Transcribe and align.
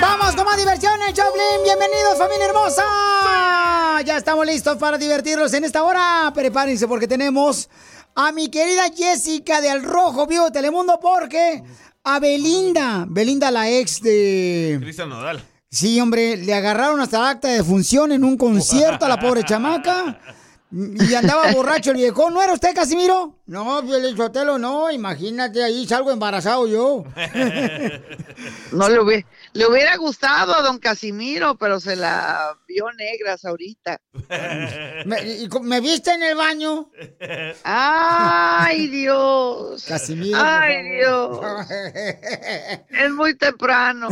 ¡Vamos 0.00 0.34
con 0.36 0.44
más 0.44 0.56
diversión 0.56 1.00
en 1.02 1.14
Choplin! 1.14 1.62
¡Bienvenidos, 1.64 2.18
familia 2.18 2.46
hermosa! 2.46 2.82
Ya 4.04 4.16
estamos 4.16 4.46
listos 4.46 4.76
para 4.78 4.98
divertirlos 4.98 5.52
en 5.54 5.64
esta 5.64 5.82
hora. 5.82 6.32
Prepárense 6.34 6.86
porque 6.88 7.08
tenemos 7.08 7.68
a 8.14 8.32
mi 8.32 8.48
querida 8.48 8.84
Jessica 8.94 9.60
de 9.60 9.70
Al 9.70 9.82
Rojo 9.82 10.26
Vivo 10.26 10.46
de 10.46 10.50
Telemundo 10.50 10.98
porque 11.00 11.62
a 12.04 12.18
Belinda, 12.18 13.04
Belinda 13.08 13.50
la 13.50 13.68
ex 13.70 14.00
de... 14.00 14.78
Cristian 14.80 15.08
Nodal. 15.08 15.42
Sí, 15.70 16.00
hombre, 16.00 16.36
le 16.36 16.54
agarraron 16.54 17.00
hasta 17.00 17.18
el 17.18 17.24
acta 17.24 17.48
de 17.48 17.64
función 17.64 18.12
en 18.12 18.24
un 18.24 18.36
concierto 18.36 19.06
a 19.06 19.08
la 19.08 19.18
pobre 19.18 19.42
chamaca. 19.44 20.18
Y 20.74 21.14
andaba 21.14 21.52
borracho 21.52 21.90
el 21.90 21.98
viejo. 21.98 22.30
¿No 22.30 22.40
era 22.40 22.54
usted, 22.54 22.74
Casimiro? 22.74 23.36
No, 23.44 23.82
Sotelo, 24.16 24.56
no. 24.58 24.90
Imagínate, 24.90 25.62
ahí 25.62 25.86
salgo 25.86 26.10
embarazado 26.10 26.66
yo. 26.66 27.04
No 28.72 28.88
le 28.88 28.98
hubiera, 28.98 29.28
le 29.52 29.66
hubiera 29.66 29.96
gustado 29.96 30.54
a 30.54 30.62
don 30.62 30.78
Casimiro, 30.78 31.56
pero 31.56 31.78
se 31.78 31.94
la 31.94 32.56
vio 32.66 32.90
negras 32.92 33.44
ahorita. 33.44 34.00
¿Me, 35.04 35.48
¿me 35.62 35.80
viste 35.80 36.12
en 36.12 36.22
el 36.22 36.34
baño? 36.34 36.90
Ay, 37.62 38.88
Dios. 38.88 39.84
Casimiro. 39.86 40.38
Ay, 40.42 41.02
favor. 41.04 41.66
Es 42.88 43.10
muy 43.12 43.36
temprano. 43.36 44.08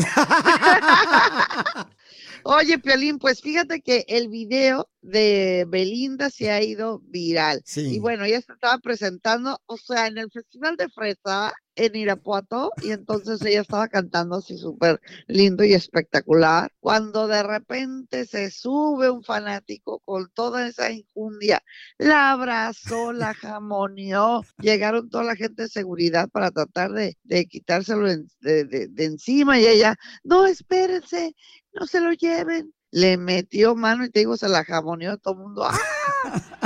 Oye, 2.44 2.78
Piolín, 2.78 3.18
pues 3.18 3.40
fíjate 3.40 3.80
que 3.80 4.04
el 4.08 4.28
video 4.28 4.88
de 5.02 5.64
Belinda 5.68 6.30
se 6.30 6.50
ha 6.50 6.62
ido 6.62 7.00
viral. 7.04 7.62
Sí. 7.64 7.94
Y 7.94 7.98
bueno, 7.98 8.24
ella 8.24 8.40
se 8.40 8.52
estaba 8.52 8.78
presentando, 8.78 9.58
o 9.66 9.76
sea, 9.76 10.06
en 10.06 10.18
el 10.18 10.30
Festival 10.30 10.76
de 10.76 10.88
Fresa 10.88 11.52
en 11.76 11.96
Irapuato, 11.96 12.72
y 12.82 12.90
entonces 12.90 13.40
ella 13.42 13.62
estaba 13.62 13.88
cantando 13.88 14.36
así 14.36 14.58
súper 14.58 15.00
lindo 15.28 15.64
y 15.64 15.72
espectacular, 15.72 16.70
cuando 16.80 17.26
de 17.26 17.42
repente 17.42 18.26
se 18.26 18.50
sube 18.50 19.08
un 19.08 19.22
fanático 19.22 20.00
con 20.00 20.30
toda 20.34 20.66
esa 20.66 20.90
injundia, 20.92 21.62
la 21.96 22.32
abrazó, 22.32 23.14
la 23.14 23.32
jamoneó, 23.32 24.42
llegaron 24.58 25.08
toda 25.08 25.24
la 25.24 25.36
gente 25.36 25.62
de 25.62 25.68
seguridad 25.68 26.28
para 26.28 26.50
tratar 26.50 26.92
de, 26.92 27.16
de 27.24 27.46
quitárselo 27.46 28.06
de- 28.08 28.88
de 28.90 29.04
encima, 29.04 29.58
y 29.58 29.66
ella, 29.66 29.96
no, 30.22 30.46
espérense, 30.46 31.34
no 31.72 31.86
se 31.86 32.00
lo 32.00 32.12
lleven. 32.12 32.74
Le 32.92 33.16
metió 33.16 33.76
mano 33.76 34.04
y 34.04 34.10
te 34.10 34.20
digo, 34.20 34.36
se 34.36 34.48
la 34.48 34.64
jamoneó 34.64 35.12
a 35.12 35.16
todo 35.16 35.34
el 35.34 35.40
mundo. 35.40 35.64
¡Ah! 35.64 35.78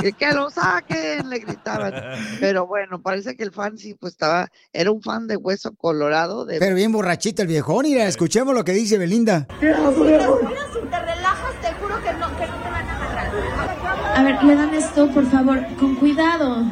Que, 0.01 0.13
que 0.13 0.31
lo 0.31 0.49
saquen, 0.49 1.29
le 1.29 1.39
gritaban. 1.39 1.93
Pero 2.39 2.67
bueno, 2.67 3.01
parece 3.01 3.35
que 3.35 3.43
el 3.43 3.51
fan 3.51 3.77
sí, 3.77 3.93
pues 3.93 4.13
estaba, 4.13 4.49
era 4.73 4.91
un 4.91 5.01
fan 5.01 5.27
de 5.27 5.37
hueso 5.37 5.73
colorado. 5.75 6.45
De... 6.45 6.59
Pero 6.59 6.75
bien 6.75 6.91
borrachito 6.91 7.41
el 7.41 7.47
viejón. 7.47 7.83
Mira, 7.83 8.05
escuchemos 8.07 8.53
lo 8.53 8.63
que 8.63 8.73
dice 8.73 8.97
Belinda. 8.97 9.47
Si 9.59 9.59
te 9.59 10.99
relajas, 10.99 11.61
te 11.61 11.73
juro 11.73 12.01
que 12.03 12.13
no, 12.13 12.37
que 12.37 12.47
no 12.47 12.57
te 12.61 12.69
van 12.69 12.87
a 12.87 12.95
agarrar. 12.95 14.17
A 14.17 14.23
ver, 14.23 14.43
le 14.43 14.55
dan 14.55 14.73
esto, 14.73 15.09
por 15.11 15.25
favor, 15.29 15.65
con 15.79 15.95
cuidado. 15.95 16.63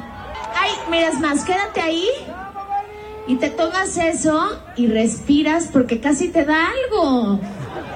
Ay, 0.55 0.71
mira, 0.89 1.09
es 1.09 1.19
más, 1.19 1.43
quédate 1.43 1.81
ahí 1.81 2.07
y 3.27 3.35
te 3.37 3.49
tomas 3.49 3.97
eso 3.97 4.59
y 4.75 4.87
respiras 4.87 5.69
porque 5.71 5.99
casi 5.99 6.29
te 6.29 6.45
da 6.45 6.67
algo. 6.67 7.39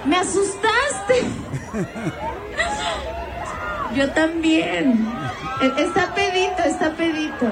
Me 0.05 0.17
asustaste. 0.17 1.23
Yo 3.95 4.09
también. 4.11 5.07
E- 5.61 5.73
Está 5.83 6.13
pedito, 6.13 6.61
está 6.63 6.95
pedito. 6.95 7.45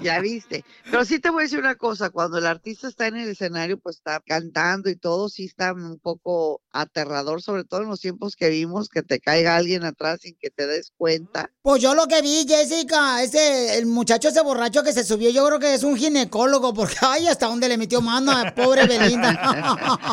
ya 0.02 0.20
viste. 0.20 0.64
Pero 0.90 1.04
sí 1.04 1.18
te 1.18 1.30
voy 1.30 1.40
a 1.40 1.44
decir 1.44 1.58
una 1.58 1.76
cosa, 1.76 2.10
cuando 2.10 2.36
el 2.38 2.46
artista 2.46 2.88
está 2.88 3.06
en 3.06 3.16
el 3.16 3.30
escenario, 3.30 3.78
pues 3.78 3.96
está 3.96 4.20
cantando 4.26 4.90
y 4.90 4.96
todo, 4.96 5.28
sí 5.28 5.44
está 5.46 5.72
un 5.72 5.98
poco 5.98 6.60
aterrador, 6.72 7.40
sobre 7.40 7.64
todo 7.64 7.82
en 7.82 7.88
los 7.88 8.00
tiempos 8.00 8.36
que 8.36 8.50
vimos, 8.50 8.88
que 8.88 9.02
te 9.02 9.20
caiga 9.20 9.56
alguien 9.56 9.84
atrás 9.84 10.20
sin 10.22 10.34
que 10.36 10.50
te 10.50 10.66
des 10.66 10.92
cuenta. 10.96 11.50
Pues 11.62 11.80
yo 11.80 11.94
lo 11.94 12.06
que 12.06 12.20
vi, 12.20 12.44
Jessica, 12.46 13.22
ese, 13.22 13.78
el 13.78 13.86
muchacho 13.86 14.28
ese 14.28 14.42
borracho 14.42 14.82
que 14.82 14.92
se 14.92 15.04
subió, 15.04 15.30
yo 15.30 15.46
creo 15.46 15.58
que 15.58 15.74
es 15.74 15.82
un 15.82 15.96
ginecólogo, 15.96 16.74
porque 16.74 16.96
ay, 17.02 17.26
hasta 17.26 17.46
dónde 17.46 17.68
le 17.68 17.78
metió 17.78 18.02
mano 18.02 18.32
a 18.32 18.54
pobre 18.54 18.86
Belinda. 18.86 19.30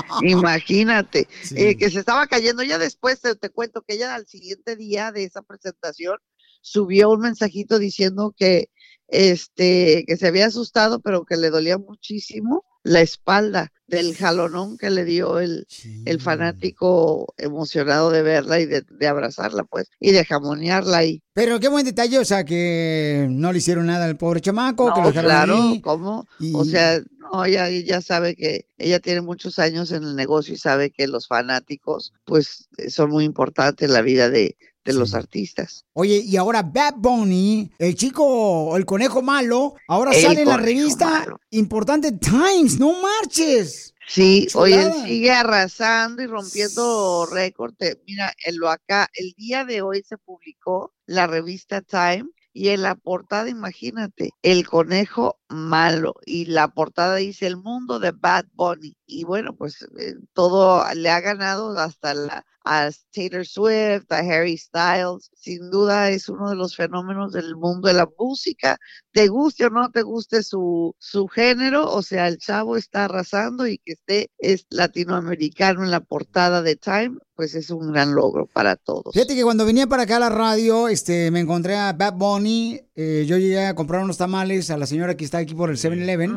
Imagínate, 0.22 1.28
eh, 1.56 1.76
que 1.78 1.90
se 1.92 2.00
estaba 2.00 2.28
cayendo. 2.28 2.64
Ya 2.64 2.78
después 2.78 3.20
te, 3.20 3.36
te 3.36 3.50
cuento 3.50 3.82
que 3.82 3.96
ella 3.96 4.16
al 4.16 4.26
siguiente 4.28 4.77
día 4.78 5.12
de 5.12 5.24
esa 5.26 5.42
presentación 5.42 6.18
subió 6.62 7.10
un 7.10 7.22
mensajito 7.22 7.80
diciendo 7.80 8.34
que 8.38 8.70
este 9.10 10.04
que 10.08 10.18
se 10.18 10.28
había 10.28 10.48
asustado, 10.48 11.00
pero 11.00 11.26
que 11.26 11.38
le 11.38 11.50
dolía 11.50 11.78
muchísimo 11.78 12.64
la 12.84 13.02
espalda 13.02 13.72
del 13.88 14.16
jalonón 14.16 14.78
que 14.78 14.90
le 14.90 15.04
dio 15.06 15.40
el, 15.40 15.66
el 16.06 16.22
fanático 16.22 17.34
emocionado 17.38 18.10
de 18.12 18.22
verla 18.22 18.60
y 18.60 18.66
de, 18.66 18.82
de 18.90 19.08
abrazarla, 19.08 19.64
pues, 19.66 19.90
y 20.00 20.12
de 20.12 20.24
jamonearla 20.26 20.98
ahí. 20.98 21.22
Pero 21.34 21.60
qué 21.60 21.68
buen 21.70 21.86
detalle, 21.86 22.20
o 22.20 22.26
sea, 22.26 22.44
que 22.46 23.28
no 23.30 23.52
le 23.52 23.58
hicieron 23.60 23.88
nada 23.88 24.06
al 24.06 24.18
pobre 24.18 24.42
chamaco, 24.42 24.94
que 24.94 25.00
lo 25.02 25.08
No, 25.08 25.08
dejaron 25.08 25.30
claro, 25.30 25.54
ahí. 25.72 25.82
¿cómo? 25.82 26.28
Y- 26.40 26.54
O 26.56 26.64
sea, 26.66 27.02
no, 27.20 27.44
ella, 27.46 27.68
ella 27.70 28.02
sabe 28.02 28.36
que 28.36 28.68
ella 28.78 29.00
tiene 29.00 29.22
muchos 29.22 29.60
años 29.60 29.92
en 29.92 30.04
el 30.04 30.16
negocio 30.16 30.54
y 30.54 30.58
sabe 30.58 30.92
que 30.92 31.08
los 31.08 31.28
fanáticos, 31.28 32.14
pues, 32.26 32.68
son 32.90 33.10
muy 33.10 33.26
importantes 33.26 33.88
en 33.88 33.94
la 33.94 34.02
vida 34.02 34.30
de, 34.30 34.58
de 34.88 34.94
los 34.94 35.14
artistas. 35.14 35.86
Oye, 35.94 36.22
y 36.26 36.38
ahora 36.38 36.64
Bad 36.64 36.96
Bunny, 36.98 37.70
el 37.78 37.96
chico, 37.96 38.76
el 38.78 38.86
conejo 38.86 39.22
malo, 39.22 39.76
ahora 39.88 40.12
El 40.12 40.22
sale 40.22 40.42
en 40.42 40.48
la 40.48 40.58
revista 40.58 41.26
importante 41.52 42.14
Times, 42.14 42.80
no 42.80 42.94
marches. 43.02 43.94
Sí, 44.08 44.48
oye, 44.54 44.82
él 44.82 44.94
sigue 45.06 45.32
arrasando 45.32 46.24
y 46.24 46.28
rompiendo 46.28 47.26
récord. 47.26 47.74
Mira, 48.06 48.34
en 48.46 48.58
lo 48.58 48.70
acá, 48.70 49.10
el 49.14 49.34
día 49.34 49.66
de 49.66 49.82
hoy 49.82 50.02
se 50.08 50.18
publicó 50.18 50.94
la 51.06 51.28
revista 51.28 51.82
Time 51.82 52.30
y 52.54 52.70
en 52.70 52.82
la 52.82 52.96
portada, 52.96 53.50
imagínate, 53.50 54.32
el 54.42 54.66
conejo 54.66 55.38
malo 55.50 56.16
y 56.26 56.46
la 56.46 56.70
portada 56.70 57.16
dice 57.16 57.48
el 57.48 57.58
mundo 57.58 58.00
de 58.00 58.12
Bad 58.12 58.46
Bunny. 58.54 58.96
Y 59.06 59.24
bueno, 59.24 59.56
pues 59.56 59.84
eh, 60.00 60.16
todo 60.34 60.84
le 60.94 61.10
ha 61.10 61.22
ganado 61.22 61.78
hasta 61.78 62.14
la 62.14 62.46
a 62.68 62.90
Taylor 63.14 63.46
Swift, 63.46 64.12
a 64.12 64.20
Harry 64.20 64.58
Styles. 64.58 65.32
Sin 65.34 65.70
duda 65.72 66.10
es 66.10 66.30
uno 66.30 66.50
de 66.50 66.56
los 66.56 66.76
fenómenos 66.76 67.32
del 67.32 67.56
mundo 67.56 67.88
de 67.88 67.94
la 67.94 68.08
música. 68.20 68.78
Te 69.12 69.28
guste 69.28 69.66
o 69.66 69.70
no 69.70 69.90
te 69.90 70.02
guste 70.02 70.44
su, 70.44 70.94
su 71.00 71.28
género, 71.28 71.90
o 71.92 72.02
sea, 72.04 72.28
el 72.28 72.38
chavo 72.38 72.78
está 72.78 73.06
arrasando 73.06 73.66
y 73.68 73.80
que 73.80 73.94
esté 73.94 74.30
es 74.38 74.66
latinoamericano 74.70 75.84
en 75.84 75.92
la 75.92 76.02
portada 76.02 76.62
de 76.62 76.76
Time, 76.76 77.18
pues 77.36 77.56
es 77.56 77.70
un 77.70 77.92
gran 77.92 78.14
logro 78.14 78.48
para 78.48 78.76
todos. 78.76 79.14
Fíjate 79.14 79.36
que 79.36 79.44
cuando 79.44 79.66
venía 79.66 79.88
para 79.88 80.04
acá 80.04 80.18
a 80.18 80.20
la 80.20 80.30
radio, 80.30 80.88
este, 80.88 81.32
me 81.32 81.40
encontré 81.40 81.76
a 81.76 81.94
Bad 81.94 82.14
Bunny. 82.14 82.82
eh, 82.96 83.26
yo 83.28 83.38
llegué 83.38 83.66
a 83.66 83.76
comprar 83.76 84.04
unos 84.04 84.18
tamales 84.18 84.70
a 84.70 84.78
la 84.78 84.86
señora 84.86 85.16
que 85.16 85.26
está 85.26 85.37
aquí 85.40 85.56
por 85.56 85.70
el 85.70 85.78
7-Eleven. 85.78 86.36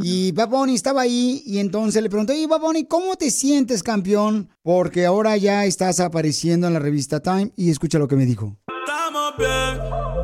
Y 0.00 0.32
Bad 0.32 0.48
Bunny 0.48 0.74
estaba 0.74 1.02
ahí 1.02 1.42
y 1.46 1.58
entonces 1.58 2.02
le 2.02 2.10
pregunté, 2.10 2.38
y 2.38 2.46
Bad 2.46 2.60
Bunny, 2.60 2.84
¿cómo 2.86 3.16
te 3.16 3.30
sientes 3.30 3.82
campeón? 3.82 4.48
Porque 4.62 5.06
ahora 5.06 5.36
ya 5.36 5.64
estás 5.64 6.00
apareciendo 6.00 6.66
en 6.66 6.74
la 6.74 6.78
revista 6.78 7.20
Time 7.20 7.52
y 7.56 7.70
escucha 7.70 7.98
lo 7.98 8.08
que 8.08 8.16
me 8.16 8.26
dijo. 8.26 8.56
Estamos 8.86 9.36
bien. 9.38 10.17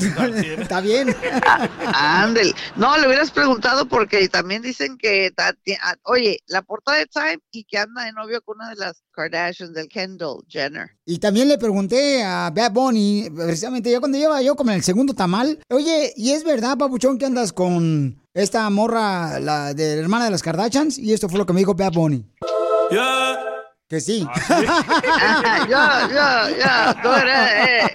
está 0.58 0.80
bien. 0.80 0.90
Bien. 0.90 1.14
Ándale. 1.94 2.54
No, 2.76 2.96
le 2.98 3.06
hubieras 3.06 3.30
preguntado 3.30 3.86
porque 3.86 4.28
también 4.28 4.62
dicen 4.62 4.98
que, 4.98 5.32
ah, 5.36 5.96
oye, 6.04 6.38
la 6.46 6.62
portada 6.62 6.98
de 6.98 7.06
Time 7.06 7.38
y 7.52 7.64
que 7.64 7.78
anda 7.78 8.04
de 8.04 8.12
novio 8.12 8.42
con 8.42 8.56
una 8.56 8.70
de 8.70 8.76
las 8.76 9.02
Kardashians, 9.12 9.72
del 9.72 9.88
Kendall 9.88 10.42
Jenner. 10.48 10.90
Y 11.04 11.18
también 11.18 11.48
le 11.48 11.58
pregunté 11.58 12.22
a 12.22 12.50
Bad 12.50 12.72
Bunny, 12.72 13.30
precisamente 13.34 13.90
ya 13.90 14.00
cuando 14.00 14.18
lleva 14.18 14.42
yo 14.42 14.56
como 14.56 14.70
en 14.70 14.76
el 14.76 14.82
segundo 14.82 15.14
tamal, 15.14 15.58
oye, 15.70 16.12
¿y 16.16 16.30
es 16.30 16.44
verdad, 16.44 16.78
papuchón, 16.78 17.18
que 17.18 17.26
andas 17.26 17.52
con 17.52 18.20
esta 18.34 18.68
morra, 18.70 19.40
la 19.40 19.74
de 19.74 19.96
la 19.96 20.02
hermana 20.02 20.26
de 20.26 20.30
las 20.30 20.42
Kardashians? 20.42 20.98
Y 20.98 21.12
esto 21.12 21.28
fue 21.28 21.38
lo 21.38 21.46
que 21.46 21.52
me 21.52 21.60
dijo 21.60 21.74
Bad 21.74 21.92
Bunny. 21.92 22.24
Ya. 22.90 23.49
Que 23.90 24.00
sí. 24.00 24.24
Tú 27.02 27.08
eres, 27.12 27.38
eh. 27.66 27.92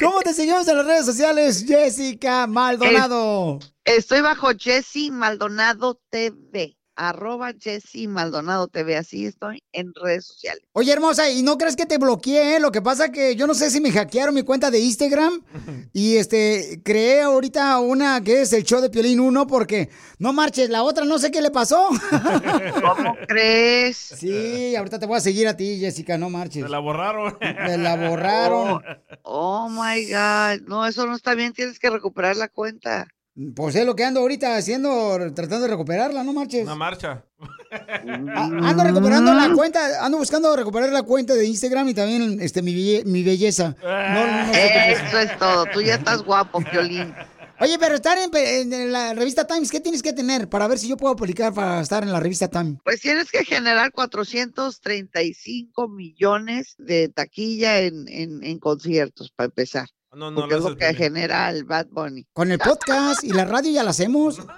¿Cómo 0.00 0.22
te 0.22 0.32
seguimos 0.32 0.66
en 0.66 0.78
las 0.78 0.86
redes 0.86 1.04
sociales, 1.04 1.66
Jessica 1.68 2.46
Maldonado? 2.46 3.58
Estoy 3.84 4.22
bajo 4.22 4.48
Jessy 4.58 5.10
Maldonado 5.10 6.00
TV. 6.08 6.78
Arroba 6.96 7.52
Jessy 7.58 8.08
Maldonado 8.08 8.68
TV. 8.68 8.96
Así 8.96 9.26
estoy 9.26 9.62
en 9.72 9.92
redes 9.94 10.26
sociales. 10.26 10.62
Oye, 10.72 10.92
hermosa, 10.92 11.30
¿y 11.30 11.42
no 11.42 11.58
crees 11.58 11.76
que 11.76 11.86
te 11.86 11.98
bloqueé? 11.98 12.60
Lo 12.60 12.72
que 12.72 12.82
pasa 12.82 13.10
que 13.10 13.36
yo 13.36 13.46
no 13.46 13.54
sé 13.54 13.70
si 13.70 13.80
me 13.80 13.90
hackearon 13.90 14.34
mi 14.34 14.42
cuenta 14.42 14.70
de 14.70 14.80
Instagram 14.80 15.42
y 15.92 16.16
este 16.16 16.80
creé 16.84 17.22
ahorita 17.22 17.78
una 17.80 18.20
que 18.22 18.42
es 18.42 18.52
el 18.52 18.64
show 18.64 18.80
de 18.80 18.90
Piolín 18.90 19.20
1 19.20 19.46
porque 19.46 19.90
no 20.18 20.32
marches, 20.32 20.70
la 20.70 20.82
otra 20.82 21.04
no 21.04 21.18
sé 21.18 21.30
qué 21.30 21.42
le 21.42 21.50
pasó. 21.50 21.88
¿Cómo 22.82 23.16
crees? 23.26 23.96
Sí, 23.96 24.76
ahorita 24.76 24.98
te 24.98 25.06
voy 25.06 25.16
a 25.16 25.20
seguir 25.20 25.48
a 25.48 25.56
ti, 25.56 25.78
Jessica, 25.78 26.18
no 26.18 26.30
marches. 26.30 26.62
Se 26.64 26.68
la 26.68 26.78
borraron. 26.78 27.36
Me 27.40 27.78
la 27.78 27.96
borraron. 27.96 28.82
Oh 29.22 29.68
my 29.68 30.04
God. 30.06 30.66
No, 30.66 30.86
eso 30.86 31.06
no 31.06 31.14
está 31.14 31.34
bien. 31.34 31.52
Tienes 31.52 31.78
que 31.78 31.90
recuperar 31.90 32.36
la 32.36 32.48
cuenta. 32.48 33.08
Pues 33.56 33.74
es 33.76 33.86
lo 33.86 33.96
que 33.96 34.04
ando 34.04 34.20
ahorita 34.20 34.56
haciendo, 34.56 35.16
tratando 35.34 35.60
de 35.60 35.68
recuperarla, 35.68 36.22
no 36.22 36.34
marches. 36.34 36.64
Una 36.64 36.74
marcha. 36.74 37.24
Ah, 37.70 38.50
Ando 38.62 38.84
recuperando 38.84 39.32
la 39.32 39.50
cuenta, 39.54 40.04
ando 40.04 40.18
buscando 40.18 40.54
recuperar 40.54 40.90
la 40.90 41.02
cuenta 41.02 41.34
de 41.34 41.46
Instagram 41.46 41.88
y 41.88 41.94
también 41.94 42.38
este 42.40 42.60
mi, 42.60 43.02
mi 43.04 43.22
belleza. 43.22 43.74
No. 43.82 44.52
Eso 44.52 45.18
es 45.18 45.38
todo. 45.38 45.64
Tú 45.72 45.80
ya 45.80 45.94
estás 45.94 46.22
guapo, 46.22 46.60
Piolín. 46.60 47.14
Oye, 47.60 47.78
pero 47.78 47.94
estar 47.94 48.18
en, 48.18 48.92
la 48.92 49.14
revista 49.14 49.46
Times, 49.46 49.70
¿qué 49.70 49.80
tienes 49.80 50.02
que 50.02 50.12
tener 50.12 50.48
para 50.48 50.66
ver 50.68 50.78
si 50.78 50.88
yo 50.88 50.96
puedo 50.96 51.14
aplicar 51.14 51.54
para 51.54 51.80
estar 51.80 52.02
en 52.02 52.12
la 52.12 52.20
revista 52.20 52.48
Time? 52.48 52.78
Pues 52.84 53.00
tienes 53.00 53.30
que 53.30 53.44
generar 53.44 53.92
435 53.92 55.88
millones 55.88 56.74
de 56.76 57.08
taquilla 57.08 57.80
en, 57.80 58.08
en, 58.08 58.42
en 58.42 58.58
conciertos, 58.58 59.30
para 59.30 59.46
empezar. 59.46 59.86
No, 60.14 60.30
no, 60.30 60.42
Porque 60.42 60.54
lo 60.54 60.58
es 60.58 60.64
lo 60.64 60.76
que 60.76 60.84
bien. 60.88 60.96
genera 60.96 61.48
el 61.48 61.64
Bad 61.64 61.86
Bunny. 61.90 62.26
Con 62.34 62.52
el 62.52 62.58
podcast 62.58 63.24
y 63.24 63.32
la 63.32 63.46
radio 63.46 63.72
ya 63.72 63.82
la 63.82 63.90
hacemos. 63.90 64.40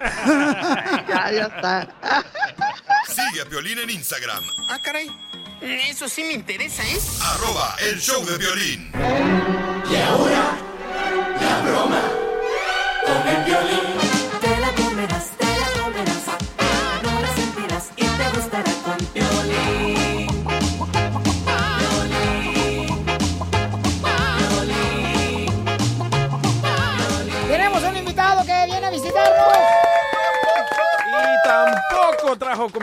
Ya, 1.08 1.30
ya 1.30 1.44
está. 1.46 2.24
Sigue 3.06 3.42
a 3.42 3.48
Piolín 3.48 3.78
en 3.78 3.90
Instagram, 3.90 4.42
Ah, 4.68 4.80
caray. 4.82 5.08
Eso 5.60 6.08
sí 6.08 6.24
me 6.24 6.32
interesa, 6.32 6.82
¿eh? 6.82 6.98
arroba 7.22 7.76
el 7.88 8.00
show 8.00 8.24
de 8.26 8.36
violín. 8.36 8.90
Te 9.84 10.02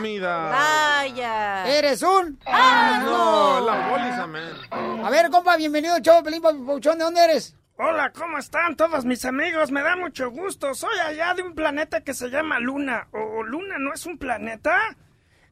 comida. 0.02 0.50
Vaya. 0.50 1.66
¿Eres 1.78 2.02
un? 2.02 2.38
No, 2.44 3.60
la 3.64 3.88
póliza, 3.90 4.26
man. 4.26 5.04
A 5.04 5.10
ver, 5.10 5.30
compa, 5.30 5.56
bienvenido 5.56 5.96
show, 6.00 6.22
Pelín 6.24 6.42
Pauchón, 6.42 6.98
¿de 6.98 7.04
dónde 7.04 7.22
eres? 7.24 7.54
Hola, 7.78 8.10
¿cómo 8.12 8.38
están 8.38 8.76
todos 8.76 9.04
mis 9.04 9.24
amigos? 9.24 9.70
Me 9.70 9.80
da 9.82 9.94
mucho 9.96 10.30
gusto. 10.30 10.74
Soy 10.74 10.98
allá 11.06 11.34
de 11.34 11.42
un 11.42 11.54
planeta 11.54 12.00
que 12.02 12.14
se 12.14 12.28
llama 12.30 12.58
Luna. 12.58 13.06
¿O 13.12 13.42
Luna 13.44 13.76
no 13.78 13.92
es 13.94 14.04
un 14.06 14.18
planeta? 14.18 14.76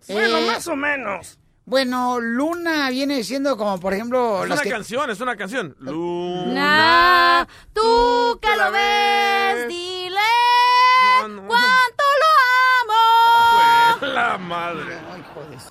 Bueno, 0.09 0.39
Eh, 0.39 0.47
más 0.47 0.67
o 0.69 0.75
menos. 0.77 1.39
Bueno, 1.65 2.19
Luna 2.21 2.91
viene 2.91 3.23
siendo 3.23 3.57
como, 3.57 3.79
por 3.79 3.95
ejemplo, 3.95 4.45
Es 4.45 4.51
una 4.51 4.63
que... 4.63 4.71
canción, 4.71 5.11
es 5.11 5.21
una 5.21 5.37
canción. 5.37 5.77
Luna. 5.79 7.47
Tú 7.73 8.39
que 8.43 8.57
lo 8.57 8.71
ves, 8.73 9.67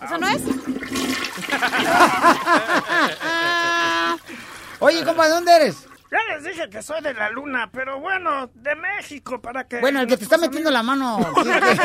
¿Eso 0.01 0.17
no 0.17 0.27
es? 0.27 0.41
Oye, 4.79 5.03
compa, 5.03 5.25
¿de 5.25 5.29
dónde 5.31 5.53
eres? 5.55 5.85
Ya 6.11 6.17
les 6.33 6.43
dije 6.43 6.67
que 6.71 6.81
soy 6.81 7.01
de 7.01 7.13
la 7.13 7.29
Luna, 7.29 7.69
pero 7.71 7.99
bueno, 7.99 8.49
de 8.55 8.73
México, 8.75 9.39
para 9.39 9.67
que... 9.67 9.79
Bueno, 9.79 10.01
el 10.01 10.07
que 10.07 10.17
te 10.17 10.23
está 10.23 10.39
metiendo 10.39 10.71
la 10.71 10.81
mano. 10.81 11.19
No, 11.43 11.43
es 11.43 11.79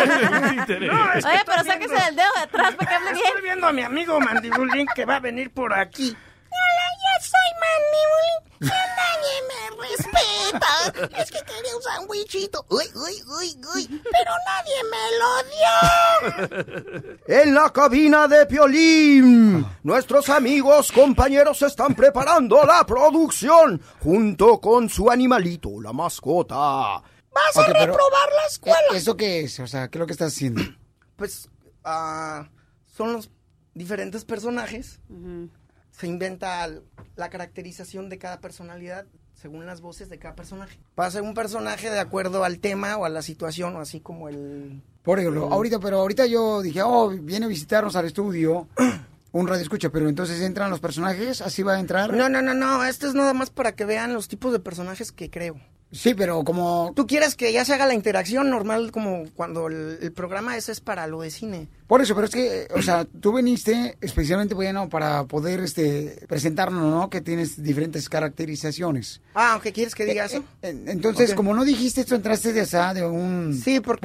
que 0.64 0.72
Oye, 1.28 1.42
pero 1.44 1.62
sáquese 1.64 1.88
viendo- 1.88 2.04
del 2.06 2.16
dedo 2.16 2.32
de 2.36 2.40
atrás 2.42 2.74
para 2.74 2.88
que 2.88 2.94
hable 2.96 3.12
bien. 3.12 3.26
Estoy 3.26 3.42
viendo 3.42 3.66
a 3.66 3.72
mi 3.72 3.82
amigo 3.82 4.18
Mandibulín 4.20 4.86
que 4.94 5.04
va 5.04 5.16
a 5.16 5.20
venir 5.20 5.52
por 5.52 5.74
aquí. 5.74 6.16
Hola, 6.50 6.86
yo 7.02 7.12
soy 7.26 7.50
Mandy 7.60 8.02
Bully. 8.10 8.36
Nadie 8.70 9.36
me 9.48 9.53
respeta. 9.96 11.20
Es 11.22 11.30
que 11.30 11.38
quería 11.40 11.76
un 11.76 11.82
sandwichito. 11.82 12.64
Uy, 12.70 12.84
uy, 12.94 13.22
uy, 13.38 13.60
uy. 13.74 13.86
Pero 14.10 14.30
nadie 14.46 14.74
me 14.90 15.04
lo 15.20 16.54
dio. 16.64 17.42
En 17.42 17.54
la 17.54 17.70
cabina 17.72 18.28
de 18.28 18.46
Piolín, 18.46 19.64
nuestros 19.82 20.28
amigos 20.28 20.92
compañeros 20.92 21.60
están 21.62 21.94
preparando 21.94 22.64
la 22.64 22.84
producción 22.86 23.80
junto 24.02 24.60
con 24.60 24.88
su 24.88 25.10
animalito, 25.10 25.80
la 25.80 25.92
mascota. 25.92 26.54
Vas 26.56 27.56
a 27.56 27.66
reprobar 27.66 28.28
la 28.42 28.46
escuela. 28.48 28.78
¿E- 28.92 28.96
¿Eso 28.96 29.16
qué 29.16 29.40
es? 29.40 29.58
O 29.60 29.66
sea, 29.66 29.88
¿qué 29.88 29.98
es 29.98 30.00
lo 30.00 30.06
que 30.06 30.12
estás 30.12 30.32
haciendo? 30.32 30.62
Pues 31.16 31.48
ah, 31.84 32.48
son 32.92 33.12
los 33.12 33.30
diferentes 33.72 34.24
personajes. 34.24 34.98
Se 35.92 36.08
inventa 36.08 36.68
la 37.14 37.30
caracterización 37.30 38.08
de 38.08 38.18
cada 38.18 38.40
personalidad 38.40 39.06
según 39.44 39.66
las 39.66 39.82
voces 39.82 40.08
de 40.08 40.18
cada 40.18 40.34
personaje. 40.34 40.78
Va 40.98 41.04
a 41.04 41.10
ser 41.10 41.20
un 41.20 41.34
personaje 41.34 41.90
de 41.90 42.00
acuerdo 42.00 42.44
al 42.44 42.60
tema 42.60 42.96
o 42.96 43.04
a 43.04 43.10
la 43.10 43.20
situación, 43.20 43.76
o 43.76 43.80
así 43.80 44.00
como 44.00 44.30
el... 44.30 44.80
Por 45.02 45.20
ejemplo, 45.20 45.52
ahorita, 45.52 45.80
pero 45.80 45.98
ahorita 45.98 46.24
yo 46.24 46.62
dije, 46.62 46.80
oh, 46.82 47.10
viene 47.10 47.44
a 47.44 47.48
visitarnos 47.50 47.94
al 47.94 48.06
estudio 48.06 48.68
un 49.32 49.46
radio 49.46 49.60
escucha, 49.60 49.90
pero 49.90 50.08
entonces 50.08 50.40
entran 50.40 50.70
los 50.70 50.80
personajes, 50.80 51.42
así 51.42 51.62
va 51.62 51.74
a 51.74 51.80
entrar. 51.80 52.14
No, 52.14 52.30
no, 52.30 52.40
no, 52.40 52.54
no, 52.54 52.86
esto 52.86 53.06
es 53.06 53.12
nada 53.12 53.34
más 53.34 53.50
para 53.50 53.72
que 53.72 53.84
vean 53.84 54.14
los 54.14 54.28
tipos 54.28 54.50
de 54.50 54.60
personajes 54.60 55.12
que 55.12 55.28
creo. 55.28 55.60
Sí, 55.94 56.12
pero 56.14 56.42
como 56.42 56.92
Tú 56.96 57.06
quieres 57.06 57.36
que 57.36 57.52
ya 57.52 57.64
se 57.64 57.72
haga 57.72 57.86
la 57.86 57.94
interacción 57.94 58.50
normal 58.50 58.90
como 58.90 59.24
cuando 59.36 59.68
el, 59.68 59.98
el 60.02 60.12
programa 60.12 60.56
ese 60.56 60.72
es 60.72 60.80
para 60.80 61.06
lo 61.06 61.20
de 61.20 61.30
cine. 61.30 61.68
Por 61.86 62.02
eso, 62.02 62.14
pero 62.14 62.26
es 62.26 62.32
que, 62.32 62.66
o 62.74 62.82
sea, 62.82 63.04
tú 63.04 63.32
viniste 63.36 63.96
especialmente, 64.00 64.54
bueno, 64.54 64.88
para 64.88 65.24
poder 65.24 65.60
este, 65.60 66.24
presentarnos, 66.28 66.82
¿no? 66.90 67.08
Que 67.10 67.20
tienes 67.20 67.62
diferentes 67.62 68.08
caracterizaciones. 68.08 69.20
Ah, 69.34 69.60
¿qué 69.62 69.72
quieres 69.72 69.94
que 69.94 70.04
diga 70.04 70.24
eso? 70.24 70.42
Eh, 70.62 70.84
Entonces, 70.86 71.34
como 71.34 71.54
no 71.54 71.64
dijiste 71.64 72.00
esto, 72.00 72.14
entraste 72.14 72.52
de, 72.52 72.62
esa, 72.62 72.92
de 72.94 73.06
un 73.06 73.54
Sí, 73.62 73.80
porque- 73.80 74.00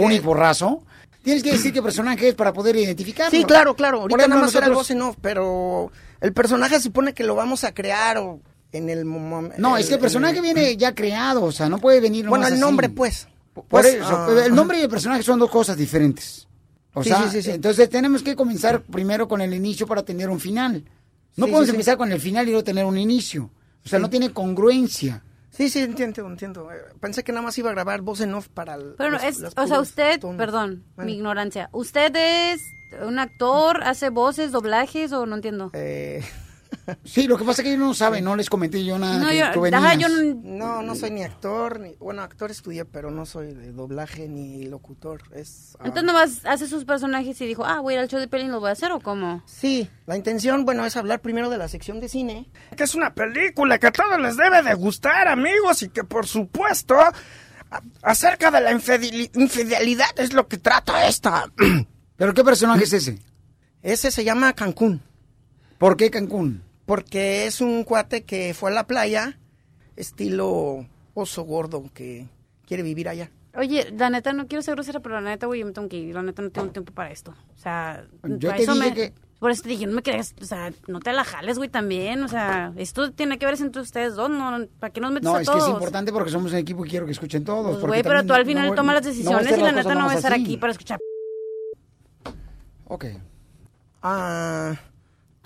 tienes 1.24 1.44
que 1.44 1.52
decir 1.52 1.74
qué 1.74 1.82
personaje 1.82 2.30
es 2.30 2.36
para 2.36 2.54
poder 2.54 2.76
identificarlo. 2.76 3.32
Sí, 3.38 3.44
claro, 3.46 3.76
claro. 3.76 4.02
Ahorita 4.02 4.18
ejemplo, 4.18 4.36
nada 4.36 4.46
más 4.46 4.56
era 4.56 4.66
el 4.68 4.72
nosotros- 4.74 4.88
voz 4.88 4.92
en 4.92 5.02
off, 5.10 5.18
pero 5.22 5.92
el 6.22 6.34
personaje 6.34 6.80
supone 6.80 7.14
que 7.14 7.24
lo 7.24 7.36
vamos 7.36 7.64
a 7.64 7.74
crear 7.74 8.18
o 8.18 8.40
en 8.72 8.90
el 8.90 9.06
momento. 9.06 9.56
No, 9.60 9.78
es 9.78 9.88
que 9.88 9.96
el 9.96 10.00
personaje 10.00 10.42
viene 10.42 10.76
ya 10.78 10.94
creado, 10.94 11.44
o 11.44 11.52
sea, 11.52 11.70
no 11.70 11.80
puede 11.80 12.00
venir 12.00 12.28
Bueno, 12.28 12.46
el 12.48 12.54
así. 12.54 12.62
nombre, 12.62 12.90
pues. 12.90 13.28
Por 13.54 13.66
Pues, 13.66 13.86
eso, 13.88 14.06
ah, 14.08 14.30
el 14.46 14.54
nombre 14.56 14.78
y 14.80 14.82
el 14.84 14.90
personaje 14.90 15.24
son 15.24 15.40
dos 15.40 15.50
cosas 15.50 15.76
diferentes. 15.76 16.48
O 16.94 17.04
Sí, 17.04 17.10
sea, 17.10 17.24
sí, 17.24 17.30
sí, 17.30 17.42
sí. 17.44 17.52
entonces 17.52 17.90
tenemos 17.90 18.24
que 18.24 18.36
comenzar 18.36 18.82
primero 18.82 19.28
con 19.28 19.42
el 19.42 19.54
inicio 19.54 19.86
para 19.86 20.04
tener 20.04 20.30
un 20.30 20.40
final. 20.40 20.84
No 21.36 21.46
Sí, 21.46 21.52
podemos 21.52 21.66
sí, 21.66 21.72
sí. 21.72 21.76
empezar 21.76 21.98
con 21.98 22.12
el 22.12 22.20
final 22.22 22.48
y 22.48 22.52
luego 22.52 22.64
tener 22.64 22.86
un 22.86 22.98
inicio. 22.98 23.52
O 23.86 23.88
sea, 23.90 24.00
Sí. 24.00 24.04
no 24.04 24.10
tiene 24.10 24.32
congruencia. 24.34 25.24
Sí, 25.52 25.68
sí, 25.70 25.80
entiendo, 25.80 26.26
entiendo. 26.28 26.72
Eh, 26.72 26.76
Pensé 27.02 27.24
que 27.24 27.32
nada 27.32 27.42
más 27.44 27.58
iba 27.58 27.70
a 27.70 27.74
grabar 27.74 28.02
voz 28.02 28.22
en 28.22 28.34
off 28.34 28.48
para 28.48 28.76
el. 28.76 28.94
Pero 28.98 29.10
los- 29.12 29.24
es, 29.24 29.42
o 29.56 29.68
sea, 29.68 29.80
usted, 29.82 30.20
tonos. 30.20 30.38
perdón, 30.38 30.84
Bueno. 30.96 31.08
mi 31.10 31.16
ignorancia. 31.18 31.70
¿Usted 31.74 32.16
es 32.16 32.62
un 33.06 33.20
actor, 33.20 33.84
hace 33.84 34.10
voces, 34.10 34.52
doblajes 34.52 35.12
o 35.12 35.26
no 35.26 35.36
entiendo? 35.36 35.70
Eh, 35.74 36.24
Sí, 37.04 37.28
lo 37.28 37.38
que 37.38 37.44
pasa 37.44 37.62
es 37.62 37.64
que 37.66 37.74
ellos 37.74 37.86
no 37.88 37.94
saben, 37.94 38.24
no 38.24 38.36
les 38.36 38.50
comenté 38.50 38.84
yo 38.84 38.98
nada. 39.00 39.20
No, 39.20 39.30
que 39.30 39.38
yo- 39.40 39.52
tú 39.54 39.66
ajá, 39.66 39.90
venías. 39.90 40.12
yo 40.12 40.34
no, 40.44 40.82
no 40.82 40.96
soy 40.96 41.12
ni 41.12 41.24
actor, 41.24 41.80
ni, 41.80 41.96
bueno, 41.96 42.22
actor 42.22 42.52
estudié, 42.52 42.86
pero 42.86 43.12
no 43.12 43.26
soy 43.26 43.54
de 43.54 43.72
doblaje 43.72 44.28
ni 44.28 44.64
locutor. 44.66 45.22
Es, 45.34 45.76
ah, 45.80 45.84
Entonces 45.86 46.04
nomás 46.04 46.46
hace 46.46 46.68
sus 46.68 46.86
personajes 46.86 47.40
y 47.42 47.46
dijo, 47.48 47.66
ah, 47.66 47.80
voy 47.82 47.94
a 47.94 47.98
ir 47.98 48.02
al 48.04 48.08
show 48.10 48.20
de 48.20 48.28
Pelín, 48.28 48.52
¿lo 48.52 48.60
voy 48.60 48.70
a 48.70 48.74
hacer 48.74 48.92
o 48.92 49.00
cómo? 49.00 49.44
Sí, 49.46 49.90
la 50.06 50.16
intención, 50.18 50.66
bueno, 50.66 50.86
es 50.86 50.96
hablar 50.98 51.22
primero 51.22 51.50
de 51.50 51.58
la 51.58 51.68
sección 51.68 52.00
de 52.00 52.10
cine. 52.10 52.50
Que 52.76 52.84
es 52.84 52.96
una 52.96 53.14
película 53.14 53.78
que 53.80 53.88
a 53.88 53.92
todos 53.92 54.20
les 54.20 54.38
debe 54.38 54.62
de 54.64 54.74
gustar, 54.74 55.28
amigos, 55.28 55.82
y 55.84 55.90
que 55.90 56.04
por 56.04 56.28
supuesto, 56.28 56.96
a- 57.00 57.14
acerca 58.02 58.50
de 58.52 58.62
la 58.62 58.72
infideli- 58.72 59.30
infidelidad 59.36 60.18
es 60.18 60.34
lo 60.34 60.48
que 60.48 60.58
trata 60.58 61.08
esta. 61.08 61.52
¿Pero 62.18 62.34
qué 62.34 62.44
personaje 62.44 62.84
es 62.84 62.94
ese? 62.94 63.20
Ese 63.82 64.12
se 64.12 64.24
llama 64.24 64.52
Cancún. 64.54 65.02
¿Por 65.78 65.96
qué 65.96 66.10
Cancún? 66.12 66.64
Porque 66.90 67.46
es 67.46 67.62
un 67.62 67.84
cuate 67.84 68.24
que 68.24 68.54
fue 68.56 68.72
a 68.72 68.74
la 68.74 68.88
playa, 68.88 69.38
estilo 69.96 70.88
oso 71.14 71.44
gordo, 71.44 71.84
que 71.94 72.28
quiere 72.66 72.82
vivir 72.84 73.08
allá. 73.08 73.30
Oye, 73.56 73.94
la 73.96 74.10
neta, 74.10 74.34
no 74.34 74.48
quiero 74.48 74.62
ser 74.64 74.74
grosera, 74.74 75.00
pero 75.00 75.16
la 75.22 75.22
neta, 75.30 75.46
güey, 75.46 75.60
yo 75.60 75.68
me 75.68 75.72
tengo 75.72 75.88
que 75.88 75.98
ir. 75.98 76.16
La 76.16 76.24
neta, 76.24 76.42
no 76.42 76.50
tengo 76.50 76.70
tiempo 76.70 76.92
para 76.92 77.12
esto. 77.12 77.36
O 77.56 77.58
sea, 77.60 78.04
Yo 78.24 78.50
para 78.50 78.58
te 78.58 78.64
eso 78.64 78.74
dije 78.74 78.90
me- 78.90 78.94
que- 78.96 79.14
Por 79.40 79.52
eso 79.52 79.62
te 79.64 79.70
dije, 79.70 79.86
no 79.88 79.94
me 79.94 80.02
creas, 80.04 80.34
o 80.42 80.46
sea, 80.46 80.74
no 80.88 81.00
te 81.00 81.14
la 81.14 81.24
jales, 81.24 81.58
güey, 81.58 81.70
también. 81.70 82.24
O 82.24 82.28
sea, 82.28 82.74
esto 82.76 83.12
tiene 83.12 83.38
que 83.38 83.46
ver 83.46 83.56
entre 83.62 83.82
ustedes 83.82 84.16
dos, 84.16 84.30
¿no? 84.30 84.66
¿Para 84.80 84.92
qué 84.92 85.00
nos 85.00 85.12
metes 85.12 85.30
No, 85.30 85.36
a 85.36 85.42
es 85.42 85.48
que 85.48 85.54
todos? 85.54 85.68
es 85.70 85.74
importante 85.74 86.12
porque 86.12 86.32
somos 86.32 86.52
un 86.52 86.58
equipo 86.58 86.86
y 86.86 86.90
quiero 86.90 87.06
que 87.06 87.12
escuchen 87.14 87.44
todos. 87.46 87.78
Pues, 87.78 87.88
güey, 87.88 88.04
pero 88.04 88.26
tú 88.26 88.34
al 88.34 88.42
no- 88.42 88.48
final 88.48 88.68
no- 88.70 88.76
tomas 88.76 88.96
las 88.96 89.04
no 89.06 89.10
decisiones 89.12 89.58
y 89.58 89.62
la 89.62 89.72
neta 89.72 89.94
no 89.96 90.06
voy 90.06 90.14
a 90.16 90.18
estar 90.18 90.34
así. 90.34 90.42
aquí 90.44 90.58
para 90.58 90.72
escuchar. 90.72 91.00
Ok. 92.86 93.06
Ah, 94.02 94.76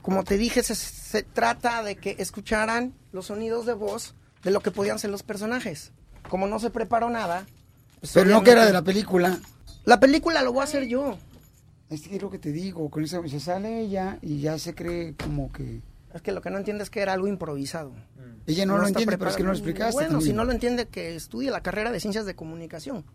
como 0.04 0.24
te 0.24 0.38
dije, 0.38 0.62
se, 0.62 0.76
se 0.76 1.24
trata 1.24 1.82
de 1.82 1.96
que 1.96 2.18
escucharan 2.20 2.94
los 3.14 3.28
sonidos 3.28 3.66
de 3.66 3.74
voz 3.74 4.14
de 4.44 4.52
lo 4.52 4.60
que 4.60 4.70
podían 4.70 5.00
ser 5.00 5.10
los 5.10 5.24
personajes. 5.24 5.94
Como 6.30 6.46
no 6.46 6.60
se 6.60 6.70
preparó 6.70 7.10
nada. 7.10 7.48
pues, 8.02 8.12
Pero 8.14 8.30
no 8.30 8.44
que 8.44 8.52
era 8.52 8.66
de 8.66 8.74
la 8.74 8.82
película. 8.82 9.40
La 9.86 10.00
película 10.00 10.44
lo 10.44 10.52
voy 10.52 10.62
a 10.62 10.66
hacer 10.66 10.88
yo. 10.88 11.18
Es 11.90 12.22
lo 12.22 12.30
que 12.30 12.38
te 12.38 12.52
digo, 12.52 12.90
con 12.90 13.04
eso 13.04 13.26
se 13.28 13.40
sale 13.40 13.80
ella 13.80 14.20
y 14.22 14.42
ya 14.42 14.60
se 14.60 14.76
cree 14.76 15.16
como 15.16 15.52
que... 15.52 15.82
Es 16.14 16.22
que 16.22 16.32
lo 16.32 16.42
que 16.42 16.50
no 16.50 16.58
entiende 16.58 16.84
es 16.84 16.90
que 16.90 17.00
era 17.00 17.14
algo 17.14 17.28
improvisado. 17.28 17.94
Ella 18.46 18.66
no, 18.66 18.74
lo 18.78 18.84
está 18.84 19.00
entiende, 19.00 19.18
pero 19.18 19.32
es 19.32 19.38
que 19.38 19.44
no 19.44 19.50
lo 19.50 19.56
explicaste. 19.56 19.94
Bueno, 19.94 20.10
también. 20.12 20.28
si 20.32 20.36
no 20.36 20.44
lo 20.44 20.52
entiende, 20.52 20.88
que 20.88 21.16
estudie 21.16 21.50
la 21.50 21.62
carrera 21.62 21.92
de 21.92 22.00
ciencias 22.02 22.26
de 22.26 22.36
comunicación. 22.36 23.06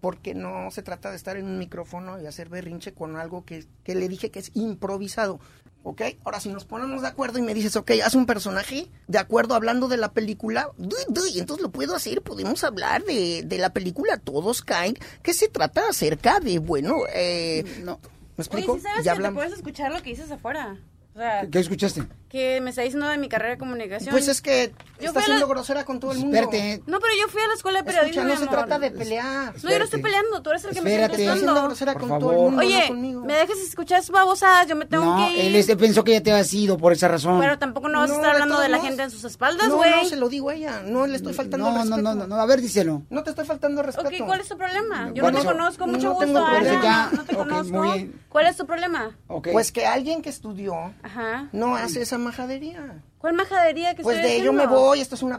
Porque 0.00 0.34
no 0.34 0.70
se 0.72 0.82
trata 0.82 1.10
de 1.10 1.16
estar 1.16 1.36
en 1.36 1.46
un 1.46 1.58
micrófono 1.58 2.20
y 2.20 2.26
hacer 2.26 2.48
berrinche 2.48 2.92
con 2.92 3.16
algo 3.16 3.44
que, 3.44 3.66
que 3.84 3.94
le 3.94 4.08
dije 4.08 4.30
que 4.30 4.40
es 4.40 4.50
improvisado. 4.54 5.38
¿Ok? 5.84 6.02
Ahora, 6.24 6.38
si 6.38 6.48
nos 6.48 6.64
ponemos 6.64 7.02
de 7.02 7.08
acuerdo 7.08 7.38
y 7.38 7.42
me 7.42 7.54
dices, 7.54 7.74
ok, 7.76 7.90
haz 8.04 8.14
un 8.14 8.26
personaje 8.26 8.88
de 9.08 9.18
acuerdo 9.18 9.54
hablando 9.54 9.88
de 9.88 9.96
la 9.96 10.12
película, 10.12 10.70
duy, 10.76 11.02
duy, 11.08 11.38
entonces 11.38 11.62
lo 11.62 11.70
puedo 11.72 11.96
hacer. 11.96 12.22
Podemos 12.22 12.62
hablar 12.62 13.04
de, 13.04 13.42
de 13.44 13.58
la 13.58 13.72
película 13.72 14.16
Todos 14.16 14.62
Caen, 14.62 14.96
que 15.22 15.34
se 15.34 15.48
trata 15.48 15.88
acerca 15.88 16.38
de, 16.40 16.58
bueno, 16.58 16.98
eh, 17.12 17.64
no. 17.82 17.98
¿Me 18.36 18.42
explico? 18.42 18.72
Oye, 18.72 18.80
¿sí 18.80 18.86
sabes 18.86 19.04
Ya 19.04 19.16
que 19.16 19.22
te 19.22 19.30
puedes 19.32 19.52
escuchar 19.52 19.92
lo 19.92 20.02
que 20.02 20.10
dices 20.10 20.30
afuera? 20.30 20.78
O 21.14 21.18
sea, 21.18 21.46
¿Qué 21.50 21.58
escuchaste? 21.58 22.02
que 22.30 22.62
me 22.62 22.70
está 22.70 22.80
diciendo 22.80 23.06
de 23.08 23.18
mi 23.18 23.28
carrera 23.28 23.50
de 23.52 23.58
comunicación. 23.58 24.10
Pues 24.10 24.26
es 24.26 24.40
que 24.40 24.72
Yo 24.98 25.08
está 25.08 25.12
fui 25.12 25.20
a 25.20 25.24
siendo 25.26 25.46
la- 25.46 25.52
grosera 25.52 25.84
con 25.84 26.00
todo 26.00 26.12
el 26.12 26.18
mundo. 26.20 26.34
Espérate. 26.34 26.82
No, 26.86 26.98
pero 26.98 27.12
yo 27.20 27.28
fui 27.28 27.42
a 27.42 27.46
la 27.48 27.52
escuela 27.52 27.80
de 27.80 27.84
periodismo. 27.84 28.22
Escucha, 28.22 28.34
no 28.34 28.40
se 28.40 28.44
amor. 28.54 28.66
trata 28.66 28.78
de 28.78 28.90
pelear. 28.90 29.52
No, 29.62 29.70
yo 29.70 29.78
no 29.78 29.84
estoy 29.84 30.00
peleando, 30.00 30.40
tú 30.40 30.48
eres 30.48 30.64
el 30.64 30.72
que 30.72 30.80
me 30.80 30.94
está. 31.04 31.14
Siendo 31.14 31.62
grosera 31.64 31.92
Por 31.92 32.00
con 32.00 32.08
favor. 32.08 32.22
todo 32.22 32.32
el 32.32 32.38
mundo, 32.38 32.62
no 32.62 32.66
Oye, 32.66 32.88
conmigo. 32.88 33.20
¿me 33.26 33.34
dejas 33.34 33.58
escuchar 33.58 34.00
sus 34.00 34.12
babosadas? 34.12 34.66
Yo 34.66 34.76
me 34.76 34.86
tengo 34.86 35.04
No, 35.04 35.16
que 35.28 35.34
ir. 35.34 35.40
él 35.48 35.56
este 35.56 35.76
pensó 35.76 36.02
que 36.04 36.12
ya 36.12 36.22
te 36.22 36.32
habías 36.32 36.54
ido 36.54 36.78
por 36.78 36.94
esa 36.94 37.08
razón. 37.08 37.38
Pero 37.38 37.58
tampoco 37.58 37.90
no 37.90 37.98
vas 37.98 38.08
a 38.10 38.14
No, 38.14 38.20
estar 38.20 38.32
hablando 38.32 38.58
de 38.58 38.68
la 38.70 38.80
gente 38.80 39.02
en 39.02 39.10
sus 39.10 39.24
espaldas, 39.24 39.68
No, 39.68 39.76
güey. 39.76 39.90
no, 39.90 40.04
se 40.06 40.16
lo 40.16 40.30
digo 40.30 40.48
a 40.48 40.54
ella. 40.54 40.80
No 40.86 41.06
le 41.06 41.16
estoy 41.16 41.34
faltando 41.34 41.70
no, 41.70 41.84
no, 41.84 42.14
no, 42.14 42.26
no, 42.26 42.34
a 42.36 42.46
ver, 42.46 42.62
díselo. 42.62 43.02
No 43.10 43.22
te 43.22 43.28
estoy 43.28 43.44
faltando 43.44 43.82
al 43.82 43.88
respeto. 43.88 44.08
Ok, 44.08 44.14
¿cuál 44.24 44.40
es 44.40 44.48
tu 44.48 44.56
problema? 44.56 45.10
Yo 45.12 45.30
no 45.30 45.38
te 45.38 45.44
conozco, 45.44 45.86
mucho 45.86 46.08
no 46.08 46.14
gusto, 46.14 46.46
Ana. 46.46 46.82
Ya, 46.82 47.10
No 47.14 47.24
te 47.24 47.36
conozco. 47.36 47.94
¿Cuál 48.30 48.46
es 48.46 48.56
tu 48.56 48.64
problema? 48.64 49.14
Pues 49.52 49.70
que 49.70 49.84
alguien 49.84 50.22
que 50.22 50.30
estudió 50.30 50.94
Ajá. 51.02 51.48
no 51.52 51.74
hace 51.76 52.02
esa 52.02 52.18
majadería. 52.18 53.02
¿Cuál 53.18 53.34
majadería 53.34 53.94
que 53.94 54.02
Pues 54.02 54.16
estoy 54.18 54.32
de 54.38 54.42
yo 54.42 54.52
me 54.52 54.66
voy, 54.66 55.00
esto 55.00 55.14
es 55.16 55.22
una 55.22 55.38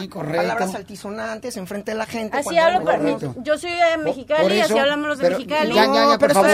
Sí, 0.00 0.08
correcto. 0.08 0.38
palabras 0.38 0.74
altisonantes 0.74 1.54
enfrente 1.58 1.90
de 1.90 1.98
la 1.98 2.06
gente. 2.06 2.34
Así 2.38 2.56
hablo, 2.56 2.80
Correcto. 2.82 3.34
yo 3.42 3.58
soy 3.58 3.72
de 3.72 3.98
Mexicali, 3.98 4.42
Por 4.42 4.52
eso, 4.52 4.64
así 4.64 4.78
hablamos 4.78 5.08
los 5.08 5.18
de 5.18 5.24
pero- 5.24 5.36
Mexicali. 5.36 5.74
Ya, 5.74 5.84
ya, 5.86 5.92
ya, 5.94 6.04
No, 6.04 6.18
por 6.18 6.32
favor. 6.32 6.50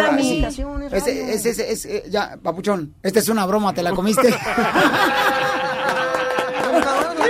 es 0.92 1.06
es 1.06 1.46
ese, 1.46 1.70
ese, 1.72 2.02
ya, 2.10 2.36
papuchón, 2.42 2.94
esta 3.02 3.20
es 3.20 3.28
una 3.28 3.46
broma, 3.46 3.72
¿te 3.74 3.82
la 3.84 3.92
comiste? 3.92 4.22
Como 6.64 6.80
cabrón, 6.80 7.16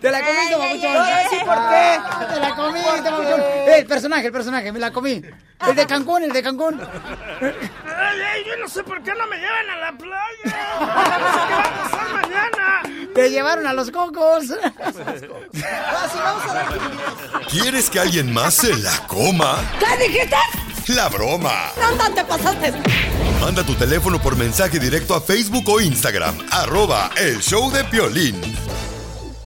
¿Te 0.00 0.10
la 0.10 0.20
comiste, 0.20 0.56
papuchón? 0.56 1.06
Sí, 1.30 1.36
¿por 1.44 1.58
qué? 1.68 2.00
Te 2.34 2.40
la 2.40 2.54
comiste, 2.54 3.10
papuchón. 3.10 3.40
El 3.66 3.86
personaje, 3.86 4.26
el 4.26 4.32
personaje, 4.32 4.72
me 4.72 4.78
la 4.78 4.92
comí. 4.92 5.22
El 5.66 5.76
de 5.76 5.86
Cancún, 5.86 6.24
el 6.24 6.32
de 6.32 6.42
Cancún. 6.42 6.80
Ay, 7.40 8.18
ay, 8.32 8.44
yo 8.46 8.56
no 8.56 8.68
sé 8.68 8.82
por 8.84 9.02
qué 9.02 9.12
no 9.14 9.26
me 9.26 9.36
llevan 9.36 9.70
a 9.70 9.76
la 9.76 9.92
playa. 9.96 10.42
¿Qué 10.44 10.50
va 10.50 11.60
a 11.60 11.82
pasar 11.82 12.08
mañana? 12.12 12.82
Te 13.14 13.30
llevaron 13.30 13.66
a 13.66 13.72
los 13.72 13.90
cocos. 13.90 14.44
¿Quieres 17.50 17.88
que 17.88 18.00
alguien 18.00 18.32
más 18.32 18.54
se 18.54 18.74
la 18.76 19.06
coma? 19.06 19.56
¿Qué 19.78 20.08
dijiste? 20.08 20.36
La 20.88 21.08
broma. 21.08 21.70
¿Dónde 21.76 22.10
te 22.14 22.24
pasaste? 22.24 22.72
Manda 23.40 23.62
tu 23.62 23.74
teléfono 23.74 24.20
por 24.20 24.36
mensaje 24.36 24.78
directo 24.78 25.14
a 25.14 25.20
Facebook 25.20 25.64
o 25.68 25.80
Instagram. 25.80 26.34
Arroba 26.50 27.10
el 27.16 27.40
show 27.40 27.70
de 27.70 27.84
Piolín. 27.84 28.63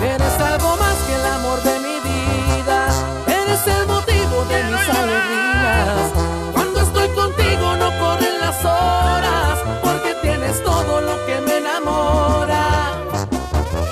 Eres 0.00 0.40
algo 0.40 0.76
más 0.76 0.96
que 1.06 1.14
el 1.14 1.26
amor 1.26 1.62
de 1.62 1.78
mi 1.80 2.00
vida. 2.00 2.88
Eres 3.26 3.66
el 3.66 3.86
motivo 3.86 4.44
de 4.44 4.64
mis 4.64 4.88
alegrías. 4.88 6.12
Cuando 6.52 6.80
estoy 6.80 7.08
contigo 7.10 7.76
no 7.76 7.90
corren 7.98 8.40
las 8.40 8.64
horas. 8.64 9.58
Porque 9.82 10.14
tienes 10.22 10.62
todo 10.62 11.00
lo 11.00 11.26
que 11.26 11.40
me 11.42 11.58
enamora. 11.58 12.92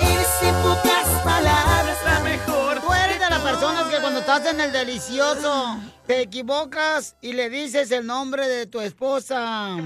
Eres 0.01 0.43
en 0.43 0.55
pocas 0.63 1.07
palabras 1.23 1.99
la 2.05 2.21
mejor. 2.21 2.81
Tú 2.81 2.93
eres 2.93 3.21
de 3.21 3.31
las 3.31 3.41
personas 3.41 3.87
que 3.89 4.01
cuando 4.01 4.21
estás 4.21 4.47
en 4.47 4.61
el 4.61 4.73
delicioso 4.73 5.79
te 6.07 6.23
equivocas 6.23 7.17
y 7.21 7.35
le 7.35 7.51
dices 7.51 7.91
el 7.91 8.07
nombre 8.07 8.49
de 8.49 8.67
tu 8.67 8.81
esposa. 8.81 9.77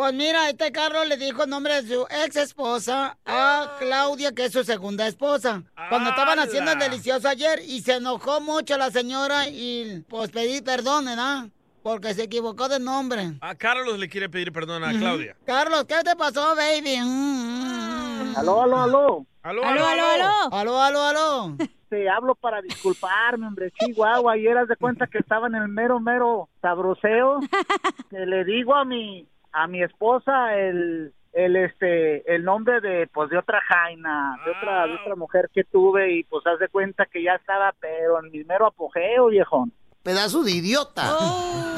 Pues 0.00 0.14
mira, 0.14 0.48
este 0.48 0.72
Carlos 0.72 1.06
le 1.08 1.18
dijo 1.18 1.44
el 1.44 1.50
nombre 1.50 1.82
de 1.82 1.94
su 1.94 2.06
ex 2.24 2.34
esposa 2.36 3.18
a 3.26 3.76
Claudia, 3.78 4.32
que 4.32 4.46
es 4.46 4.52
su 4.52 4.64
segunda 4.64 5.06
esposa. 5.06 5.62
Cuando 5.90 6.08
estaban 6.08 6.38
haciendo 6.38 6.72
el 6.72 6.78
delicioso 6.78 7.28
ayer 7.28 7.60
y 7.68 7.82
se 7.82 7.96
enojó 7.96 8.40
mucho 8.40 8.78
la 8.78 8.90
señora 8.90 9.50
y 9.50 10.02
pues 10.08 10.30
pedí 10.30 10.62
perdón, 10.62 11.04
¿verdad? 11.04 11.48
Porque 11.82 12.14
se 12.14 12.22
equivocó 12.22 12.70
de 12.70 12.80
nombre. 12.80 13.32
A 13.42 13.54
Carlos 13.56 13.98
le 13.98 14.08
quiere 14.08 14.30
pedir 14.30 14.52
perdón 14.52 14.84
a 14.84 14.92
Claudia. 14.92 15.36
Carlos, 15.44 15.84
¿qué 15.84 15.96
te 16.02 16.16
pasó, 16.16 16.56
baby? 16.56 16.96
Mm, 17.02 18.32
mm. 18.32 18.36
Aló, 18.38 18.62
aló, 18.62 18.82
aló. 18.82 19.26
Aló, 19.42 19.62
aló, 19.66 19.84
aló. 19.84 20.32
Aló, 20.50 20.80
aló, 20.82 21.02
aló. 21.02 21.56
este, 21.58 22.08
hablo 22.08 22.34
para 22.36 22.62
disculparme, 22.62 23.46
hombre, 23.46 23.70
Chihuahua, 23.72 24.38
y 24.38 24.46
eras 24.46 24.66
de 24.66 24.76
cuenta 24.76 25.06
que 25.08 25.18
estaba 25.18 25.48
en 25.48 25.56
el 25.56 25.68
mero, 25.68 26.00
mero 26.00 26.48
sabroseo, 26.62 27.40
que 28.10 28.24
le 28.24 28.44
digo 28.44 28.74
a 28.74 28.86
mi, 28.86 29.28
a 29.52 29.66
mi 29.66 29.82
esposa 29.82 30.56
el, 30.56 31.12
el, 31.32 31.56
este, 31.56 32.34
el 32.34 32.44
nombre 32.44 32.80
de, 32.80 33.06
pues, 33.12 33.30
de 33.30 33.38
otra 33.38 33.60
jaina, 33.68 34.36
de 34.44 34.50
otra, 34.50 34.86
de 34.86 34.94
otra 34.94 35.16
mujer 35.16 35.50
que 35.52 35.64
tuve, 35.64 36.12
y 36.12 36.24
pues 36.24 36.46
haz 36.46 36.58
de 36.58 36.68
cuenta 36.68 37.06
que 37.06 37.22
ya 37.22 37.34
estaba, 37.34 37.72
pero 37.80 38.22
en 38.24 38.30
mi 38.30 38.44
mero 38.44 38.66
apogeo, 38.66 39.26
viejón. 39.26 39.72
Pedazo 40.02 40.42
de 40.42 40.52
idiota. 40.52 41.02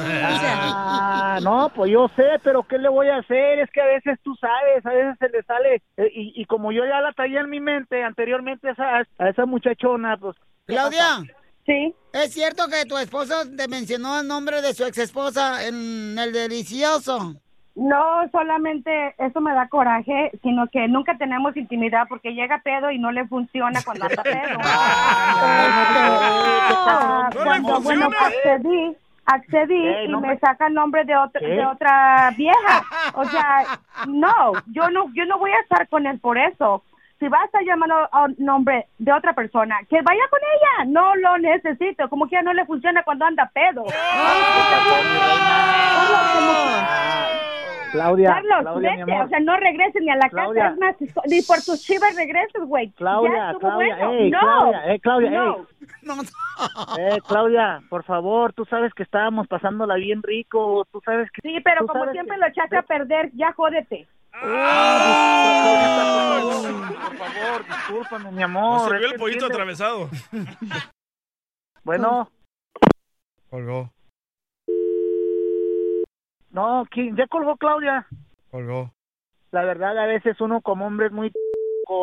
Ah, 0.05 1.39
no, 1.41 1.71
pues 1.73 1.91
yo 1.91 2.09
sé, 2.15 2.23
pero 2.43 2.63
¿qué 2.63 2.77
le 2.77 2.89
voy 2.89 3.07
a 3.07 3.17
hacer? 3.17 3.59
Es 3.59 3.69
que 3.71 3.81
a 3.81 3.85
veces 3.85 4.19
tú 4.21 4.35
sabes, 4.35 4.85
a 4.85 4.89
veces 4.89 5.15
se 5.17 5.29
le 5.29 5.43
sale, 5.43 5.75
eh, 5.97 6.11
y, 6.13 6.33
y 6.35 6.45
como 6.45 6.71
yo 6.71 6.83
ya 6.85 6.99
la 7.01 7.13
traía 7.13 7.39
en 7.39 7.49
mi 7.49 7.59
mente 7.59 8.03
anteriormente 8.03 8.67
a 8.67 8.71
esa, 8.71 9.07
a 9.17 9.29
esa 9.29 9.45
muchachona, 9.45 10.17
pues... 10.17 10.35
¿qué 10.67 10.73
Claudia. 10.73 10.99
pasa? 10.99 11.23
Sí. 11.65 11.95
¿Es 12.11 12.33
cierto 12.33 12.67
que 12.67 12.85
tu 12.85 12.97
esposo 12.97 13.33
te 13.55 13.67
mencionó 13.67 14.19
el 14.19 14.27
nombre 14.27 14.61
de 14.61 14.73
su 14.73 14.83
ex 14.83 14.97
esposa 14.97 15.65
en 15.65 16.17
el 16.19 16.33
delicioso? 16.33 17.35
No, 17.75 18.29
solamente 18.31 19.15
eso 19.17 19.41
me 19.41 19.51
da 19.53 19.67
coraje, 19.67 20.31
sino 20.43 20.67
que 20.67 20.87
nunca 20.87 21.17
tenemos 21.17 21.57
intimidad 21.57 22.05
porque 22.07 22.33
llega 22.35 22.59
pedo 22.59 22.91
y 22.91 22.99
no 22.99 23.11
le 23.11 23.25
funciona 23.27 23.81
cuando 23.83 24.05
anda 24.05 24.21
pedo. 24.23 24.59
Ah, 26.85 27.29
¿No 27.33 27.39
le 27.39 27.45
cuando, 27.45 27.81
bueno, 27.81 28.07
accedí, 28.07 28.95
accedí 29.25 29.87
y 30.05 30.07
no 30.07 30.19
me 30.21 30.29
me- 30.29 30.39
saca 30.39 30.67
el 30.67 30.73
nombre 30.73 31.03
de 31.05 31.15
otra, 31.15 31.39
¿Qué? 31.39 31.47
de 31.47 31.65
otra 31.65 32.31
vieja. 32.37 32.83
O 33.13 33.25
sea, 33.25 33.79
no, 34.07 34.53
yo 34.67 34.89
no, 34.89 35.05
yo 35.13 35.25
no 35.25 35.37
voy 35.39 35.51
a 35.51 35.59
estar 35.61 35.87
con 35.87 36.05
él 36.07 36.19
por 36.19 36.37
eso. 36.37 36.83
Si 37.19 37.27
vas 37.27 37.49
a 37.55 37.61
llamar 37.61 37.89
a 38.11 38.23
un 38.23 38.35
nombre 38.37 38.87
de 38.97 39.13
otra 39.13 39.33
persona, 39.33 39.77
que 39.89 40.01
vaya 40.01 40.23
con 40.29 40.39
ella. 40.41 40.91
No 40.91 41.15
lo 41.15 41.37
necesito. 41.37 42.09
Como 42.09 42.27
que 42.27 42.35
ya 42.35 42.41
no 42.41 42.53
le 42.53 42.65
funciona 42.65 43.03
cuando 43.03 43.25
anda 43.25 43.49
pedo. 43.53 43.85
Claudia, 47.93 48.29
Carlos, 48.33 48.59
Claudia, 48.61 48.91
mi 48.91 48.97
vete, 48.99 49.11
amor. 49.13 49.25
o 49.25 49.29
sea, 49.29 49.39
no 49.39 49.55
regreses 49.57 50.01
ni 50.01 50.09
a 50.09 50.15
la 50.17 50.29
Claudia. 50.29 50.75
casa, 50.77 50.95
es 50.99 51.15
más, 51.15 51.25
ni 51.29 51.41
por 51.43 51.57
tus 51.61 51.81
chivas 51.81 52.13
regreses, 52.17 52.61
güey. 52.65 52.91
Claudia, 52.91 53.55
Claudia, 53.59 53.95
bueno. 53.95 54.11
ey, 54.11 54.29
no, 54.31 54.39
Claudia, 54.39 54.93
eh, 54.93 54.99
Claudia, 54.99 55.29
no. 55.31 55.55
ey. 55.55 55.63
Eh, 56.99 57.17
Claudia, 57.27 57.81
por 57.89 58.03
favor, 58.03 58.51
tú 58.53 58.65
sabes 58.65 58.93
que 58.93 59.03
estábamos 59.03 59.47
pasándola 59.47 59.95
bien 59.95 60.21
rico, 60.21 60.85
tú 60.91 61.01
sabes 61.05 61.29
que... 61.31 61.41
Sí, 61.41 61.59
pero 61.63 61.87
como 61.87 62.11
siempre 62.11 62.35
que- 62.35 62.41
lo 62.41 62.47
echaste 62.47 62.75
a 62.77 62.81
perder, 62.83 63.31
ya 63.33 63.53
jódete. 63.53 64.07
Ah, 64.35 66.39
por 67.07 67.15
favor, 67.17 67.65
discúlpame, 67.67 68.31
mi 68.31 68.43
amor. 68.43 68.81
No 68.83 68.89
se 68.89 68.97
vio 68.97 69.07
el 69.07 69.15
pollito 69.19 69.45
entiendes. 69.45 69.79
atravesado. 69.81 70.09
Bueno, 71.83 72.29
Colgó, 73.49 73.91
no, 76.53 76.85
¿quién? 76.89 77.15
ya 77.17 77.27
colgó 77.27 77.57
Claudia. 77.57 78.07
colgó. 78.49 78.93
La 79.51 79.63
verdad, 79.63 79.97
a 79.97 80.05
veces 80.05 80.39
uno 80.39 80.61
como 80.61 80.87
hombre 80.87 81.07
es 81.07 81.11
muy... 81.11 81.31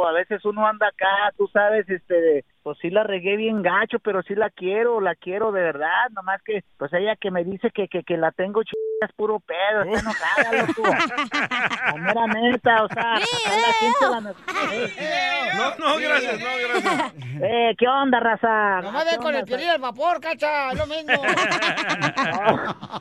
A 0.07 0.13
veces 0.13 0.45
uno 0.45 0.67
anda 0.67 0.89
acá, 0.89 1.33
tú 1.37 1.49
sabes, 1.49 1.89
este, 1.89 2.45
pues 2.63 2.79
sí 2.81 2.91
la 2.91 3.03
regué 3.03 3.37
bien 3.37 3.63
gacho, 3.63 3.99
pero 3.99 4.23
sí 4.23 4.35
la 4.35 4.51
quiero, 4.51 5.01
la 5.01 5.15
quiero 5.15 5.51
de 5.53 5.63
verdad, 5.63 6.11
nomás 6.11 6.43
que, 6.43 6.63
pues 6.77 6.93
ella 6.93 7.17
que 7.17 7.31
me 7.31 7.45
dice 7.45 7.71
que, 7.71 7.89
que, 7.89 8.05
que 8.05 8.17
la 8.17 8.31
tengo 8.31 8.63
ch... 8.63 8.73
es 9.01 9.13
puro 9.13 9.41
pedo, 9.41 9.83
está 9.83 10.01
enojada, 10.01 10.53
loco. 10.67 10.83
La 11.87 11.97
mera 11.97 12.27
neta, 12.27 12.85
o 12.85 12.89
sea, 12.89 13.17
acá 13.17 13.57
la 13.57 13.73
gente 13.73 14.11
la... 14.11 14.21
No, 14.21 14.35
no, 15.79 15.97
gracias, 15.99 16.39
no, 16.41 16.47
gracias. 16.69 17.15
Eh, 17.43 17.75
¿qué 17.79 17.89
onda, 17.89 18.21
raza? 18.21 18.83
Nomás 18.83 19.05
¿Qué 19.05 19.17
ve 19.17 19.23
con 19.23 19.35
el 19.35 19.45
piolín 19.45 19.71
al 19.71 19.81
vapor, 19.81 20.21
cacha, 20.21 20.73
es 20.73 20.79
lo 20.79 20.87
mismo. 20.87 21.13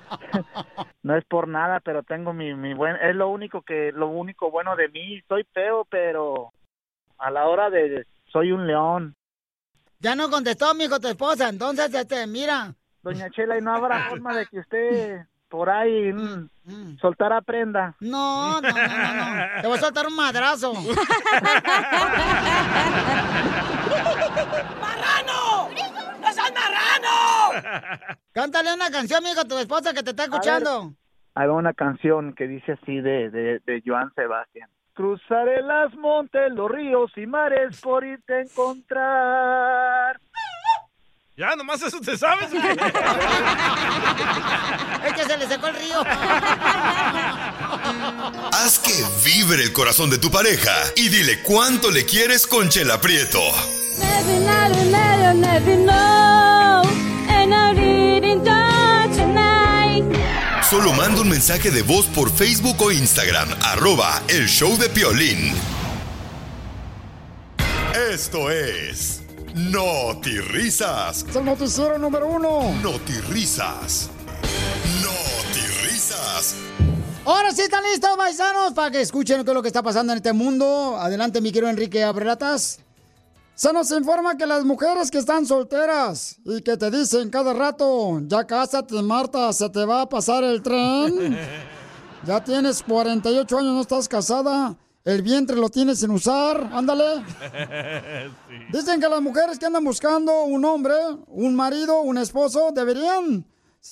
No 1.01 1.15
es 1.15 1.23
por 1.25 1.47
nada, 1.47 1.79
pero 1.79 2.03
tengo 2.03 2.33
mi, 2.33 2.53
mi 2.53 2.73
buen, 2.73 2.97
es 2.97 3.15
lo 3.15 3.29
único 3.29 3.61
que, 3.61 3.93
lo 3.93 4.09
único 4.09 4.51
bueno 4.51 4.75
de 4.75 4.89
mí. 4.89 5.21
Soy 5.27 5.45
feo, 5.53 5.85
pero 5.89 6.51
a 7.17 7.31
la 7.31 7.47
hora 7.47 7.69
de, 7.69 8.05
soy 8.31 8.51
un 8.51 8.67
león. 8.67 9.15
Ya 9.99 10.15
no 10.15 10.29
contestó, 10.29 10.75
mijo, 10.75 10.99
tu 10.99 11.07
esposa. 11.07 11.47
Entonces, 11.49 11.93
este, 11.93 12.27
mira. 12.27 12.75
Doña 13.01 13.29
Chela, 13.31 13.57
y 13.57 13.61
no 13.61 13.73
habrá 13.73 14.09
forma 14.09 14.35
de 14.35 14.45
que 14.45 14.59
usted 14.59 15.21
por 15.49 15.69
ahí 15.69 16.13
mm, 16.13 16.97
soltara 17.01 17.41
prenda. 17.41 17.95
No, 17.99 18.61
no, 18.61 18.69
no, 18.69 18.73
no, 18.73 19.13
no. 19.13 19.61
Te 19.61 19.67
voy 19.67 19.77
a 19.77 19.81
soltar 19.81 20.07
un 20.07 20.15
madrazo. 20.15 20.73
¡Marrano! 24.79 25.69
¡No 26.21 26.33
seas 26.33 26.53
marrano! 26.53 28.17
Cántale 28.31 28.73
una 28.73 28.89
canción, 28.91 29.23
mijo, 29.23 29.41
a 29.41 29.45
tu 29.45 29.57
esposa 29.57 29.93
que 29.93 30.03
te 30.03 30.11
está 30.11 30.23
escuchando. 30.25 30.93
Hay 31.35 31.47
una 31.47 31.73
canción 31.73 32.33
que 32.33 32.47
dice 32.47 32.73
así 32.73 33.01
de, 33.01 33.29
de, 33.29 33.59
de 33.65 33.81
Joan 33.85 34.13
Sebastián. 34.13 34.69
Cruzaré 34.93 35.61
las 35.61 35.93
montes, 35.95 36.51
los 36.51 36.69
ríos 36.69 37.11
y 37.15 37.25
mares 37.25 37.79
por 37.81 38.03
irte 38.05 38.33
a 38.33 38.41
encontrar. 38.41 40.19
Ya, 41.39 41.55
nomás 41.55 41.81
eso 41.81 42.01
te 42.01 42.17
sabes. 42.17 42.49
Es 45.07 45.13
que 45.13 45.23
se 45.23 45.37
le 45.37 45.47
secó 45.47 45.67
el 45.67 45.75
río. 45.75 46.01
Haz 48.51 48.79
que 48.79 48.91
vibre 49.23 49.63
el 49.63 49.71
corazón 49.71 50.09
de 50.09 50.17
tu 50.17 50.29
pareja 50.29 50.73
y 50.97 51.07
dile 51.07 51.41
cuánto 51.41 51.91
le 51.91 52.05
quieres 52.05 52.45
con 52.45 52.67
Chela 52.67 52.99
Prieto. 52.99 53.39
And 57.29 57.53
I 57.53 57.73
didn't 57.73 58.45
Solo 60.69 60.91
manda 60.91 61.21
un 61.21 61.29
mensaje 61.29 61.71
de 61.71 61.83
voz 61.83 62.07
por 62.07 62.29
Facebook 62.29 62.81
o 62.81 62.91
Instagram, 62.91 63.47
arroba 63.61 64.21
el 64.27 64.49
show 64.49 64.77
de 64.77 64.89
Piolín. 64.89 65.53
Esto 68.11 68.51
es 68.51 69.18
Risas. 70.51 71.25
Es 71.27 71.35
el 71.35 71.45
noticiero 71.45 71.97
número 71.97 72.27
uno. 72.27 72.73
Risas. 73.29 74.09
Risas. 75.83 76.55
Ahora 77.25 77.51
sí 77.51 77.61
están 77.61 77.83
listos, 77.83 78.15
paisanos, 78.17 78.73
para 78.73 78.91
que 78.91 79.01
escuchen 79.01 79.43
qué 79.43 79.51
es 79.51 79.53
lo 79.53 79.61
que 79.61 79.67
está 79.67 79.83
pasando 79.83 80.13
en 80.13 80.17
este 80.17 80.31
mundo. 80.31 80.97
Adelante, 80.97 81.41
mi 81.41 81.51
querido 81.51 81.69
Enrique 81.69 82.03
Abrelatas. 82.03 82.79
Se 83.53 83.73
nos 83.73 83.91
informa 83.91 84.37
que 84.37 84.45
las 84.45 84.63
mujeres 84.63 85.11
que 85.11 85.17
están 85.17 85.45
solteras 85.45 86.37
y 86.45 86.61
que 86.61 86.77
te 86.77 86.89
dicen 86.89 87.29
cada 87.29 87.53
rato, 87.53 88.21
ya 88.25 88.47
cásate, 88.47 89.01
Marta, 89.01 89.51
se 89.51 89.69
te 89.69 89.83
va 89.83 90.03
a 90.03 90.09
pasar 90.09 90.43
el 90.43 90.61
tren. 90.61 91.37
Ya 92.25 92.43
tienes 92.43 92.83
48 92.83 93.57
años, 93.57 93.73
no 93.73 93.79
estás 93.79 94.09
casada. 94.09 94.75
El 95.05 95.21
vientre 95.21 95.55
lo 95.55 95.69
tienes 95.69 95.99
sin 95.99 96.11
usar, 96.11 96.69
ándale. 96.73 97.23
Dicen 98.71 98.99
que 98.99 99.07
las 99.07 99.21
mujeres 99.21 99.57
que 99.57 99.65
andan 99.65 99.83
buscando 99.83 100.43
un 100.43 100.63
hombre, 100.65 100.93
un 101.27 101.55
marido, 101.55 102.01
un 102.01 102.17
esposo, 102.17 102.71
deberían 102.73 103.45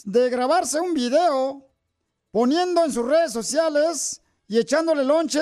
de 0.04 0.30
grabarse 0.30 0.80
un 0.80 0.94
video 0.94 1.66
poniendo 2.32 2.84
en 2.84 2.92
sus 2.92 3.06
redes 3.06 3.32
sociales 3.32 4.22
y 4.48 4.58
echándole 4.58 5.04
lonche 5.06 5.42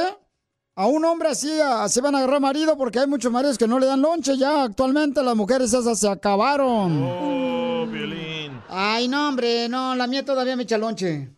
a 0.75 0.87
un 0.87 1.03
hombre 1.05 1.29
así, 1.29 1.59
así 1.59 1.99
van 1.99 2.15
a 2.15 2.19
agarrar 2.19 2.41
marido 2.41 2.77
porque 2.77 2.99
hay 2.99 3.07
muchos 3.07 3.31
maridos 3.31 3.57
que 3.57 3.67
no 3.67 3.79
le 3.79 3.87
dan 3.87 4.01
lonche 4.01 4.37
ya 4.37 4.63
actualmente, 4.63 5.23
las 5.23 5.35
mujeres 5.35 5.73
esas 5.73 5.99
se 5.99 6.07
acabaron. 6.07 7.03
Oh, 7.03 7.87
violín. 7.87 8.61
Ay, 8.69 9.07
no, 9.07 9.29
hombre, 9.29 9.67
no, 9.67 9.95
la 9.95 10.05
mía 10.05 10.23
todavía 10.23 10.55
me 10.55 10.63
echa 10.63 10.77
lonche. 10.77 11.29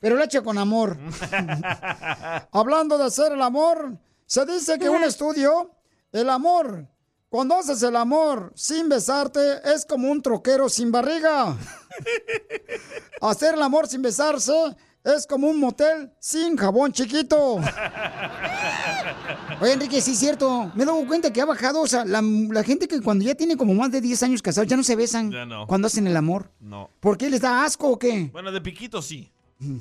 Pero 0.00 0.16
la 0.16 0.24
echa 0.24 0.42
con 0.42 0.58
amor. 0.58 0.98
Hablando 2.52 2.98
de 2.98 3.04
hacer 3.04 3.32
el 3.32 3.42
amor, 3.42 3.96
se 4.26 4.44
dice 4.46 4.78
que 4.78 4.88
un 4.88 5.02
estudio, 5.04 5.70
el 6.12 6.30
amor, 6.30 6.86
cuando 7.28 7.56
haces 7.56 7.82
el 7.82 7.96
amor 7.96 8.52
sin 8.54 8.88
besarte, 8.88 9.40
es 9.74 9.84
como 9.84 10.08
un 10.10 10.22
troquero 10.22 10.68
sin 10.68 10.90
barriga. 10.92 11.56
Hacer 13.20 13.54
el 13.54 13.62
amor 13.62 13.88
sin 13.88 14.02
besarse 14.02 14.52
es 15.04 15.26
como 15.26 15.48
un 15.48 15.58
motel 15.58 16.12
sin 16.20 16.56
jabón 16.56 16.92
chiquito. 16.92 17.56
Oye, 19.60 19.72
Enrique, 19.72 20.00
sí 20.00 20.12
es 20.12 20.18
cierto. 20.18 20.70
Me 20.74 20.84
he 20.84 20.86
dado 20.86 21.04
cuenta 21.06 21.32
que 21.32 21.40
ha 21.40 21.44
bajado, 21.44 21.80
o 21.80 21.86
sea, 21.86 22.04
la, 22.04 22.22
la 22.22 22.62
gente 22.62 22.86
que 22.88 23.00
cuando 23.00 23.24
ya 23.24 23.34
tiene 23.34 23.56
como 23.56 23.74
más 23.74 23.90
de 23.90 24.00
10 24.00 24.22
años 24.22 24.42
casados 24.42 24.68
ya 24.68 24.76
no 24.76 24.82
se 24.84 24.94
besan 24.96 25.30
Ya 25.32 25.44
no. 25.44 25.66
cuando 25.66 25.86
hacen 25.88 26.06
el 26.06 26.16
amor. 26.16 26.50
No. 26.60 26.88
¿Por 27.00 27.18
qué 27.18 27.28
les 27.28 27.40
da 27.40 27.64
asco 27.64 27.88
o 27.88 27.98
qué? 27.98 28.30
Bueno, 28.32 28.52
de 28.52 28.60
piquito 28.60 29.02
sí. 29.02 29.30
Pero 29.58 29.80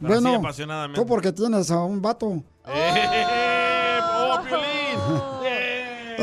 Bueno, 0.00 0.30
sí, 0.30 0.34
apasionadamente. 0.36 1.00
tú 1.00 1.06
porque 1.06 1.32
tienes 1.32 1.70
a 1.70 1.82
un 1.82 2.00
vato. 2.00 2.42
¡Eh! 2.66 3.98
¡Oh, 4.02 4.40
Piolín! 4.46 4.68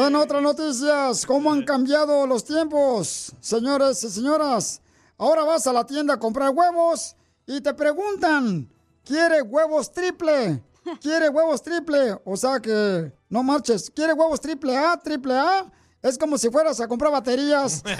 En 0.07 0.15
otras 0.15 0.41
noticias, 0.41 1.25
¿cómo 1.25 1.51
han 1.51 1.63
cambiado 1.63 2.27
los 2.27 2.43
tiempos? 2.43 3.33
Señores 3.39 4.03
y 4.03 4.09
señoras, 4.09 4.81
ahora 5.17 5.43
vas 5.43 5.65
a 5.67 5.73
la 5.73 5.85
tienda 5.85 6.15
a 6.15 6.19
comprar 6.19 6.49
huevos 6.51 7.15
y 7.47 7.61
te 7.61 7.73
preguntan, 7.73 8.69
¿quiere 9.03 9.41
huevos 9.41 9.91
triple? 9.91 10.61
¿Quiere 11.01 11.29
huevos 11.29 11.61
triple? 11.61 12.17
O 12.25 12.35
sea 12.37 12.59
que, 12.59 13.11
no 13.29 13.41
marches, 13.41 13.89
¿quiere 13.89 14.13
huevos 14.13 14.39
triple 14.41 14.77
A, 14.77 14.97
triple 14.97 15.33
A? 15.33 15.71
Es 16.01 16.17
como 16.17 16.37
si 16.37 16.49
fueras 16.49 16.79
a 16.81 16.87
comprar 16.87 17.11
baterías. 17.11 17.81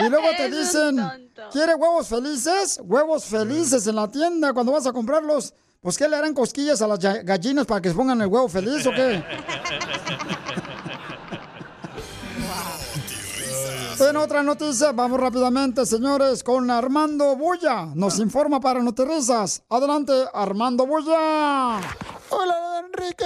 Y 0.00 0.08
luego 0.08 0.28
te 0.36 0.50
dicen. 0.56 1.32
¿quiere 1.52 1.74
huevos 1.74 2.08
felices? 2.08 2.80
Huevos 2.82 3.24
felices 3.24 3.86
en 3.86 3.96
la 3.96 4.10
tienda 4.10 4.52
cuando 4.52 4.72
vas 4.72 4.86
a 4.86 4.92
comprarlos. 4.92 5.54
Pues, 5.80 5.96
¿qué 5.96 6.08
le 6.08 6.16
harán 6.16 6.34
cosquillas 6.34 6.82
a 6.82 6.86
las 6.88 6.98
gallinas 6.98 7.66
para 7.66 7.80
que 7.80 7.90
se 7.90 7.94
pongan 7.94 8.20
el 8.20 8.26
huevo 8.26 8.48
feliz 8.48 8.86
o 8.86 8.90
qué? 8.90 9.22
En 13.98 14.14
otra 14.18 14.42
noticia, 14.42 14.92
vamos 14.92 15.18
rápidamente, 15.18 15.86
señores, 15.86 16.44
con 16.44 16.70
Armando 16.70 17.34
Bulla. 17.34 17.86
Nos 17.94 18.18
informa 18.18 18.60
para 18.60 18.82
Notirrisas. 18.82 19.62
Adelante, 19.70 20.12
Armando 20.34 20.86
Bulla. 20.86 21.80
Hola, 22.28 22.84
Enrique. 22.84 23.24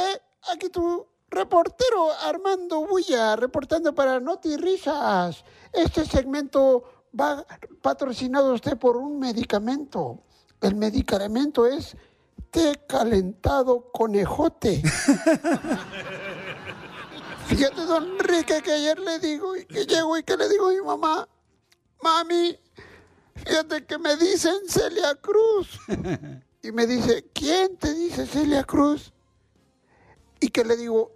Aquí 0.52 0.68
tu 0.68 1.06
reportero 1.30 2.12
Armando 2.22 2.84
Bulla, 2.86 3.36
reportando 3.36 3.94
para 3.94 4.20
Noti 4.20 4.56
Risas. 4.56 5.44
Este 5.72 6.04
segmento 6.04 7.06
va 7.18 7.46
patrocinado 7.80 8.52
usted 8.54 8.76
por 8.76 8.96
un 8.96 9.18
medicamento. 9.18 10.20
El 10.60 10.74
medicamento 10.74 11.66
es 11.66 11.96
té 12.50 12.82
calentado 12.86 13.90
conejote. 13.92 14.82
Fíjate, 17.46 17.80
don 17.82 18.04
Enrique, 18.04 18.62
que 18.62 18.72
ayer 18.72 18.98
le 18.98 19.18
digo, 19.18 19.56
y 19.56 19.64
que 19.64 19.84
llego 19.84 20.16
y 20.16 20.22
que 20.22 20.36
le 20.36 20.48
digo 20.48 20.68
a 20.68 20.72
mi 20.72 20.80
mamá, 20.80 21.28
mami, 22.00 22.56
fíjate 23.34 23.84
que 23.86 23.98
me 23.98 24.16
dicen 24.16 24.54
Celia 24.68 25.14
Cruz. 25.16 25.78
Y 26.62 26.72
me 26.72 26.86
dice, 26.86 27.24
¿quién 27.32 27.78
te 27.78 27.94
dice 27.94 28.26
Celia 28.26 28.64
Cruz? 28.64 29.14
Y 30.40 30.50
que 30.50 30.62
le 30.62 30.76
digo, 30.76 31.10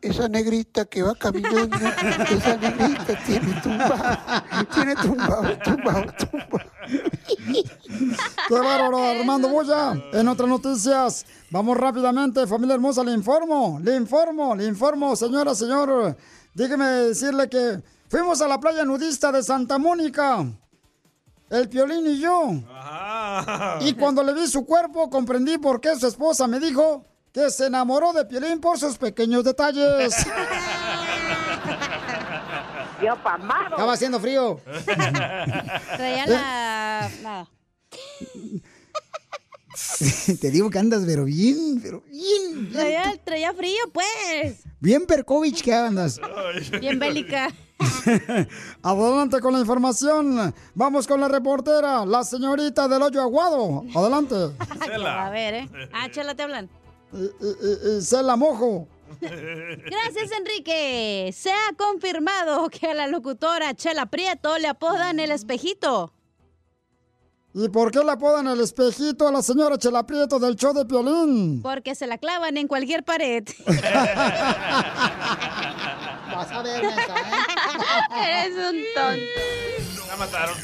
esa 0.00 0.28
negrita 0.28 0.84
que 0.84 1.02
va 1.02 1.14
caminando, 1.14 1.76
esa 1.76 2.56
negrita 2.56 3.18
tiene 3.26 3.60
tumbado, 3.60 4.18
tiene 4.72 4.94
tumbado, 4.96 5.58
tumbado, 5.58 6.04
tumbado. 6.18 6.70
¡Qué 8.48 8.54
bárbaro, 8.54 8.98
Armando 8.98 9.48
Boya! 9.48 10.00
En 10.12 10.28
otras 10.28 10.48
noticias, 10.48 11.26
vamos 11.50 11.76
rápidamente, 11.76 12.46
familia 12.46 12.74
hermosa, 12.74 13.02
le 13.02 13.12
informo, 13.12 13.80
le 13.82 13.96
informo, 13.96 14.54
le 14.54 14.66
informo, 14.66 15.16
señora, 15.16 15.54
señor. 15.54 16.16
Déjeme 16.54 16.86
decirle 16.86 17.48
que 17.48 17.82
fuimos 18.08 18.40
a 18.40 18.48
la 18.48 18.60
playa 18.60 18.84
nudista 18.84 19.32
de 19.32 19.42
Santa 19.42 19.78
Mónica, 19.78 20.46
el 21.50 21.68
Piolín 21.68 22.06
y 22.06 22.20
yo. 22.20 22.52
Y 23.80 23.94
cuando 23.94 24.22
le 24.22 24.32
vi 24.32 24.46
su 24.46 24.64
cuerpo, 24.64 25.10
comprendí 25.10 25.58
por 25.58 25.80
qué 25.80 25.96
su 25.96 26.06
esposa 26.06 26.46
me 26.46 26.60
dijo 26.60 27.04
que 27.38 27.50
se 27.50 27.66
enamoró 27.66 28.12
de 28.12 28.24
Piolín 28.24 28.60
por 28.60 28.78
sus 28.78 28.96
pequeños 28.98 29.44
detalles. 29.44 30.14
Estaba 33.00 33.92
haciendo 33.92 34.18
frío. 34.18 34.60
Traía 35.96 36.26
la... 36.26 37.10
la- 37.22 37.48
Te 40.40 40.50
digo 40.50 40.68
que 40.70 40.78
andas, 40.78 41.02
pero 41.06 41.24
bien, 41.24 41.80
pero 41.82 42.02
bien. 42.10 42.70
Traía, 42.72 43.14
traía 43.24 43.52
frío, 43.54 43.78
pues. 43.92 44.64
Bien 44.80 45.06
Perkovich 45.06 45.62
que 45.62 45.72
andas. 45.74 46.20
Bien 46.80 46.98
bélica. 46.98 47.52
Adelante 48.82 49.40
con 49.40 49.52
la 49.52 49.60
información. 49.60 50.52
Vamos 50.74 51.06
con 51.06 51.20
la 51.20 51.28
reportera, 51.28 52.04
la 52.04 52.24
señorita 52.24 52.88
del 52.88 53.02
hoyo 53.02 53.20
aguado. 53.22 53.84
Adelante. 53.94 54.34
A 55.06 55.30
ver, 55.30 55.54
¿eh? 55.54 55.68
Ah, 55.92 56.08
Chela, 56.10 56.34
te 56.34 56.42
hablan. 56.42 56.68
Se 58.00 58.22
la 58.22 58.36
mojo. 58.36 58.86
Gracias, 59.20 60.30
Enrique. 60.38 61.32
Se 61.34 61.50
ha 61.50 61.72
confirmado 61.76 62.68
que 62.68 62.86
a 62.88 62.94
la 62.94 63.06
locutora 63.06 63.74
Chela 63.74 64.06
Prieto 64.06 64.58
le 64.58 64.68
apodan 64.68 65.18
el 65.20 65.30
espejito. 65.30 66.12
¿Y 67.54 67.68
por 67.70 67.90
qué 67.90 68.04
le 68.04 68.12
apodan 68.12 68.46
el 68.46 68.60
espejito 68.60 69.26
a 69.26 69.32
la 69.32 69.40
señora 69.42 69.78
Chela 69.78 70.04
Prieto 70.06 70.38
del 70.38 70.54
show 70.54 70.74
de 70.74 70.84
Piolín? 70.84 71.62
Porque 71.62 71.94
se 71.94 72.06
la 72.06 72.18
clavan 72.18 72.58
en 72.58 72.68
cualquier 72.68 73.02
pared. 73.04 73.42
Vas 73.66 73.82
a 76.52 76.62
ver, 76.62 76.84
Eres 76.84 76.94
un 78.54 78.76
tonto. 78.94 79.40
La 80.08 80.16
mataron. 80.16 80.56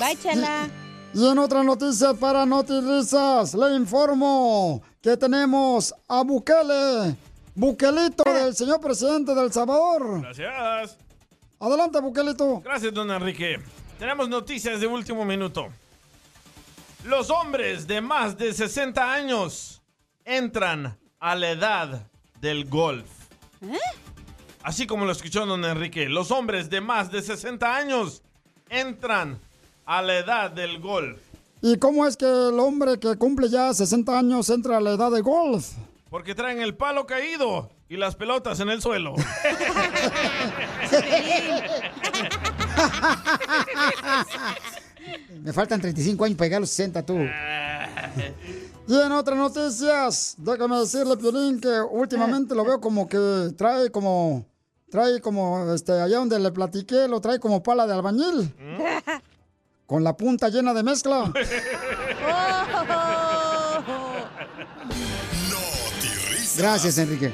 Bye, 0.00 0.16
Chela. 0.16 0.68
Y 1.14 1.28
en 1.28 1.38
otra 1.38 1.62
noticia 1.62 2.14
para 2.14 2.44
Notirisas, 2.44 3.54
le 3.54 3.76
informo 3.76 4.82
que 5.06 5.16
tenemos 5.16 5.94
a 6.08 6.24
Bukele, 6.24 7.14
Bukelito 7.54 8.24
del 8.24 8.56
señor 8.56 8.80
presidente 8.80 9.36
del 9.36 9.52
Salvador. 9.52 10.20
Gracias. 10.20 10.98
Adelante, 11.60 12.00
Bukelito. 12.00 12.60
Gracias, 12.60 12.92
don 12.92 13.08
Enrique. 13.12 13.60
Tenemos 14.00 14.28
noticias 14.28 14.80
de 14.80 14.88
último 14.88 15.24
minuto. 15.24 15.68
Los 17.04 17.30
hombres 17.30 17.86
de 17.86 18.00
más 18.00 18.36
de 18.36 18.52
60 18.52 19.12
años 19.12 19.80
entran 20.24 20.98
a 21.20 21.36
la 21.36 21.50
edad 21.50 22.08
del 22.40 22.68
golf. 22.68 23.06
Así 24.64 24.88
como 24.88 25.04
lo 25.04 25.12
escuchó 25.12 25.46
don 25.46 25.64
Enrique, 25.64 26.08
los 26.08 26.32
hombres 26.32 26.68
de 26.68 26.80
más 26.80 27.12
de 27.12 27.22
60 27.22 27.76
años 27.76 28.24
entran 28.70 29.38
a 29.84 30.02
la 30.02 30.18
edad 30.18 30.50
del 30.50 30.80
golf. 30.80 31.20
¿Y 31.68 31.78
cómo 31.78 32.06
es 32.06 32.16
que 32.16 32.26
el 32.26 32.60
hombre 32.60 32.96
que 33.00 33.16
cumple 33.16 33.48
ya 33.48 33.74
60 33.74 34.16
años 34.16 34.48
entra 34.50 34.76
a 34.76 34.80
la 34.80 34.92
edad 34.92 35.10
de 35.10 35.20
golf? 35.20 35.72
Porque 36.08 36.32
traen 36.32 36.60
el 36.60 36.76
palo 36.76 37.06
caído 37.06 37.70
y 37.88 37.96
las 37.96 38.14
pelotas 38.14 38.60
en 38.60 38.68
el 38.68 38.80
suelo. 38.80 39.16
Me 45.42 45.52
faltan 45.52 45.80
35 45.80 46.24
años 46.24 46.38
para 46.38 46.46
llegar 46.46 46.58
a 46.58 46.60
los 46.60 46.70
60, 46.70 47.04
tú. 47.04 47.14
Y 47.14 49.00
en 49.00 49.10
otras 49.10 49.36
noticias, 49.36 50.36
déjame 50.38 50.78
decirle, 50.78 51.16
Piolín, 51.16 51.60
que 51.60 51.80
últimamente 51.80 52.54
lo 52.54 52.64
veo 52.64 52.80
como 52.80 53.08
que 53.08 53.50
trae 53.58 53.90
como... 53.90 54.46
Trae 54.88 55.20
como, 55.20 55.74
este, 55.74 56.00
allá 56.00 56.18
donde 56.18 56.38
le 56.38 56.52
platiqué, 56.52 57.08
lo 57.08 57.20
trae 57.20 57.40
como 57.40 57.60
pala 57.60 57.88
de 57.88 57.92
albañil. 57.94 58.54
Con 59.86 60.02
la 60.02 60.16
punta 60.16 60.48
llena 60.48 60.74
de 60.74 60.82
mezcla. 60.82 61.32
Gracias, 66.56 66.98
Enrique. 66.98 67.32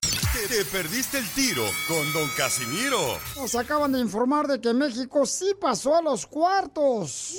Te, 0.00 0.48
te 0.48 0.64
perdiste 0.64 1.18
el 1.18 1.28
tiro 1.30 1.62
con 1.86 2.12
Don 2.12 2.28
Casimiro. 2.36 2.98
Nos 3.36 3.54
acaban 3.54 3.92
de 3.92 4.00
informar 4.00 4.48
de 4.48 4.60
que 4.60 4.72
México 4.72 5.26
sí 5.26 5.52
pasó 5.60 5.96
a 5.96 6.02
los 6.02 6.26
cuartos. 6.26 7.36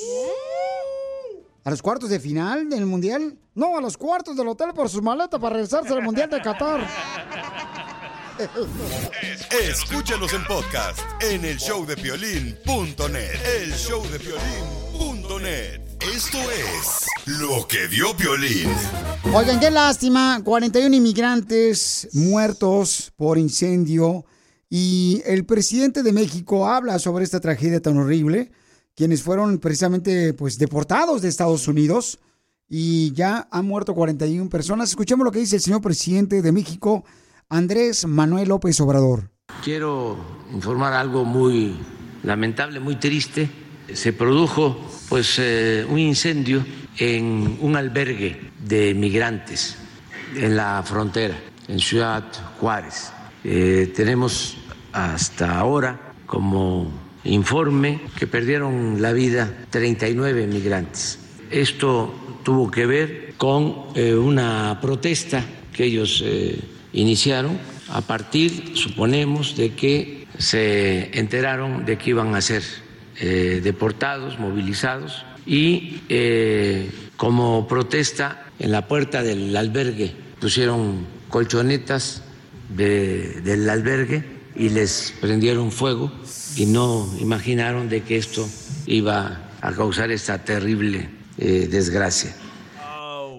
¿A 1.63 1.71
los 1.71 1.81
cuartos 1.81 2.09
de 2.09 2.19
final 2.19 2.69
del 2.69 2.85
Mundial? 2.85 3.37
No, 3.53 3.77
a 3.77 3.81
los 3.81 3.97
cuartos 3.97 4.37
del 4.37 4.47
hotel 4.47 4.73
por 4.73 4.89
sus 4.89 5.01
maletas 5.01 5.39
para 5.39 5.55
regresarse 5.55 5.93
al 5.93 6.03
Mundial 6.03 6.29
de 6.29 6.41
Qatar. 6.41 6.87
Escúchanos 9.69 10.31
en 10.31 10.45
podcast 10.45 10.99
en 11.21 11.43
el 11.43 11.57
showdepiolín.net. 11.57 13.35
El 13.61 13.71
showdepiolín.net. 13.71 15.81
Esto 16.15 16.37
es 16.37 17.05
lo 17.25 17.67
que 17.67 17.87
vio 17.87 18.15
Piolín. 18.15 18.69
Oigan, 19.33 19.59
qué 19.59 19.69
lástima. 19.69 20.39
41 20.41 20.95
inmigrantes 20.95 22.07
muertos 22.13 23.11
por 23.17 23.37
incendio. 23.37 24.23
Y 24.69 25.21
el 25.25 25.45
presidente 25.45 26.01
de 26.01 26.13
México 26.13 26.69
habla 26.69 26.97
sobre 26.99 27.25
esta 27.25 27.41
tragedia 27.41 27.81
tan 27.81 27.97
horrible. 27.97 28.53
Quienes 28.95 29.21
fueron 29.21 29.59
precisamente 29.59 30.33
pues, 30.33 30.57
deportados 30.57 31.21
de 31.21 31.27
Estados 31.27 31.67
Unidos. 31.67 32.19
Y 32.69 33.11
ya 33.11 33.49
han 33.51 33.65
muerto 33.65 33.93
41 33.93 34.49
personas. 34.49 34.91
Escuchemos 34.91 35.25
lo 35.25 35.31
que 35.31 35.39
dice 35.39 35.57
el 35.57 35.61
señor 35.61 35.81
presidente 35.81 36.41
de 36.41 36.53
México, 36.53 37.03
Andrés 37.51 38.05
Manuel 38.05 38.49
López 38.49 38.79
Obrador. 38.79 39.31
Quiero 39.63 40.15
informar 40.53 40.93
algo 40.93 41.25
muy 41.25 41.75
lamentable, 42.21 42.79
muy 42.79 42.97
triste. 42.97 43.49
Se 43.91 44.13
produjo 44.13 44.77
pues 45.09 45.39
eh, 45.39 45.83
un 45.89 45.97
incendio 45.97 46.63
en 46.99 47.57
un 47.59 47.75
albergue 47.75 48.51
de 48.63 48.93
migrantes 48.93 49.77
en 50.35 50.55
la 50.55 50.83
frontera, 50.85 51.39
en 51.67 51.79
Ciudad 51.79 52.23
Juárez. 52.59 53.11
Eh, 53.43 53.91
tenemos 53.95 54.57
hasta 54.93 55.57
ahora 55.57 56.13
como 56.27 56.91
informe 57.23 58.01
que 58.15 58.27
perdieron 58.27 59.01
la 59.01 59.11
vida 59.11 59.51
39 59.71 60.45
migrantes. 60.45 61.17
Esto 61.49 62.13
tuvo 62.43 62.69
que 62.69 62.85
ver 62.85 63.33
con 63.37 63.85
eh, 63.95 64.13
una 64.13 64.77
protesta 64.79 65.43
que 65.73 65.85
ellos 65.85 66.23
iniciaron 66.93 67.57
a 67.89 68.01
partir, 68.01 68.71
suponemos, 68.75 69.55
de 69.55 69.73
que 69.73 70.27
se 70.37 71.09
enteraron 71.17 71.85
de 71.85 71.97
que 71.97 72.11
iban 72.11 72.35
a 72.35 72.41
ser 72.41 72.63
eh, 73.19 73.59
deportados, 73.63 74.39
movilizados 74.39 75.25
y 75.45 76.01
eh, 76.09 76.89
como 77.17 77.67
protesta 77.67 78.45
en 78.59 78.71
la 78.71 78.87
puerta 78.87 79.23
del 79.23 79.55
albergue 79.57 80.13
pusieron 80.39 81.05
colchonetas 81.29 82.23
de- 82.69 83.41
del 83.41 83.69
albergue 83.69 84.23
y 84.55 84.69
les 84.69 85.13
prendieron 85.19 85.71
fuego 85.71 86.11
y 86.55 86.65
no 86.65 87.09
imaginaron 87.19 87.89
de 87.89 88.01
que 88.03 88.17
esto 88.17 88.47
iba 88.85 89.49
a 89.61 89.71
causar 89.73 90.11
esta 90.11 90.37
terrible 90.45 91.09
eh, 91.37 91.67
desgracia. 91.69 92.33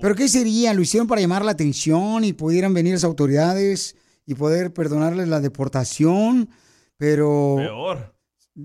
¿Pero 0.01 0.15
qué 0.15 0.29
sería? 0.29 0.73
¿Lo 0.75 0.83
hicieron 0.83 1.07
para 1.07 1.21
llamar 1.21 1.45
la 1.45 1.53
atención 1.53 2.25
y 2.25 2.33
pudieran 2.33 2.73
venir 2.75 2.95
las 2.95 3.05
autoridades 3.05 3.97
y 4.27 4.35
poder 4.35 4.73
perdonarles 4.73 5.29
la 5.29 5.41
deportación? 5.41 6.49
Pero... 6.97 7.57
Peor. 7.59 8.15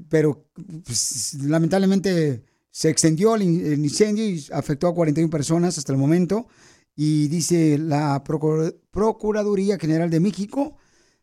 Pero 0.09 0.45
pues, 0.83 1.35
lamentablemente 1.43 2.43
se 2.71 2.89
extendió 2.89 3.35
el, 3.35 3.43
in- 3.43 3.65
el 3.65 3.79
incendio 3.83 4.25
y 4.27 4.45
afectó 4.51 4.87
a 4.87 4.93
41 4.95 5.29
personas 5.29 5.77
hasta 5.77 5.91
el 5.93 5.97
momento. 5.97 6.47
Y 6.95 7.27
dice 7.27 7.77
la 7.77 8.23
Procur- 8.23 8.75
Procuraduría 8.91 9.77
General 9.77 10.09
de 10.09 10.19
México, 10.19 10.77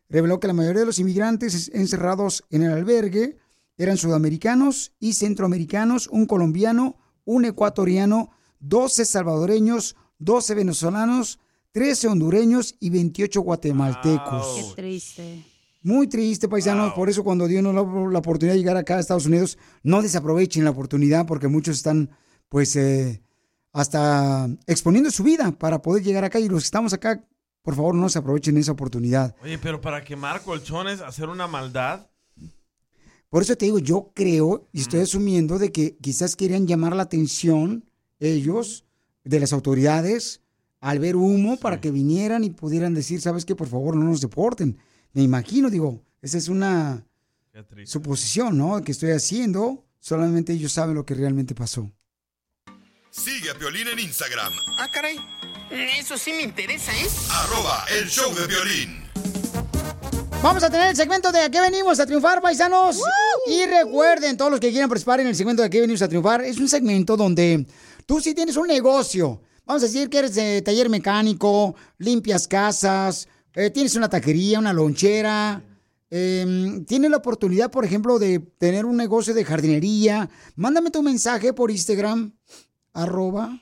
reveló 0.09 0.39
que 0.39 0.47
la 0.47 0.53
mayoría 0.53 0.81
de 0.81 0.85
los 0.85 0.99
inmigrantes 0.99 1.69
encerrados 1.73 2.43
en 2.51 2.63
el 2.63 2.71
albergue 2.71 3.37
eran 3.77 3.97
sudamericanos 3.97 4.93
y 4.99 5.13
centroamericanos, 5.13 6.07
un 6.07 6.25
colombiano, 6.27 6.97
un 7.25 7.45
ecuatoriano, 7.45 8.29
12 8.59 9.05
salvadoreños, 9.05 9.95
12 10.23 10.55
venezolanos, 10.55 11.39
13 11.71 12.07
hondureños 12.07 12.75
y 12.79 12.89
28 12.89 13.41
guatemaltecos. 13.41 14.73
Qué 14.75 14.81
triste. 14.81 15.45
Muy 15.81 16.07
triste, 16.07 16.47
paisanos. 16.47 16.93
Por 16.93 17.09
eso 17.09 17.23
cuando 17.23 17.47
Dios 17.47 17.61
nos 17.61 17.75
da 17.75 17.81
la 17.81 18.19
oportunidad 18.19 18.53
de 18.53 18.59
llegar 18.59 18.77
acá 18.77 18.97
a 18.97 18.99
Estados 19.01 19.25
Unidos, 19.25 19.57
no 19.83 20.01
desaprovechen 20.01 20.63
la 20.63 20.69
oportunidad 20.69 21.25
porque 21.25 21.49
muchos 21.49 21.75
están, 21.75 22.09
pues, 22.47 22.75
eh, 22.77 23.21
hasta 23.73 24.47
exponiendo 24.65 25.11
su 25.11 25.23
vida 25.23 25.51
para 25.51 25.81
poder 25.81 26.03
llegar 26.03 26.23
acá. 26.23 26.39
Y 26.39 26.47
los 26.47 26.63
que 26.63 26.67
estamos 26.67 26.93
acá, 26.93 27.27
por 27.61 27.75
favor, 27.75 27.95
no 27.95 28.07
se 28.07 28.19
aprovechen 28.19 28.55
esa 28.57 28.71
oportunidad. 28.71 29.35
Oye, 29.43 29.57
pero 29.57 29.81
para 29.81 30.03
quemar 30.03 30.41
colchones, 30.41 31.01
hacer 31.01 31.27
una 31.27 31.47
maldad. 31.47 32.07
Por 33.29 33.41
eso 33.41 33.57
te 33.57 33.65
digo, 33.65 33.79
yo 33.79 34.11
creo 34.13 34.69
y 34.71 34.81
estoy 34.81 35.01
asumiendo 35.01 35.57
de 35.57 35.71
que 35.71 35.97
quizás 35.97 36.35
querían 36.35 36.67
llamar 36.67 36.95
la 36.95 37.03
atención 37.03 37.83
ellos, 38.19 38.85
de 39.23 39.39
las 39.39 39.53
autoridades, 39.53 40.41
al 40.79 40.99
ver 40.99 41.15
humo 41.15 41.57
para 41.57 41.79
que 41.79 41.91
vinieran 41.91 42.43
y 42.43 42.49
pudieran 42.49 42.93
decir, 42.93 43.21
sabes 43.21 43.45
qué, 43.45 43.55
por 43.55 43.67
favor, 43.67 43.95
no 43.95 44.03
nos 44.05 44.21
deporten. 44.21 44.77
Me 45.13 45.21
imagino, 45.21 45.69
digo, 45.69 46.01
esa 46.21 46.37
es 46.37 46.49
una 46.49 47.05
suposición, 47.85 48.57
¿no? 48.57 48.81
Que 48.83 48.91
estoy 48.91 49.11
haciendo. 49.11 49.85
Solamente 49.99 50.51
ellos 50.53 50.73
saben 50.73 50.95
lo 50.95 51.05
que 51.05 51.13
realmente 51.13 51.55
pasó. 51.55 51.89
Sigue 53.11 53.51
a 53.51 53.53
Piolín 53.57 53.87
en 53.87 53.99
Instagram, 53.99 54.51
Ah, 54.79 54.89
caray. 54.91 55.17
Eso 55.99 56.17
sí 56.17 56.31
me 56.33 56.41
interesa, 56.43 56.91
¿eh? 56.91 57.07
arroba 57.31 57.85
el 57.99 58.09
show 58.09 58.33
de 58.35 58.45
violín. 58.47 59.03
Vamos 60.41 60.61
a 60.63 60.69
tener 60.69 60.89
el 60.89 60.95
segmento 60.95 61.31
de 61.31 61.39
¿A 61.39 61.49
qué 61.49 61.61
venimos 61.61 61.99
a 61.99 62.05
triunfar, 62.05 62.41
paisanos? 62.41 62.99
Y 63.47 63.65
recuerden, 63.65 64.35
todos 64.35 64.51
los 64.51 64.59
que 64.59 64.71
quieran 64.71 64.89
participar 64.89 65.21
en 65.21 65.27
el 65.27 65.35
segmento 65.35 65.61
de 65.61 65.67
¿A 65.67 65.69
qué 65.69 65.79
venimos 65.79 66.01
a 66.01 66.09
triunfar? 66.09 66.41
Es 66.41 66.57
un 66.57 66.67
segmento 66.67 67.15
donde 67.15 67.65
tú 68.05 68.19
sí 68.19 68.33
tienes 68.33 68.57
un 68.57 68.67
negocio. 68.67 69.41
Vamos 69.65 69.83
a 69.83 69.85
decir 69.85 70.09
que 70.09 70.19
eres 70.19 70.35
de 70.35 70.61
taller 70.61 70.89
mecánico, 70.89 71.75
limpias 71.97 72.47
casas, 72.47 73.27
eh, 73.53 73.69
tienes 73.69 73.95
una 73.95 74.09
taquería, 74.09 74.59
una 74.59 74.73
lonchera. 74.73 75.61
eh, 76.15 76.83
tienes 76.85 77.09
la 77.09 77.17
oportunidad, 77.17 77.71
por 77.71 77.85
ejemplo, 77.85 78.19
de 78.19 78.39
tener 78.39 78.85
un 78.85 78.95
negocio 78.97 79.33
de 79.33 79.43
jardinería. 79.45 80.29
Mándame 80.55 80.91
tu 80.91 81.01
mensaje 81.01 81.53
por 81.53 81.71
Instagram, 81.71 82.33
arroba 82.93 83.59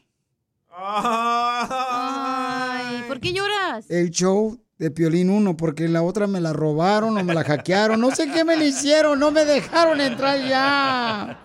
Ay, 1.83 3.03
¿por 3.07 3.19
qué 3.19 3.31
lloras? 3.33 3.89
el 3.89 4.09
show 4.09 4.57
de 4.81 4.89
Piolín 4.89 5.29
1, 5.29 5.57
porque 5.57 5.87
la 5.87 6.01
otra 6.01 6.25
me 6.25 6.41
la 6.41 6.53
robaron 6.53 7.15
o 7.15 7.23
me 7.23 7.35
la 7.35 7.43
hackearon. 7.43 8.01
No 8.01 8.09
sé 8.15 8.31
qué 8.31 8.43
me 8.43 8.57
le 8.57 8.65
hicieron, 8.65 9.19
no 9.19 9.29
me 9.29 9.45
dejaron 9.45 10.01
entrar 10.01 10.39
ya. 10.39 11.39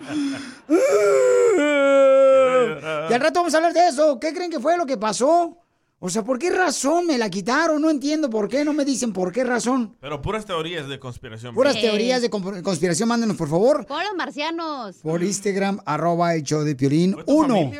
Y 3.10 3.12
al 3.12 3.20
rato 3.20 3.40
vamos 3.40 3.52
a 3.52 3.58
hablar 3.58 3.74
de 3.74 3.88
eso. 3.88 4.18
¿Qué 4.18 4.32
creen 4.32 4.50
que 4.50 4.58
fue 4.58 4.78
lo 4.78 4.86
que 4.86 4.96
pasó? 4.96 5.58
O 5.98 6.08
sea, 6.08 6.22
¿por 6.24 6.38
qué 6.38 6.48
razón 6.48 7.06
me 7.06 7.18
la 7.18 7.28
quitaron? 7.28 7.82
No 7.82 7.90
entiendo 7.90 8.30
por 8.30 8.48
qué, 8.48 8.64
no 8.64 8.72
me 8.72 8.86
dicen 8.86 9.12
por 9.12 9.32
qué 9.32 9.44
razón. 9.44 9.96
Pero 10.00 10.22
puras 10.22 10.46
teorías 10.46 10.88
de 10.88 10.98
conspiración. 10.98 11.54
Puras 11.54 11.74
Sí. 11.74 11.82
teorías 11.82 12.22
de 12.22 12.30
conspiración, 12.30 13.06
mándenos 13.10 13.36
por 13.36 13.50
favor. 13.50 13.84
Con 13.86 14.02
los 14.02 14.14
marcianos. 14.16 14.96
Por 15.02 15.22
Instagram, 15.22 15.80
arroba 15.84 16.34
show 16.38 16.62
de 16.62 16.74
Piolín 16.74 17.14
1. 17.26 17.70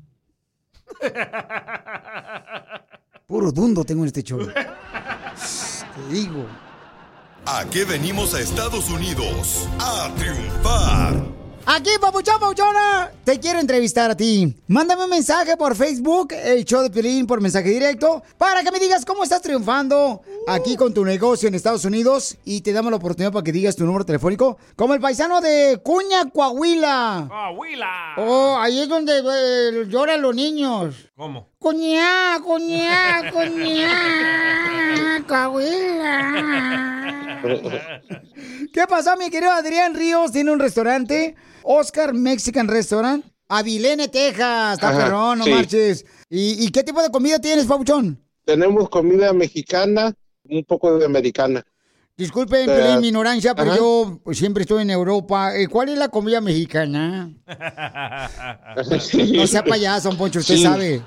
Puro 3.26 3.52
dundo 3.52 3.84
tengo 3.84 4.04
en 4.04 4.08
este 4.08 4.22
show. 4.22 4.39
Te 4.48 4.54
digo. 6.13 6.45
¿A 7.51 7.65
qué 7.65 7.83
venimos 7.83 8.35
a 8.35 8.41
Estados 8.41 8.91
Unidos? 8.91 9.67
A 9.79 10.13
triunfar. 10.15 11.15
Aquí, 11.65 11.89
papuchón, 11.99 12.39
papuchona, 12.39 13.12
te 13.23 13.39
quiero 13.39 13.59
entrevistar 13.59 14.12
a 14.12 14.15
ti. 14.15 14.55
Mándame 14.67 15.05
un 15.05 15.09
mensaje 15.09 15.57
por 15.57 15.75
Facebook, 15.75 16.31
el 16.31 16.63
show 16.63 16.83
de 16.83 16.91
Piolín, 16.91 17.25
por 17.25 17.41
mensaje 17.41 17.69
directo, 17.69 18.21
para 18.38 18.62
que 18.62 18.71
me 18.71 18.79
digas 18.79 19.03
cómo 19.03 19.23
estás 19.23 19.41
triunfando 19.41 20.21
aquí 20.47 20.75
con 20.75 20.93
tu 20.93 21.03
negocio 21.03 21.47
en 21.47 21.55
Estados 21.55 21.85
Unidos 21.85 22.38
y 22.45 22.62
te 22.62 22.71
damos 22.71 22.91
la 22.91 22.97
oportunidad 22.97 23.31
para 23.31 23.43
que 23.43 23.51
digas 23.51 23.75
tu 23.75 23.83
número 23.83 24.05
telefónico, 24.05 24.59
como 24.75 24.93
el 24.93 25.01
paisano 25.01 25.41
de 25.41 25.81
Cuña, 25.83 26.29
Coahuila. 26.31 27.25
¡Coahuila! 27.27 28.13
Oh, 28.17 28.57
ahí 28.59 28.79
es 28.79 28.88
donde 28.88 29.23
eh, 29.25 29.85
lloran 29.88 30.21
los 30.21 30.35
niños. 30.35 31.09
¿Cómo? 31.15 31.48
Cuñá, 31.60 32.39
cuñá, 32.41 33.32
cuñá, 33.34 35.26
Coahuila. 35.28 37.41
¿Qué 38.72 38.88
pasó, 38.88 39.17
mi 39.17 39.30
querido 39.30 39.52
Adrián 39.52 39.93
Ríos? 39.93 40.32
Tiene 40.32 40.52
un 40.54 40.60
restaurante, 40.60 41.36
Oscar 41.63 42.13
Mexican 42.13 42.69
Restaurant, 42.69 43.26
Avilene, 43.50 44.08
Texas. 44.08 44.76
Está 44.76 44.95
perrón, 44.95 45.39
no 45.39 45.43
sí. 45.45 45.52
marches. 45.52 46.06
¿Y, 46.30 46.65
y 46.65 46.72
qué 46.72 46.82
tipo 46.84 47.02
de 47.02 47.12
comida 47.12 47.39
tienes, 47.39 47.65
Pabuchón? 47.65 48.24
Tenemos 48.45 48.88
comida 48.89 49.34
mexicana, 49.34 50.13
un 50.45 50.63
poco 50.63 50.98
de 50.98 51.06
americana. 51.06 51.62
Disculpen, 52.15 52.67
Pelín, 52.67 53.02
mi 53.02 53.08
ignorancia, 53.10 53.54
pero 53.54 53.72
ajá. 53.72 53.80
yo 53.80 54.22
siempre 54.32 54.62
estoy 54.63 54.84
en 54.84 54.91
Europa. 54.91 55.58
Eh, 55.58 55.67
¿Cuál 55.67 55.89
es 55.89 55.98
la 55.98 56.08
comida 56.08 56.39
mexicana? 56.39 57.34
No 59.34 59.48
sea 59.48 59.63
payaso, 59.63 60.15
Poncho, 60.17 60.39
usted 60.39 60.56
Sí. 60.56 60.63
sabe. 60.63 61.02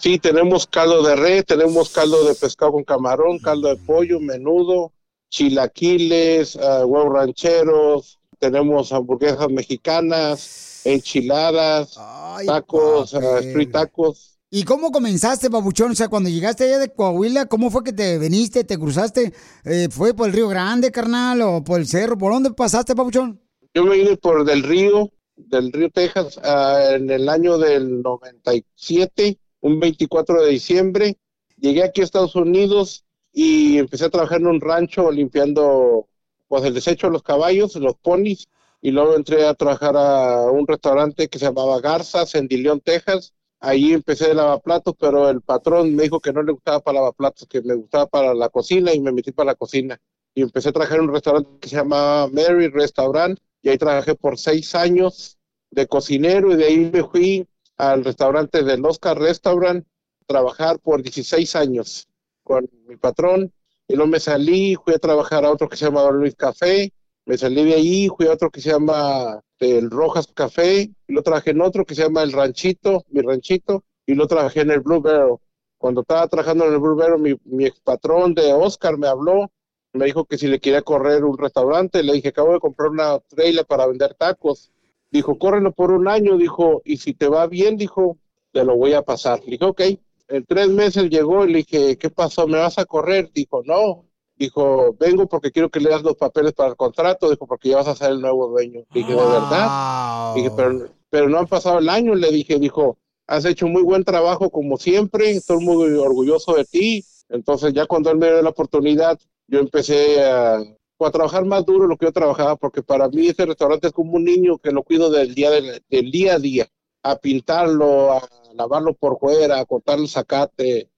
Sí, 0.00 0.18
tenemos 0.18 0.66
caldo 0.66 1.02
de 1.02 1.14
res, 1.14 1.44
tenemos 1.44 1.90
caldo 1.90 2.24
de 2.24 2.34
pescado 2.34 2.72
con 2.72 2.84
camarón, 2.84 3.38
caldo 3.38 3.68
de 3.68 3.76
pollo, 3.76 4.18
menudo, 4.18 4.92
chilaquiles, 5.28 6.56
ah, 6.56 6.86
huevos 6.86 7.12
rancheros, 7.12 8.18
tenemos 8.38 8.92
hamburguesas 8.92 9.50
mexicanas, 9.50 10.80
enchiladas, 10.86 11.98
tacos, 12.46 13.12
ah, 13.12 13.40
street 13.40 13.72
tacos. 13.72 14.38
¿Y 14.50 14.64
cómo 14.64 14.90
comenzaste, 14.90 15.50
Pabuchón? 15.50 15.92
O 15.92 15.94
sea, 15.94 16.08
cuando 16.08 16.30
llegaste 16.30 16.64
allá 16.64 16.78
de 16.78 16.94
Coahuila, 16.94 17.44
¿cómo 17.44 17.70
fue 17.70 17.84
que 17.84 17.92
te 17.92 18.16
veniste, 18.16 18.64
te 18.64 18.78
cruzaste? 18.78 19.34
Eh, 19.64 19.88
¿Fue 19.90 20.14
por 20.14 20.28
el 20.28 20.32
Río 20.32 20.48
Grande, 20.48 20.90
carnal, 20.90 21.42
o 21.42 21.62
por 21.62 21.78
el 21.78 21.86
cerro? 21.86 22.16
¿Por 22.16 22.32
dónde 22.32 22.50
pasaste, 22.52 22.96
Pabuchón? 22.96 23.38
Yo 23.74 23.84
me 23.84 23.98
vine 23.98 24.16
por 24.16 24.46
del 24.46 24.62
río, 24.62 25.10
del 25.36 25.70
río 25.70 25.90
Texas, 25.90 26.40
ah, 26.42 26.94
en 26.94 27.10
el 27.10 27.28
año 27.28 27.58
del 27.58 28.00
97, 28.00 29.38
un 29.60 29.80
24 29.80 30.42
de 30.42 30.50
diciembre. 30.50 31.16
Llegué 31.56 31.82
aquí 31.82 32.00
a 32.00 32.04
Estados 32.04 32.34
Unidos 32.36 33.04
y 33.32 33.78
empecé 33.78 34.06
a 34.06 34.10
trabajar 34.10 34.40
en 34.40 34.48
un 34.48 34.60
rancho 34.60 35.10
limpiando 35.10 36.08
pues 36.48 36.64
el 36.64 36.74
desecho 36.74 37.06
de 37.06 37.12
los 37.12 37.22
caballos, 37.22 37.76
los 37.76 37.96
ponis, 37.96 38.48
y 38.82 38.90
luego 38.90 39.14
entré 39.14 39.46
a 39.46 39.54
trabajar 39.54 39.96
a 39.96 40.50
un 40.50 40.66
restaurante 40.66 41.28
que 41.28 41.38
se 41.38 41.44
llamaba 41.46 41.80
Garzas 41.80 42.34
en 42.34 42.48
Dillon, 42.48 42.80
Texas. 42.80 43.34
Ahí 43.60 43.92
empecé 43.92 44.28
de 44.28 44.34
lavaplatos, 44.34 44.94
pero 44.98 45.28
el 45.28 45.42
patrón 45.42 45.94
me 45.94 46.04
dijo 46.04 46.18
que 46.18 46.32
no 46.32 46.42
le 46.42 46.52
gustaba 46.52 46.80
para 46.80 47.00
lavaplatos, 47.00 47.46
que 47.46 47.60
me 47.62 47.74
gustaba 47.74 48.06
para 48.06 48.34
la 48.34 48.48
cocina 48.48 48.92
y 48.94 49.00
me 49.00 49.12
metí 49.12 49.32
para 49.32 49.48
la 49.52 49.54
cocina. 49.54 50.00
Y 50.34 50.42
empecé 50.42 50.70
a 50.70 50.72
trabajar 50.72 50.98
en 50.98 51.04
un 51.04 51.12
restaurante 51.12 51.50
que 51.60 51.68
se 51.68 51.76
llamaba 51.76 52.26
Mary 52.28 52.68
Restaurant. 52.68 53.38
y 53.62 53.68
ahí 53.68 53.78
trabajé 53.78 54.14
por 54.14 54.38
seis 54.38 54.74
años 54.74 55.38
de 55.70 55.86
cocinero 55.86 56.52
y 56.52 56.56
de 56.56 56.64
ahí 56.64 56.90
me 56.92 57.04
fui 57.04 57.46
al 57.80 58.04
restaurante 58.04 58.62
del 58.62 58.84
Oscar 58.84 59.18
Restaurant 59.18 59.86
trabajar 60.26 60.78
por 60.80 61.02
16 61.02 61.56
años 61.56 62.08
con 62.44 62.68
mi 62.86 62.96
patrón. 62.96 63.52
Y 63.88 63.96
luego 63.96 64.10
me 64.10 64.20
salí, 64.20 64.76
fui 64.76 64.94
a 64.94 64.98
trabajar 64.98 65.44
a 65.44 65.50
otro 65.50 65.68
que 65.68 65.76
se 65.76 65.86
llama 65.86 66.08
Luis 66.10 66.36
Café, 66.36 66.92
me 67.24 67.38
salí 67.38 67.64
de 67.64 67.74
ahí, 67.74 68.08
fui 68.08 68.26
a 68.26 68.32
otro 68.32 68.50
que 68.50 68.60
se 68.60 68.70
llama 68.70 69.40
el 69.58 69.90
Rojas 69.90 70.28
Café, 70.28 70.90
y 71.08 71.12
lo 71.12 71.22
trabajé 71.22 71.50
en 71.50 71.62
otro 71.62 71.84
que 71.84 71.94
se 71.94 72.02
llama 72.02 72.22
El 72.22 72.32
Ranchito, 72.32 73.04
mi 73.08 73.22
ranchito, 73.22 73.82
y 74.06 74.14
lo 74.14 74.26
trabajé 74.26 74.60
en 74.60 74.70
el 74.70 74.80
Blue 74.80 75.00
Barrel. 75.00 75.36
Cuando 75.78 76.02
estaba 76.02 76.28
trabajando 76.28 76.66
en 76.66 76.74
el 76.74 76.78
Blue 76.78 76.96
Barrel, 76.96 77.20
mi, 77.20 77.34
mi 77.44 77.64
ex 77.64 77.80
patrón 77.80 78.34
de 78.34 78.52
Oscar 78.52 78.98
me 78.98 79.08
habló, 79.08 79.50
me 79.92 80.04
dijo 80.04 80.26
que 80.26 80.38
si 80.38 80.46
le 80.46 80.60
quería 80.60 80.82
correr 80.82 81.24
un 81.24 81.36
restaurante, 81.36 82.02
le 82.02 82.12
dije, 82.12 82.28
acabo 82.28 82.52
de 82.52 82.60
comprar 82.60 82.90
una 82.90 83.18
trailer 83.20 83.66
para 83.66 83.86
vender 83.86 84.14
tacos. 84.14 84.70
Dijo, 85.10 85.38
córrelo 85.38 85.72
por 85.72 85.90
un 85.90 86.08
año, 86.08 86.36
dijo, 86.36 86.82
y 86.84 86.98
si 86.98 87.14
te 87.14 87.28
va 87.28 87.46
bien, 87.46 87.76
dijo, 87.76 88.18
te 88.52 88.64
lo 88.64 88.76
voy 88.76 88.92
a 88.92 89.02
pasar. 89.02 89.40
Le 89.44 89.52
dije, 89.52 89.64
ok. 89.64 89.80
En 90.28 90.44
tres 90.46 90.68
meses 90.68 91.10
llegó 91.10 91.44
y 91.44 91.52
le 91.52 91.58
dije, 91.58 91.98
¿qué 91.98 92.10
pasó? 92.10 92.46
¿Me 92.46 92.58
vas 92.58 92.78
a 92.78 92.84
correr? 92.84 93.30
Dijo, 93.34 93.62
no. 93.64 94.04
Dijo, 94.36 94.94
vengo 94.98 95.26
porque 95.26 95.50
quiero 95.50 95.68
que 95.68 95.80
le 95.80 95.90
das 95.90 96.02
los 96.02 96.16
papeles 96.16 96.52
para 96.52 96.70
el 96.70 96.76
contrato. 96.76 97.28
Dijo, 97.28 97.46
porque 97.46 97.70
ya 97.70 97.78
vas 97.78 97.88
a 97.88 97.96
ser 97.96 98.12
el 98.12 98.20
nuevo 98.20 98.46
dueño. 98.48 98.84
Dije, 98.94 99.10
¿de 99.10 99.16
verdad? 99.16 100.34
Dije, 100.34 100.50
pero, 100.56 100.88
pero 101.10 101.28
no 101.28 101.38
han 101.38 101.48
pasado 101.48 101.80
el 101.80 101.88
año. 101.88 102.14
Le 102.14 102.30
dije, 102.30 102.60
dijo, 102.60 102.96
has 103.26 103.44
hecho 103.44 103.66
muy 103.66 103.82
buen 103.82 104.04
trabajo 104.04 104.50
como 104.50 104.76
siempre. 104.76 105.32
Estoy 105.32 105.64
muy 105.64 105.92
orgulloso 105.94 106.54
de 106.54 106.64
ti. 106.64 107.04
Entonces 107.28 107.72
ya 107.72 107.86
cuando 107.86 108.10
él 108.10 108.18
me 108.18 108.26
dio 108.28 108.42
la 108.42 108.50
oportunidad, 108.50 109.18
yo 109.48 109.58
empecé 109.58 110.22
a, 110.22 110.62
a 111.06 111.10
trabajar 111.10 111.44
más 111.44 111.64
duro 111.64 111.86
lo 111.86 111.96
que 111.96 112.06
yo 112.06 112.12
trabajaba, 112.12 112.56
porque 112.56 112.82
para 112.82 113.08
mí 113.08 113.28
ese 113.28 113.46
restaurante 113.46 113.88
es 113.88 113.92
como 113.92 114.12
un 114.12 114.24
niño 114.24 114.58
que 114.58 114.70
lo 114.70 114.82
cuido 114.82 115.10
del 115.10 115.34
día, 115.34 115.50
del, 115.50 115.82
del 115.88 116.10
día 116.10 116.34
a 116.34 116.38
día, 116.38 116.68
a 117.02 117.16
pintarlo, 117.16 118.12
a 118.12 118.28
lavarlo 118.54 118.94
por 118.94 119.18
fuera, 119.18 119.58
a 119.58 119.64
cortar 119.64 119.98
el 119.98 120.08
zacate. 120.08 120.90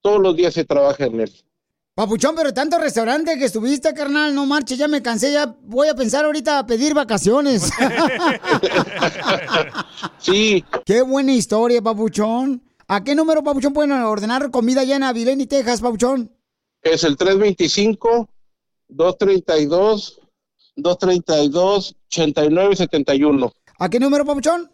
Todos 0.00 0.20
los 0.20 0.36
días 0.36 0.54
se 0.54 0.64
trabaja 0.64 1.04
en 1.04 1.20
él. 1.20 1.32
Papuchón, 1.94 2.34
pero 2.34 2.54
tanto 2.54 2.78
restaurante 2.78 3.36
que 3.38 3.44
estuviste, 3.44 3.92
carnal, 3.92 4.34
no 4.34 4.46
marches, 4.46 4.78
ya 4.78 4.88
me 4.88 5.02
cansé, 5.02 5.32
ya 5.32 5.54
voy 5.64 5.88
a 5.88 5.94
pensar 5.94 6.24
ahorita 6.24 6.58
a 6.58 6.66
pedir 6.66 6.94
vacaciones. 6.94 7.70
sí. 10.18 10.64
Qué 10.86 11.02
buena 11.02 11.32
historia, 11.32 11.82
Papuchón. 11.82 12.62
¿A 12.88 13.04
qué 13.04 13.14
número, 13.14 13.42
Papuchón, 13.42 13.74
pueden 13.74 13.92
ordenar 13.92 14.50
comida 14.50 14.80
allá 14.80 14.96
en 14.96 15.02
Abilene, 15.02 15.46
Texas, 15.46 15.82
Papuchón? 15.82 16.32
Es 16.82 17.04
el 17.04 17.18
325 17.18 18.28
232 18.90 20.20
232 20.76 21.94
8971. 22.08 23.52
¿A 23.78 23.88
qué 23.88 24.00
número, 24.00 24.24
Papuchón? 24.24 24.70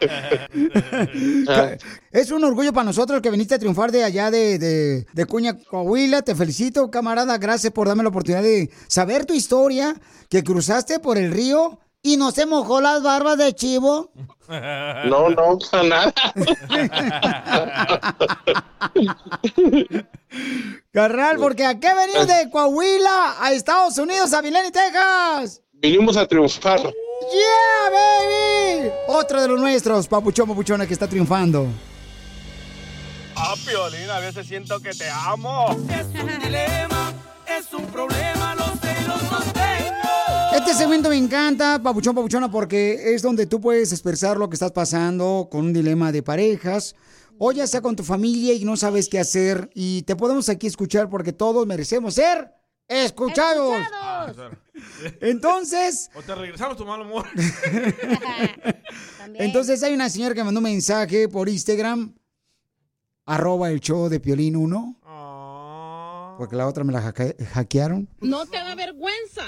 Es 2.10 2.30
un 2.30 2.44
orgullo 2.44 2.72
para 2.72 2.84
nosotros 2.84 3.22
que 3.22 3.30
viniste 3.30 3.54
a 3.54 3.58
triunfar 3.58 3.90
de 3.90 4.04
allá 4.04 4.30
de, 4.30 4.58
de, 4.58 5.06
de 5.10 5.26
Cuña, 5.26 5.56
Coahuila. 5.56 6.20
Te 6.22 6.34
felicito, 6.34 6.90
camarada. 6.90 7.38
Gracias 7.38 7.72
por 7.72 7.88
darme 7.88 8.02
la 8.02 8.10
oportunidad 8.10 8.42
de 8.42 8.70
saber 8.86 9.24
tu 9.24 9.32
historia, 9.34 9.94
que 10.28 10.44
cruzaste 10.44 10.98
por 10.98 11.16
el 11.16 11.32
río 11.32 11.78
y 12.04 12.16
no 12.18 12.30
se 12.30 12.46
mojó 12.46 12.80
las 12.82 13.02
barbas 13.02 13.38
de 13.38 13.52
chivo. 13.54 14.10
No, 14.46 15.30
no, 15.30 15.58
para 15.70 15.82
nada. 15.82 16.12
Carnal, 20.92 21.38
porque 21.38 21.64
aquí 21.64 21.86
venimos 21.96 22.26
de 22.28 22.50
Coahuila 22.50 23.36
a 23.40 23.52
Estados 23.52 23.96
Unidos, 23.96 24.34
a 24.34 24.42
Vilén, 24.42 24.70
Texas. 24.70 25.62
Vinimos 25.72 26.18
a 26.18 26.26
triunfar. 26.26 26.80
¡Yeah, 26.80 27.90
baby! 27.90 28.90
Otro 29.08 29.40
de 29.40 29.48
los 29.48 29.58
nuestros, 29.58 30.06
papuchón, 30.06 30.46
papuchona, 30.46 30.86
que 30.86 30.92
está 30.92 31.08
triunfando. 31.08 31.66
Ah, 33.34 33.54
Piolín, 33.64 34.10
a 34.10 34.18
veces 34.18 34.46
siento 34.46 34.78
que 34.78 34.90
te 34.90 35.08
amo. 35.08 35.68
Es 35.88 36.04
un 36.22 36.38
dilema, 36.38 37.14
es 37.46 37.72
un 37.72 37.86
problema, 37.86 38.54
tengo. 38.56 38.63
Este 40.54 40.74
segmento 40.74 41.08
me 41.08 41.16
encanta, 41.16 41.80
papuchón, 41.82 42.14
papuchona, 42.14 42.50
porque 42.50 43.14
es 43.14 43.22
donde 43.22 43.46
tú 43.46 43.60
puedes 43.60 43.92
expresar 43.92 44.36
lo 44.36 44.48
que 44.48 44.54
estás 44.54 44.72
pasando 44.72 45.48
con 45.50 45.66
un 45.66 45.72
dilema 45.72 46.12
de 46.12 46.22
parejas, 46.22 46.94
o 47.38 47.52
ya 47.52 47.66
sea 47.66 47.80
con 47.82 47.96
tu 47.96 48.04
familia 48.04 48.54
y 48.54 48.64
no 48.64 48.76
sabes 48.76 49.08
qué 49.08 49.18
hacer, 49.18 49.70
y 49.74 50.02
te 50.02 50.16
podemos 50.16 50.48
aquí 50.48 50.66
escuchar 50.66 51.08
porque 51.10 51.32
todos 51.32 51.66
merecemos 51.66 52.14
ser 52.14 52.52
escuchados. 52.86 53.74
Entonces, 55.20 56.10
O 56.14 56.22
te 56.22 56.34
regresamos 56.34 56.76
tu 56.76 56.84
mal 56.86 57.00
humor. 57.00 57.26
entonces 59.34 59.82
hay 59.82 59.94
una 59.94 60.08
señora 60.08 60.34
que 60.34 60.44
mandó 60.44 60.60
un 60.60 60.64
mensaje 60.64 61.28
por 61.28 61.48
Instagram, 61.48 62.14
arroba 63.26 63.70
el 63.70 63.80
show 63.80 64.08
de 64.08 64.20
Piolín 64.20 64.54
1, 64.56 65.00
porque 66.38 66.56
la 66.56 66.68
otra 66.68 66.84
me 66.84 66.92
la 66.92 67.02
hacke- 67.02 67.44
hackearon. 67.46 68.08
No 68.20 68.46
te 68.46 68.56
da 68.58 68.74
vergüenza. 68.76 69.42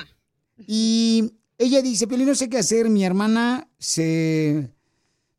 Y 0.58 1.32
ella 1.58 1.82
dice, 1.82 2.06
Piolín, 2.06 2.28
no 2.28 2.34
sé 2.34 2.48
qué 2.48 2.58
hacer. 2.58 2.88
Mi 2.88 3.04
hermana 3.04 3.68
se 3.78 4.70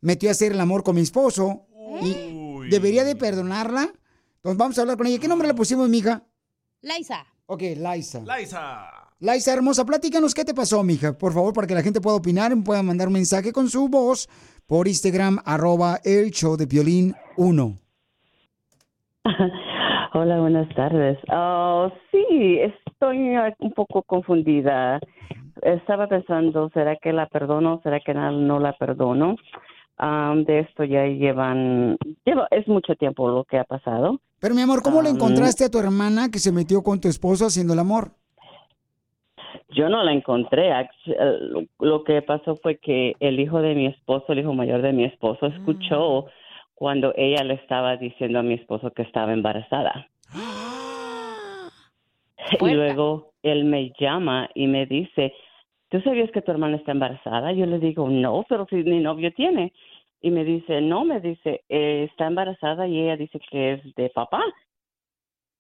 metió 0.02 0.30
a 0.30 0.32
hacer 0.32 0.52
el 0.52 0.60
amor 0.60 0.84
con 0.84 0.96
mi 0.96 1.02
esposo 1.02 1.66
y 2.02 2.70
debería 2.70 3.04
de 3.04 3.16
perdonarla. 3.16 3.92
Entonces 4.38 4.58
vamos 4.58 4.78
a 4.78 4.82
hablar 4.82 4.98
con 4.98 5.08
ella. 5.08 5.20
¿Qué 5.20 5.28
nombre 5.28 5.48
le 5.48 5.54
pusimos, 5.54 5.90
mija? 5.90 6.24
Laisa. 6.82 7.26
Ok, 7.48 7.64
Laisa. 7.78 8.22
Laisa. 8.24 9.08
Laisa, 9.20 9.54
hermosa, 9.54 9.84
platícanos 9.84 10.36
qué 10.36 10.46
te 10.46 10.54
pasó, 10.54 10.84
mija. 10.84 11.18
Por 11.18 11.34
favor, 11.34 11.52
para 11.54 11.66
que 11.66 11.74
la 11.74 11.82
gente 11.82 12.00
pueda 12.00 12.18
opinar, 12.18 12.52
pueda 12.64 12.84
mandar 12.84 13.08
un 13.08 13.16
mensaje 13.16 13.52
con 13.52 13.68
su 13.68 13.88
voz 13.88 14.30
por 14.68 14.88
Instagram, 14.88 15.40
arroba 15.44 16.00
el 16.04 16.30
show 16.30 16.56
de 16.56 16.68
Piolín 16.68 17.16
1. 17.36 17.78
Hola, 20.14 20.40
buenas 20.40 20.74
tardes. 20.76 21.18
Oh, 21.32 21.92
sí, 22.12 22.60
estoy 22.98 23.36
eh, 23.36 23.56
un 23.60 23.72
poco 23.72 24.02
confundida. 24.02 25.00
Estaba 25.62 26.08
pensando, 26.08 26.70
¿será 26.74 26.96
que 26.96 27.14
la 27.14 27.28
perdono? 27.28 27.80
¿Será 27.84 28.00
que 28.00 28.14
no, 28.14 28.60
la 28.60 28.74
perdono? 28.74 29.36
Am, 29.98 30.44
de 30.46 30.60
esto 30.60 30.84
ya 30.84 31.06
llevan, 31.06 31.98
lleva, 32.24 32.48
es 32.52 32.68
mucho 32.68 32.96
tiempo 32.96 33.30
lo 33.30 33.44
que 33.44 33.58
ha 33.58 33.64
pasado. 33.64 34.20
Pero 34.40 34.54
mi 34.54 34.62
amor, 34.62 34.82
¿cómo 34.84 35.02
le 35.02 35.10
Am, 35.10 35.16
encontraste 35.16 35.66
a 35.66 35.70
tu 35.70 35.80
hermana 35.80 36.30
que 36.32 36.40
se 36.40 36.52
metió 36.52 36.84
con 36.84 37.00
tu 37.00 37.08
esposo 37.08 37.46
haciendo 37.46 37.74
el 37.74 37.80
amor? 37.80 38.12
Yo 39.70 39.90
no 39.90 40.04
la 40.04 40.14
encontré. 40.14 40.70
Lo, 41.06 41.64
lo 41.80 42.04
que 42.04 42.22
pasó 42.22 42.56
fue 42.58 42.78
que 42.78 43.14
el 43.20 43.40
hijo 43.40 43.62
de 43.62 43.76
mi 43.76 43.88
esposo, 43.88 44.26
el 44.30 44.40
hijo 44.40 44.54
mayor 44.54 44.82
de 44.82 44.94
mi 44.94 45.06
esposo, 45.06 45.48
escuchó 45.48 46.26
cuando 46.76 47.14
ella 47.16 47.44
le 47.44 47.56
estaba 47.56 47.98
diciendo 47.98 48.40
a 48.40 48.44
mi 48.44 48.54
esposo 48.54 48.92
que 48.92 49.02
estaba 49.02 49.34
embarazada. 49.34 50.08
Y 52.52 52.70
luego 52.74 53.32
él 53.44 53.66
me 53.66 53.92
llama 54.00 54.50
y 54.54 54.68
me 54.68 54.86
dice, 54.86 55.34
¿tú 55.90 56.02
sabías 56.02 56.32
que 56.32 56.42
tu 56.42 56.52
hermana 56.52 56.78
está 56.78 56.92
embarazada? 56.92 57.52
Yo 57.52 57.66
le 57.66 57.80
digo, 57.80 58.10
no, 58.10 58.46
pero 58.48 58.66
si 58.70 58.78
mi 58.78 59.00
novio 59.00 59.34
tiene. 59.34 59.74
Y 60.22 60.32
me 60.32 60.44
dice, 60.44 60.82
no, 60.82 61.06
me 61.06 61.20
dice, 61.20 61.64
"Eh, 61.70 62.08
está 62.10 62.28
embarazada 62.28 62.88
y 62.88 63.00
ella 63.00 63.18
dice 63.18 63.40
que 63.40 63.74
es 63.74 63.96
de 63.96 64.10
papá. 64.10 64.44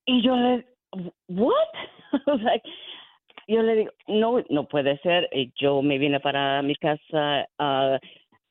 Y 0.05 0.21
yo 0.23 0.35
le, 0.35 0.65
¿what? 1.27 1.53
Sea, 2.25 2.61
yo 3.47 3.61
le 3.61 3.75
digo, 3.75 3.91
no, 4.07 4.43
no 4.49 4.67
puede 4.67 4.97
ser. 4.99 5.29
Y 5.31 5.53
yo 5.55 5.81
me 5.81 5.97
vine 5.97 6.19
para 6.19 6.61
mi 6.61 6.75
casa, 6.75 7.47
ah, 7.59 7.99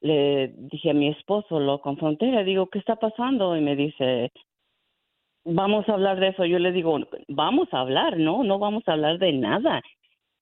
le 0.01 0.53
dije 0.57 0.91
a 0.91 0.95
mi 0.95 1.09
esposo, 1.09 1.59
lo 1.59 1.81
confronté, 1.81 2.27
le 2.27 2.45
digo, 2.45 2.67
¿qué 2.69 2.79
está 2.79 2.97
pasando? 2.97 3.57
Y 3.57 3.61
me 3.61 3.75
dice, 3.77 4.31
vamos 5.47 5.89
a 5.89 5.95
hablar 5.95 6.21
de 6.21 6.29
eso. 6.29 6.45
Yo 6.45 6.59
le 6.59 6.73
digo, 6.73 6.99
vamos 7.29 7.69
a 7.73 7.81
hablar, 7.81 8.19
no, 8.19 8.45
no 8.45 8.59
vamos 8.59 8.83
a 8.87 8.93
hablar 8.93 9.19
de 9.19 9.33
nada. 9.33 9.83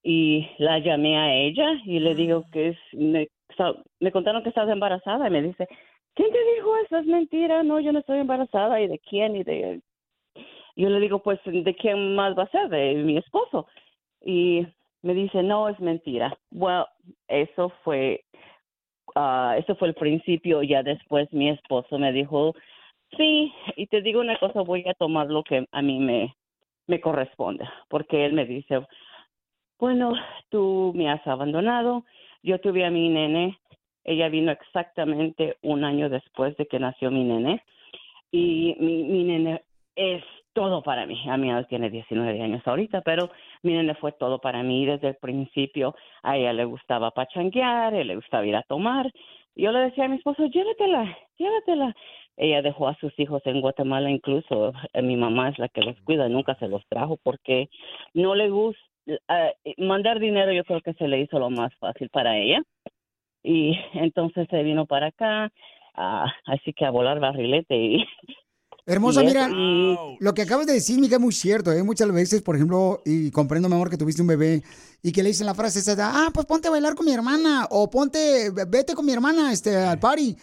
Y 0.02 0.48
la 0.58 0.78
llamé 0.78 1.16
a 1.16 1.34
ella 1.34 1.80
y 1.84 2.00
le 2.00 2.14
digo 2.14 2.44
que 2.52 2.70
es, 2.70 2.78
me, 2.92 3.28
me 4.00 4.12
contaron 4.12 4.42
que 4.42 4.48
estás 4.48 4.68
embarazada 4.68 5.28
y 5.28 5.30
me 5.30 5.42
dice, 5.42 5.68
¿quién 6.14 6.30
te 6.30 6.38
dijo 6.56 6.76
eso? 6.78 6.98
Es 6.98 7.06
mentira, 7.06 7.62
no, 7.62 7.80
yo 7.80 7.92
no 7.92 8.00
estoy 8.00 8.18
embarazada. 8.18 8.80
¿Y 8.80 8.88
de 8.88 8.98
quién? 8.98 9.36
Y 9.36 9.44
de... 9.44 9.80
Yo 10.76 10.88
le 10.88 11.00
digo, 11.00 11.20
pues, 11.20 11.38
¿de 11.44 11.74
quién 11.76 12.16
más 12.16 12.36
va 12.36 12.44
a 12.44 12.50
ser? 12.50 12.68
De 12.68 12.94
mi 12.94 13.16
esposo. 13.16 13.66
Y 14.20 14.66
me 15.02 15.14
dice, 15.14 15.42
no, 15.42 15.68
es 15.68 15.78
mentira. 15.80 16.36
Bueno, 16.50 16.86
eso 17.28 17.72
fue, 17.84 18.24
ah, 19.14 19.54
eso 19.58 19.76
fue 19.76 19.88
el 19.88 19.94
principio. 19.94 20.62
Ya 20.62 20.82
después 20.82 21.32
mi 21.32 21.50
esposo 21.50 21.98
me 21.98 22.12
dijo, 22.12 22.54
sí, 23.16 23.52
y 23.76 23.86
te 23.86 24.02
digo 24.02 24.20
una 24.20 24.38
cosa, 24.38 24.62
voy 24.62 24.84
a 24.88 24.94
tomar 24.94 25.28
lo 25.28 25.42
que 25.42 25.66
a 25.70 25.82
mí 25.82 25.98
me, 25.98 26.34
me 26.86 27.00
corresponde. 27.00 27.68
Porque 27.88 28.24
él 28.24 28.32
me 28.32 28.46
dice, 28.46 28.80
bueno, 29.78 30.14
tú 30.50 30.92
me 30.94 31.10
has 31.10 31.26
abandonado, 31.26 32.04
yo 32.42 32.60
tuve 32.60 32.84
a 32.84 32.90
mi 32.90 33.08
nene, 33.08 33.58
ella 34.04 34.28
vino 34.28 34.52
exactamente 34.52 35.56
un 35.62 35.84
año 35.84 36.08
después 36.08 36.56
de 36.56 36.66
que 36.66 36.78
nació 36.78 37.10
mi 37.10 37.24
nene 37.24 37.62
y 38.30 38.76
mi, 38.78 39.24
nene 39.24 39.62
es 39.96 40.22
todo 40.52 40.82
para 40.82 41.06
mí. 41.06 41.22
A 41.28 41.36
mí 41.36 41.50
tiene 41.68 41.88
19 41.88 42.42
años 42.42 42.62
ahorita, 42.66 43.00
pero 43.00 43.30
mi 43.62 43.72
nene 43.72 43.94
fue 43.94 44.12
todo 44.12 44.40
para 44.40 44.62
mí 44.62 44.84
desde 44.84 45.08
el 45.08 45.16
principio. 45.16 45.94
A 46.22 46.36
ella 46.36 46.52
le 46.52 46.64
gustaba 46.64 47.12
pachanguear, 47.12 47.92
le 47.92 48.16
gustaba 48.16 48.46
ir 48.46 48.56
a 48.56 48.62
tomar. 48.62 49.10
Yo 49.56 49.70
le 49.72 49.80
decía 49.80 50.04
a 50.04 50.08
mi 50.08 50.16
esposo, 50.16 50.46
llévatela, 50.46 51.16
llévatela. 51.38 51.94
Ella 52.36 52.62
dejó 52.62 52.88
a 52.88 52.96
sus 52.96 53.12
hijos 53.18 53.42
en 53.44 53.60
Guatemala, 53.60 54.10
incluso 54.10 54.72
eh, 54.92 55.02
mi 55.02 55.16
mamá 55.16 55.50
es 55.50 55.58
la 55.58 55.68
que 55.68 55.82
los 55.82 56.00
cuida, 56.02 56.28
nunca 56.28 56.56
se 56.56 56.68
los 56.68 56.84
trajo 56.88 57.16
porque 57.22 57.68
no 58.12 58.34
le 58.34 58.50
gusta 58.50 58.80
mandar 59.78 60.18
dinero. 60.18 60.52
Yo 60.52 60.64
creo 60.64 60.80
que 60.80 60.94
se 60.94 61.08
le 61.08 61.20
hizo 61.20 61.38
lo 61.38 61.50
más 61.50 61.72
fácil 61.78 62.08
para 62.10 62.36
ella 62.38 62.62
y 63.44 63.76
entonces 63.94 64.48
se 64.50 64.62
vino 64.62 64.86
para 64.86 65.08
acá, 65.08 65.52
ah, 65.94 66.32
así 66.46 66.72
que 66.72 66.84
a 66.84 66.90
volar 66.90 67.20
barrilete 67.20 67.76
y 67.76 68.04
Hermosa, 68.86 69.22
mira, 69.22 69.48
lo 69.48 70.34
que 70.34 70.42
acabas 70.42 70.66
de 70.66 70.74
decir, 70.74 71.00
Mica, 71.00 71.16
es 71.16 71.20
muy 71.20 71.32
cierto, 71.32 71.72
¿eh? 71.72 71.82
Muchas 71.82 72.12
veces, 72.12 72.42
por 72.42 72.54
ejemplo, 72.54 73.00
y 73.06 73.30
comprendo, 73.30 73.66
mi 73.66 73.76
amor, 73.76 73.88
que 73.88 73.96
tuviste 73.96 74.20
un 74.20 74.28
bebé 74.28 74.62
y 75.02 75.10
que 75.10 75.22
le 75.22 75.30
dicen 75.30 75.46
la 75.46 75.54
frase 75.54 75.78
esa, 75.78 75.96
ah, 75.98 76.28
pues 76.34 76.44
ponte 76.44 76.68
a 76.68 76.70
bailar 76.70 76.94
con 76.94 77.06
mi 77.06 77.12
hermana 77.12 77.66
o 77.70 77.88
ponte, 77.88 78.50
vete 78.68 78.92
con 78.92 79.06
mi 79.06 79.12
hermana 79.12 79.54
este, 79.54 79.74
al 79.74 79.98
party. 79.98 80.36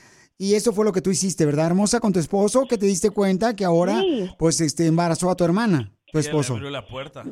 Y 0.44 0.56
eso 0.56 0.74
fue 0.74 0.86
lo 0.86 0.92
que 0.92 1.02
tú 1.02 1.12
hiciste, 1.12 1.46
¿verdad, 1.46 1.68
hermosa, 1.68 2.00
con 2.00 2.14
tu 2.14 2.18
esposo, 2.20 2.66
que 2.68 2.76
te 2.80 2.88
diste 2.88 3.12
cuenta 3.12 3.56
que 3.56 3.64
ahora, 3.64 4.00
Sí. 4.02 4.28
pues, 4.40 4.60
este, 4.60 4.88
embarazó 4.88 5.30
a 5.30 5.36
tu 5.36 5.44
hermana, 5.44 5.92
tu 6.12 6.18
esposo. 6.18 6.56
abrió 6.56 6.72
la 6.72 6.84
puerta. 6.88 7.24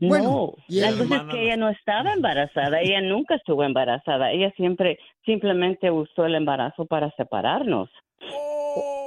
no, 0.00 0.52
y 0.68 0.80
la 0.80 0.92
cosa 0.92 1.16
es 1.16 1.22
que 1.32 1.44
ella 1.46 1.56
no 1.56 1.70
estaba 1.70 2.12
embarazada, 2.12 2.82
ella 2.82 3.00
nunca 3.00 3.36
estuvo 3.36 3.64
embarazada, 3.64 4.32
ella 4.32 4.52
siempre 4.54 4.98
simplemente 5.24 5.90
usó 5.90 6.26
el 6.26 6.34
embarazo 6.34 6.84
para 6.84 7.10
separarnos, 7.16 7.88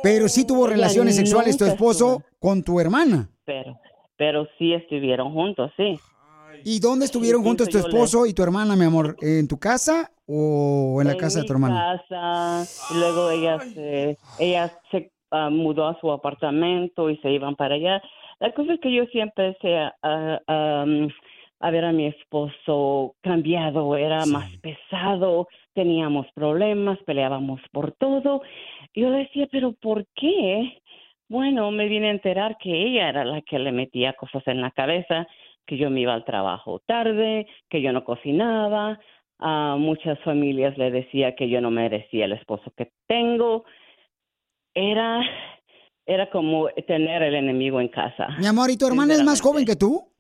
Pero 0.01 0.28
sí 0.28 0.47
tuvo 0.47 0.66
Ella 0.66 0.78
relaciones 0.78 1.16
sexuales 1.18 1.55
tu 1.55 1.66
esposo 1.66 2.24
con 2.39 2.64
tu 2.64 2.80
hermana. 2.80 3.30
pero 3.45 3.78
pero 4.18 4.47
sí 4.57 4.74
estuvieron 4.74 5.34
juntos, 5.34 5.72
sí. 5.78 5.99
¿Y 6.64 6.80
dónde 6.80 7.05
estuvieron 7.05 7.43
juntos 7.43 7.70
tu 7.70 7.78
esposo 7.78 8.26
y 8.26 8.34
tu 8.34 8.43
hermana, 8.43 8.76
mi 8.76 8.86
amor? 8.86 9.16
¿En 9.22 9.47
tu 9.47 9.57
casa 9.57 10.12
o 10.28 10.99
en 11.01 11.07
la 11.07 11.18
casa 11.18 11.39
de 11.39 11.45
tu 11.45 11.53
hermana? 11.53 12.01
casa, 12.09 12.64
y 12.93 12.99
luego 12.99 13.30
ella 13.30 13.59
se, 13.59 14.18
ella 14.39 14.72
se 14.91 15.12
ah, 15.32 15.49
mudó 15.49 15.88
a 15.88 15.99
su 15.99 16.12
apartamento 16.12 17.09
y 17.09 17.18
se 17.18 17.32
iban 17.32 17.55
para 17.55 17.76
allá. 17.76 18.01
La 18.39 18.51
cosa 18.53 18.74
es 18.74 18.80
que 18.80 18.93
yo 18.93 19.05
siempre 19.05 19.47
empecé 19.47 19.78
a, 19.78 19.95
a, 20.01 20.39
a, 20.47 20.84
um, 20.84 21.09
a 21.59 21.72
ver 21.72 21.86
a 21.86 21.91
mi 21.91 22.07
esposo 22.07 23.16
cambiado, 23.22 23.95
era 23.95 24.26
más 24.26 24.51
pesado, 24.57 25.47
teníamos 25.74 26.28
problemas, 26.34 26.97
peleábamos 27.05 27.62
por 27.72 27.91
todo. 27.93 28.41
Yo 28.95 29.09
le 29.09 29.20
decía, 29.20 29.47
pero 29.51 29.74
¿por 29.74 30.05
qué? 30.16 30.82
Bueno, 31.30 31.72
me 31.72 31.88
vine 31.88 32.07
a 32.07 32.12
enterar 32.12 32.57
que 32.57 32.72
ella 32.72 33.09
era 33.09 33.24
la 33.24 33.41
que 33.41 33.57
le 33.57 33.72
metía 33.72 34.14
cosas 34.14 34.43
en 34.47 34.59
la 34.59 34.72
cabeza, 34.72 35.28
que 35.72 35.78
yo 35.78 35.89
me 35.89 36.01
iba 36.01 36.13
al 36.13 36.26
trabajo 36.26 36.82
tarde, 36.86 37.47
que 37.69 37.82
yo 37.82 37.93
no 37.93 38.03
cocinaba, 38.03 38.99
a 39.39 39.78
muchas 39.80 40.19
familias 40.19 40.78
le 40.78 40.91
decía 40.91 41.34
que 41.34 41.47
yo 41.47 41.61
no 41.61 41.72
merecía 41.72 42.26
el 42.26 42.34
esposo 42.34 42.74
que 42.76 42.91
tengo. 43.07 43.63
Era, 44.74 45.22
era 46.05 46.30
como 46.30 46.67
tener 46.86 47.24
el 47.24 47.36
enemigo 47.36 47.80
en 47.80 47.88
casa. 47.88 48.28
Mi 48.38 48.47
amor, 48.47 48.69
¿y 48.69 48.76
tu 48.76 48.86
hermana 48.86 49.13
es 49.13 49.24
más 49.24 49.39
joven 49.39 49.63
que 49.63 49.78
tú? 49.78 50.11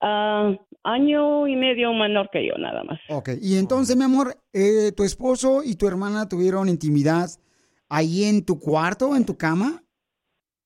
Ah, 0.00 0.52
año 0.82 1.46
y 1.46 1.54
medio 1.54 1.92
menor 1.92 2.28
que 2.32 2.44
yo, 2.44 2.58
nada 2.58 2.82
más. 2.82 2.98
Ok, 3.08 3.28
y 3.40 3.58
entonces, 3.58 3.96
mi 3.96 4.02
amor, 4.02 4.34
eh, 4.52 4.90
¿tu 4.90 5.04
esposo 5.04 5.62
y 5.62 5.76
tu 5.76 5.86
hermana 5.86 6.28
tuvieron 6.28 6.68
intimidad 6.68 7.28
ahí 7.88 8.24
en 8.24 8.44
tu 8.44 8.58
cuarto, 8.58 9.14
en 9.14 9.24
tu 9.24 9.38
cama? 9.38 9.84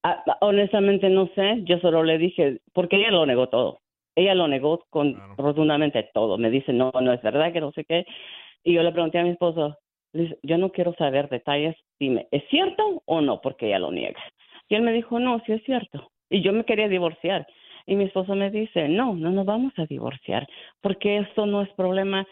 Ah, 0.02 0.24
honestamente 0.40 1.10
no 1.10 1.28
sé, 1.34 1.60
yo 1.64 1.78
solo 1.80 2.02
le 2.02 2.16
dije, 2.16 2.60
porque 2.72 2.96
ella 2.96 3.10
lo 3.10 3.26
negó 3.26 3.48
todo. 3.48 3.80
Ella 4.16 4.34
lo 4.34 4.48
negó 4.48 4.84
con 4.90 5.16
rotundamente 5.36 6.10
todo. 6.14 6.38
Me 6.38 6.50
dice, 6.50 6.72
no, 6.72 6.90
no 7.00 7.12
es 7.12 7.22
verdad, 7.22 7.52
que 7.52 7.60
no 7.60 7.72
sé 7.72 7.84
qué. 7.84 8.06
Y 8.64 8.74
yo 8.74 8.82
le 8.82 8.92
pregunté 8.92 9.18
a 9.18 9.22
mi 9.22 9.30
esposo, 9.30 9.76
le 10.12 10.22
dije, 10.22 10.38
yo 10.42 10.58
no 10.58 10.70
quiero 10.70 10.94
saber 10.94 11.28
detalles, 11.28 11.76
dime, 11.98 12.28
¿es 12.30 12.42
cierto 12.48 13.02
o 13.04 13.20
no? 13.20 13.40
Porque 13.40 13.66
ella 13.66 13.78
lo 13.78 13.92
niega. 13.92 14.20
Y 14.68 14.74
él 14.74 14.82
me 14.82 14.92
dijo, 14.92 15.18
no, 15.18 15.40
sí 15.46 15.52
es 15.52 15.62
cierto. 15.64 16.10
Y 16.30 16.42
yo 16.42 16.52
me 16.52 16.64
quería 16.64 16.88
divorciar. 16.88 17.46
Y 17.86 17.96
mi 17.96 18.04
esposo 18.04 18.34
me 18.34 18.50
dice, 18.50 18.88
no, 18.88 19.14
no 19.14 19.30
nos 19.30 19.44
vamos 19.44 19.72
a 19.76 19.86
divorciar, 19.86 20.46
porque 20.80 21.18
esto 21.18 21.46
no 21.46 21.62
es 21.62 21.68
problema 21.70 22.26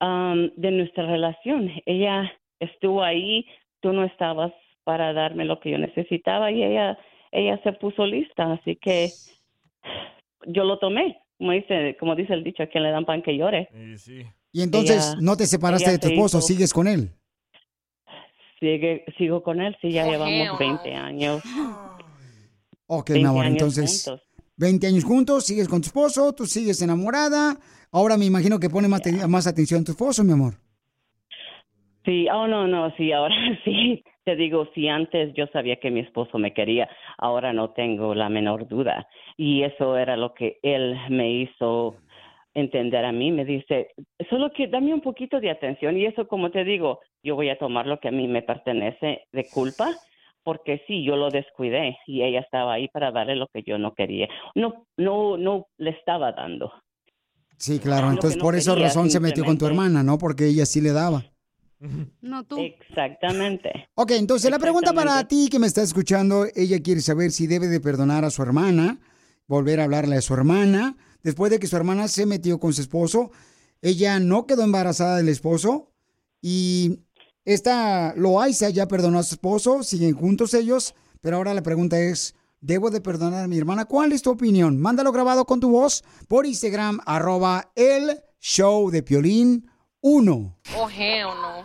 de 0.00 0.70
nuestra 0.72 1.06
relación. 1.06 1.70
Ella 1.86 2.32
estuvo 2.58 3.04
ahí, 3.04 3.46
tú 3.80 3.92
no 3.92 4.02
estabas 4.02 4.52
para 4.84 5.12
darme 5.12 5.44
lo 5.44 5.60
que 5.60 5.70
yo 5.70 5.78
necesitaba 5.78 6.50
y 6.50 6.62
ella, 6.62 6.98
ella 7.30 7.60
se 7.62 7.72
puso 7.72 8.06
lista, 8.06 8.52
así 8.52 8.76
que 8.76 9.08
yo 10.46 10.64
lo 10.64 10.78
tomé. 10.78 11.18
Como 11.38 11.52
dice, 11.52 11.96
como 11.98 12.14
dice 12.14 12.34
el 12.34 12.44
dicho, 12.44 12.62
a 12.62 12.66
quien 12.66 12.84
le 12.84 12.90
dan 12.90 13.04
pan 13.04 13.22
que 13.22 13.36
llore. 13.36 13.68
Y 14.52 14.62
entonces, 14.62 15.14
Ella- 15.14 15.22
¿no 15.22 15.36
te 15.36 15.46
separaste 15.46 15.90
de 15.90 15.98
tu 15.98 16.06
esposo? 16.08 16.38
hizo- 16.38 16.46
¿Sigues 16.46 16.72
con 16.72 16.86
él? 16.86 17.10
Sigue, 18.60 19.04
sigo 19.18 19.42
con 19.42 19.60
él, 19.60 19.76
sí, 19.80 19.90
ya 19.90 20.06
llevamos 20.06 20.56
20 20.58 20.94
años. 20.94 21.42
Ok, 22.94 23.10
mi 23.10 23.14
20 23.22 23.28
amor, 23.28 23.44
años 23.46 23.52
entonces, 23.52 24.04
juntos. 24.04 24.22
20 24.56 24.86
años 24.86 25.04
juntos, 25.04 25.46
sigues 25.46 25.66
con 25.66 25.80
tu 25.80 25.86
esposo, 25.86 26.34
tú 26.34 26.44
sigues 26.44 26.82
enamorada. 26.82 27.56
Ahora 27.90 28.18
me 28.18 28.26
imagino 28.26 28.60
que 28.60 28.68
pone 28.68 28.86
más, 28.86 29.00
más 29.28 29.46
atención 29.46 29.80
a 29.80 29.84
tu 29.84 29.92
esposo, 29.92 30.22
mi 30.24 30.32
amor. 30.32 30.54
Sí, 32.04 32.26
oh 32.30 32.46
no, 32.46 32.66
no, 32.66 32.94
sí, 32.96 33.10
ahora 33.12 33.34
sí. 33.64 34.04
Te 34.24 34.36
digo, 34.36 34.68
si 34.74 34.88
antes 34.88 35.34
yo 35.34 35.46
sabía 35.48 35.76
que 35.76 35.90
mi 35.90 36.00
esposo 36.00 36.38
me 36.38 36.54
quería, 36.54 36.88
ahora 37.18 37.52
no 37.52 37.70
tengo 37.70 38.14
la 38.14 38.28
menor 38.28 38.68
duda. 38.68 39.08
Y 39.36 39.62
eso 39.62 39.96
era 39.96 40.16
lo 40.16 40.32
que 40.32 40.58
él 40.62 40.96
me 41.10 41.30
hizo 41.32 41.96
entender 42.54 43.04
a 43.04 43.12
mí. 43.12 43.32
Me 43.32 43.44
dice, 43.44 43.88
solo 44.30 44.52
que 44.52 44.68
dame 44.68 44.94
un 44.94 45.00
poquito 45.00 45.40
de 45.40 45.50
atención. 45.50 45.96
Y 45.96 46.06
eso, 46.06 46.28
como 46.28 46.50
te 46.50 46.64
digo, 46.64 47.00
yo 47.22 47.34
voy 47.34 47.48
a 47.48 47.58
tomar 47.58 47.86
lo 47.86 47.98
que 47.98 48.08
a 48.08 48.12
mí 48.12 48.28
me 48.28 48.42
pertenece 48.42 49.22
de 49.32 49.48
culpa, 49.50 49.90
porque 50.44 50.82
sí, 50.86 51.04
yo 51.04 51.16
lo 51.16 51.30
descuidé 51.30 51.98
y 52.06 52.22
ella 52.22 52.40
estaba 52.40 52.74
ahí 52.74 52.88
para 52.88 53.10
darle 53.10 53.36
lo 53.36 53.48
que 53.48 53.62
yo 53.62 53.78
no 53.78 53.94
quería. 53.94 54.28
No, 54.54 54.86
no, 54.96 55.36
no 55.36 55.66
le 55.78 55.90
estaba 55.90 56.32
dando. 56.32 56.72
Sí, 57.56 57.78
claro. 57.78 58.10
Entonces, 58.10 58.38
no 58.38 58.42
por 58.42 58.54
esa 58.56 58.74
razón 58.74 59.10
se 59.10 59.20
metió 59.20 59.44
con 59.44 59.58
tu 59.58 59.66
hermana, 59.66 60.02
¿no? 60.02 60.18
Porque 60.18 60.46
ella 60.46 60.66
sí 60.66 60.80
le 60.80 60.92
daba. 60.92 61.22
No 62.20 62.44
tú. 62.44 62.58
Exactamente. 62.58 63.88
Ok, 63.94 64.12
entonces 64.12 64.50
la 64.50 64.58
pregunta 64.58 64.92
para 64.92 65.26
ti 65.26 65.48
que 65.50 65.58
me 65.58 65.66
está 65.66 65.82
escuchando, 65.82 66.46
ella 66.54 66.80
quiere 66.80 67.00
saber 67.00 67.32
si 67.32 67.46
debe 67.46 67.66
de 67.66 67.80
perdonar 67.80 68.24
a 68.24 68.30
su 68.30 68.42
hermana, 68.42 69.00
volver 69.48 69.80
a 69.80 69.84
hablarle 69.84 70.16
a 70.16 70.22
su 70.22 70.32
hermana, 70.34 70.96
después 71.22 71.50
de 71.50 71.58
que 71.58 71.66
su 71.66 71.76
hermana 71.76 72.08
se 72.08 72.26
metió 72.26 72.60
con 72.60 72.72
su 72.72 72.82
esposo, 72.82 73.32
ella 73.80 74.20
no 74.20 74.46
quedó 74.46 74.62
embarazada 74.62 75.16
del 75.16 75.28
esposo 75.28 75.90
y 76.40 77.00
esta 77.44 78.14
Loaiza 78.16 78.70
ya 78.70 78.86
perdonó 78.86 79.18
a 79.18 79.24
su 79.24 79.34
esposo, 79.34 79.82
siguen 79.82 80.14
juntos 80.14 80.54
ellos, 80.54 80.94
pero 81.20 81.36
ahora 81.36 81.54
la 81.54 81.62
pregunta 81.62 81.98
es, 82.00 82.36
¿debo 82.60 82.90
de 82.90 83.00
perdonar 83.00 83.44
a 83.44 83.48
mi 83.48 83.58
hermana? 83.58 83.86
¿Cuál 83.86 84.12
es 84.12 84.22
tu 84.22 84.30
opinión? 84.30 84.80
Mándalo 84.80 85.10
grabado 85.10 85.44
con 85.46 85.58
tu 85.58 85.70
voz 85.70 86.04
por 86.28 86.46
Instagram, 86.46 87.00
arroba 87.04 87.72
el 87.74 88.20
show 88.40 88.90
de 88.90 89.02
Piolín 89.02 89.71
1. 90.04 90.58
Ojeo, 90.78 91.34
no. 91.36 91.64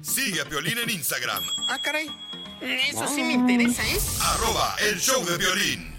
Sigue 0.00 0.40
a 0.40 0.44
Piolín 0.44 0.78
en 0.78 0.90
Instagram, 0.90 1.42
Ah, 1.68 1.78
caray. 1.82 2.06
Eso 2.60 3.06
sí 3.08 3.22
me 3.22 3.32
interesa, 3.34 3.82
¿eh? 3.82 3.98
arroba 4.22 4.76
el 4.88 4.98
show 4.98 5.24
de 5.24 5.36
violín. 5.36 5.92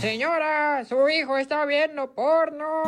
Señora, 0.00 0.84
su 0.88 1.08
hijo 1.08 1.36
está 1.38 1.66
viendo 1.66 2.14
porno. 2.14 2.82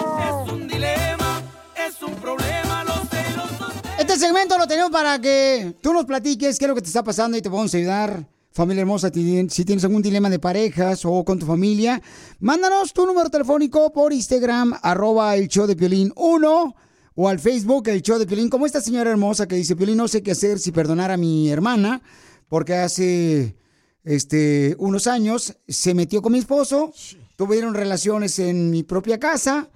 Es 0.47 0.53
un 0.53 0.69
dilema, 0.69 1.43
es 1.77 2.01
un 2.03 2.15
problema, 2.15 2.85
los 2.85 3.09
celos 3.09 3.51
Este 3.99 4.17
segmento 4.17 4.57
lo 4.59 4.69
tenemos 4.69 4.93
para 4.93 5.21
que 5.21 5.75
tú 5.83 5.93
nos 5.93 6.05
platiques 6.05 6.57
qué 6.59 6.65
es 6.65 6.69
lo 6.69 6.75
que 6.77 6.83
te 6.83 6.89
está 6.89 7.03
pasando 7.03 7.37
y 7.37 7.43
te 7.43 7.51
podemos 7.51 7.75
ayudar. 7.75 8.25
Familia 8.53 8.83
hermosa, 8.83 9.11
si 9.13 9.65
tienes 9.65 9.85
algún 9.85 10.03
dilema 10.03 10.31
de 10.31 10.39
parejas 10.39 11.05
o 11.05 11.25
con 11.25 11.39
tu 11.39 11.47
familia, 11.47 12.01
mándanos 12.39 12.93
tu 12.93 13.07
número 13.07 13.29
telefónico 13.29 13.93
por 13.93 14.13
Instagram, 14.13 14.79
arroba 14.83 15.35
el 15.37 15.49
show 15.49 15.67
de 15.67 15.75
Piolín 15.77 16.13
1 16.15 16.75
o 17.21 17.29
al 17.29 17.41
Facebook, 17.41 17.89
el 17.89 18.01
show 18.01 18.17
de 18.17 18.27
Piolín, 18.27 18.49
como 18.49 18.65
esta 18.65 18.81
señora 18.81 19.11
hermosa 19.11 19.49
que 19.49 19.57
dice, 19.57 19.75
Piolín, 19.75 19.97
no 19.97 20.07
sé 20.07 20.23
qué 20.23 20.31
hacer 20.31 20.61
si 20.61 20.71
perdonar 20.71 21.11
a 21.11 21.17
mi 21.17 21.51
hermana, 21.51 22.01
porque 22.47 22.77
hace 22.77 23.57
este, 24.05 24.77
unos 24.79 25.09
años 25.09 25.57
se 25.67 25.95
metió 25.95 26.23
con 26.23 26.31
mi 26.31 26.39
esposo, 26.39 26.93
tuvieron 27.35 27.75
relaciones 27.75 28.39
en 28.39 28.71
mi 28.71 28.85
propia 28.85 29.19
casa, 29.19 29.69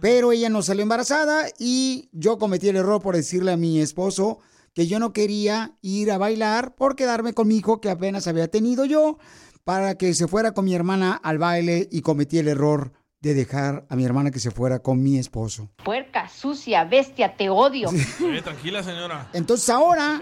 pero 0.00 0.30
ella 0.30 0.50
no 0.50 0.62
salió 0.62 0.84
embarazada 0.84 1.48
y 1.58 2.10
yo 2.12 2.38
cometí 2.38 2.68
el 2.68 2.76
error 2.76 3.02
por 3.02 3.16
decirle 3.16 3.50
a 3.50 3.56
mi 3.56 3.80
esposo 3.80 4.38
que 4.72 4.86
yo 4.86 5.00
no 5.00 5.12
quería 5.12 5.76
ir 5.82 6.12
a 6.12 6.18
bailar 6.18 6.76
por 6.76 6.94
quedarme 6.94 7.32
con 7.32 7.48
mi 7.48 7.56
hijo 7.56 7.80
que 7.80 7.90
apenas 7.90 8.28
había 8.28 8.46
tenido 8.46 8.84
yo 8.84 9.18
para 9.64 9.96
que 9.96 10.14
se 10.14 10.28
fuera 10.28 10.52
con 10.52 10.66
mi 10.66 10.76
hermana 10.76 11.14
al 11.24 11.38
baile 11.38 11.88
y 11.90 12.02
cometí 12.02 12.38
el 12.38 12.46
error 12.46 12.92
de 13.20 13.34
dejar 13.34 13.86
a 13.88 13.96
mi 13.96 14.04
hermana 14.04 14.30
que 14.30 14.40
se 14.40 14.50
fuera 14.50 14.78
con 14.78 15.02
mi 15.02 15.18
esposo. 15.18 15.68
Puerca, 15.84 16.28
sucia, 16.28 16.84
bestia, 16.84 17.36
te 17.36 17.48
odio. 17.50 17.90
Eh, 17.90 18.42
tranquila, 18.42 18.82
señora. 18.82 19.28
Entonces 19.32 19.68
ahora 19.70 20.20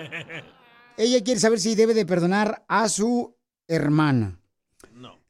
ella 0.96 1.22
quiere 1.22 1.40
saber 1.40 1.60
si 1.60 1.74
debe 1.74 1.94
de 1.94 2.06
perdonar 2.06 2.64
a 2.68 2.88
su 2.88 3.36
hermana. 3.68 4.38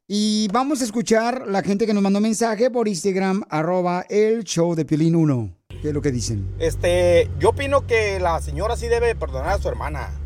Y 0.09 0.47
vamos 0.53 0.79
a 0.79 0.85
escuchar 0.85 1.47
la 1.47 1.61
gente 1.61 1.85
que 1.85 1.93
nos 1.93 2.01
mandó 2.01 2.21
mensaje 2.21 2.71
por 2.71 2.87
Instagram, 2.87 3.43
arroba 3.49 4.05
el 4.09 4.45
show 4.45 4.73
de 4.73 4.85
Piolín 4.85 5.17
1. 5.17 5.53
¿Qué 5.81 5.89
es 5.89 5.93
lo 5.93 6.01
que 6.01 6.11
dicen? 6.11 6.55
Este, 6.59 7.29
yo 7.39 7.49
opino 7.49 7.85
que 7.85 8.17
la 8.17 8.39
señora 8.39 8.77
sí 8.77 8.87
debe 8.87 9.15
perdonar 9.15 9.49
a 9.49 9.57
su 9.57 9.67
hermana. 9.67 10.16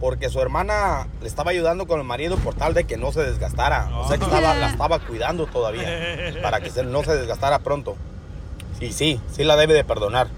Porque 0.00 0.28
su 0.28 0.40
hermana 0.40 1.06
le 1.22 1.28
estaba 1.28 1.50
ayudando 1.52 1.86
con 1.86 1.98
el 1.98 2.04
marido 2.06 2.36
por 2.36 2.54
tal 2.54 2.74
de 2.74 2.84
que 2.84 2.96
no 2.96 3.12
se 3.12 3.20
desgastara. 3.22 3.88
O 3.98 4.06
sea 4.08 4.18
que 4.18 4.24
estaba- 4.24 4.54
la 4.54 4.70
estaba 4.70 4.98
cuidando 4.98 5.46
todavía. 5.46 5.88
Para 6.42 6.60
que 6.60 6.70
se- 6.70 6.84
no 6.84 7.02
se 7.02 7.16
desgastara 7.16 7.60
pronto. 7.60 7.96
Y 8.80 8.92
sí, 8.92 9.20
sí 9.32 9.42
la 9.44 9.56
debe 9.56 9.72
de 9.74 9.84
perdonar. 9.84 10.28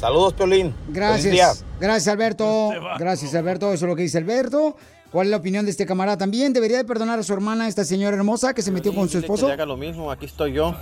Saludos, 0.00 0.32
Piolín. 0.32 0.74
Feliz 0.86 0.94
día. 1.24 1.46
Gracias. 1.46 1.64
Gracias, 1.80 2.08
Alberto. 2.08 2.70
Gracias, 2.98 3.34
Alberto. 3.34 3.72
Eso 3.72 3.84
es 3.84 3.88
lo 3.90 3.96
que 3.96 4.02
dice 4.02 4.16
Alberto. 4.18 4.76
¿Cuál 5.10 5.26
es 5.26 5.30
la 5.30 5.38
opinión 5.38 5.64
de 5.64 5.70
este 5.70 5.86
camarada 5.86 6.18
también? 6.18 6.52
¿Debería 6.52 6.76
de 6.76 6.84
perdonar 6.84 7.18
a 7.18 7.22
su 7.22 7.32
hermana, 7.32 7.66
esta 7.66 7.82
señora 7.84 8.14
hermosa 8.16 8.52
que 8.54 8.60
se 8.62 8.70
metió 8.70 8.94
con 8.94 9.08
su 9.08 9.14
que 9.14 9.26
esposo? 9.26 9.46
le 9.48 9.54
haga 9.54 9.64
lo 9.66 9.76
mismo, 9.78 10.10
aquí 10.10 10.26
estoy 10.26 10.52
yo. 10.52 10.74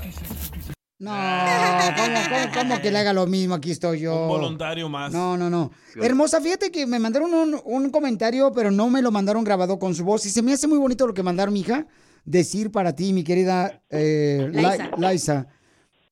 No, 0.99 1.11
¿cómo, 1.11 2.18
cómo, 2.28 2.55
cómo 2.55 2.80
que 2.80 2.90
le 2.90 2.99
haga 2.99 3.12
lo 3.12 3.26
mismo? 3.26 3.55
Aquí 3.55 3.70
estoy 3.70 4.01
yo. 4.01 4.22
Un 4.22 4.28
voluntario 4.28 4.88
más. 4.88 5.12
No, 5.12 5.36
no, 5.36 5.51
no. 5.51 5.70
Hermosa, 6.01 6.40
fíjate 6.40 6.70
que 6.70 6.86
me 6.86 6.99
mandaron 6.99 7.34
un, 7.34 7.61
un 7.64 7.90
comentario, 7.90 8.51
pero 8.53 8.70
no 8.70 8.88
me 8.88 9.03
lo 9.03 9.11
mandaron 9.11 9.44
grabado 9.44 9.78
con 9.78 9.94
su 9.94 10.05
voz. 10.05 10.24
Y 10.24 10.30
se 10.30 10.40
me 10.40 10.55
hace 10.55 10.66
muy 10.66 10.78
bonito 10.78 11.07
lo 11.07 11.12
que 11.12 11.22
mandaron, 11.22 11.53
mi 11.53 11.61
hija. 11.61 11.86
Decir 12.24 12.70
para 12.72 12.94
ti, 12.97 13.12
mi 13.12 13.24
querida 13.24 13.82
eh, 13.90 14.49
La- 14.53 14.72
Liza. 14.72 14.90
Liza. 14.97 15.47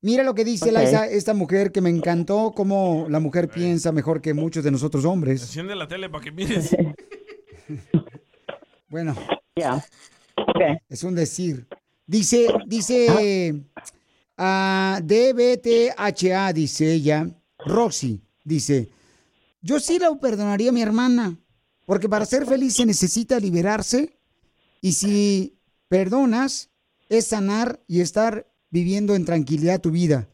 Mira 0.02 0.22
lo 0.22 0.34
que 0.34 0.44
dice 0.44 0.70
Ok. 0.70 0.78
Liza, 0.78 1.06
esta 1.06 1.32
mujer 1.32 1.72
que 1.72 1.80
me 1.80 1.88
encantó, 1.88 2.52
cómo 2.54 3.06
la 3.08 3.20
mujer 3.20 3.48
piensa 3.48 3.90
mejor 3.90 4.20
que 4.20 4.34
muchos 4.34 4.62
de 4.62 4.70
nosotros 4.70 5.06
hombres. 5.06 5.40
Enciende 5.40 5.74
la 5.74 5.88
tele 5.88 6.10
para 6.10 6.22
que 6.24 6.30
mires. 6.32 6.76
Bueno. 8.88 9.16
Es 10.88 11.02
un 11.02 11.14
decir. 11.16 11.66
Dice, 12.06 12.46
dice 12.66 13.64
ah, 13.74 13.82
DBTHA, 14.36 16.52
dice 16.52 16.92
ella, 16.92 17.26
Roxy, 17.58 18.20
dice, 18.42 18.90
yo 19.62 19.80
sí 19.80 19.98
la 19.98 20.14
perdonaría 20.20 20.70
a 20.70 20.72
mi 20.72 20.82
hermana, 20.82 21.36
porque 21.86 22.08
para 22.08 22.24
ser 22.24 22.46
feliz 22.46 22.74
se 22.74 22.86
necesita 22.86 23.38
liberarse 23.38 24.18
y 24.80 24.92
si 24.92 25.58
perdonas 25.88 26.70
es 27.08 27.28
sanar 27.28 27.80
y 27.86 28.00
estar 28.00 28.46
viviendo 28.70 29.14
en 29.14 29.24
tranquilidad 29.24 29.80
tu 29.80 29.90
vida. 29.90 30.28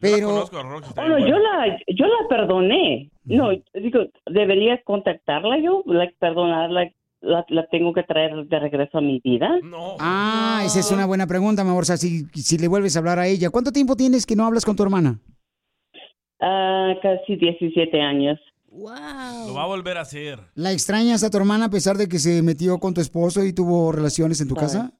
Pero 0.00 0.46
Bueno, 0.94 1.18
yo 1.18 1.38
la, 1.38 1.76
yo 1.88 2.06
la 2.06 2.28
perdoné. 2.28 3.10
No, 3.24 3.50
digo, 3.74 4.06
debería 4.26 4.80
contactarla 4.84 5.58
yo, 5.58 5.82
like, 5.86 6.14
perdonarla, 6.18 6.92
la, 7.20 7.44
la 7.48 7.66
tengo 7.66 7.92
que 7.92 8.02
traer 8.02 8.46
de 8.46 8.58
regreso 8.58 8.98
a 8.98 9.00
mi 9.00 9.20
vida. 9.22 9.50
Ah, 9.98 10.62
esa 10.64 10.80
es 10.80 10.90
una 10.90 11.06
buena 11.06 11.26
pregunta, 11.26 11.64
mi 11.64 11.70
amor. 11.70 11.82
O 11.82 11.86
sea, 11.86 11.96
si, 11.96 12.26
si 12.34 12.58
le 12.58 12.68
vuelves 12.68 12.96
a 12.96 13.00
hablar 13.00 13.18
a 13.18 13.26
ella, 13.26 13.50
¿cuánto 13.50 13.72
tiempo 13.72 13.96
tienes 13.96 14.26
que 14.26 14.36
no 14.36 14.46
hablas 14.46 14.64
con 14.64 14.76
tu 14.76 14.82
hermana? 14.82 15.20
Ah, 16.40 16.94
casi 17.02 17.36
17 17.36 18.00
años. 18.00 18.38
Lo 18.70 18.84
va 19.54 19.62
a 19.62 19.66
volver 19.66 19.96
a 19.96 20.02
hacer. 20.02 20.38
¿La 20.54 20.72
extrañas 20.72 21.24
a 21.24 21.30
tu 21.30 21.38
hermana 21.38 21.66
a 21.66 21.70
pesar 21.70 21.96
de 21.96 22.08
que 22.08 22.18
se 22.18 22.42
metió 22.42 22.78
con 22.78 22.94
tu 22.94 23.00
esposo 23.00 23.44
y 23.44 23.52
tuvo 23.52 23.92
relaciones 23.92 24.40
en 24.40 24.48
tu 24.48 24.54
casa? 24.54 24.92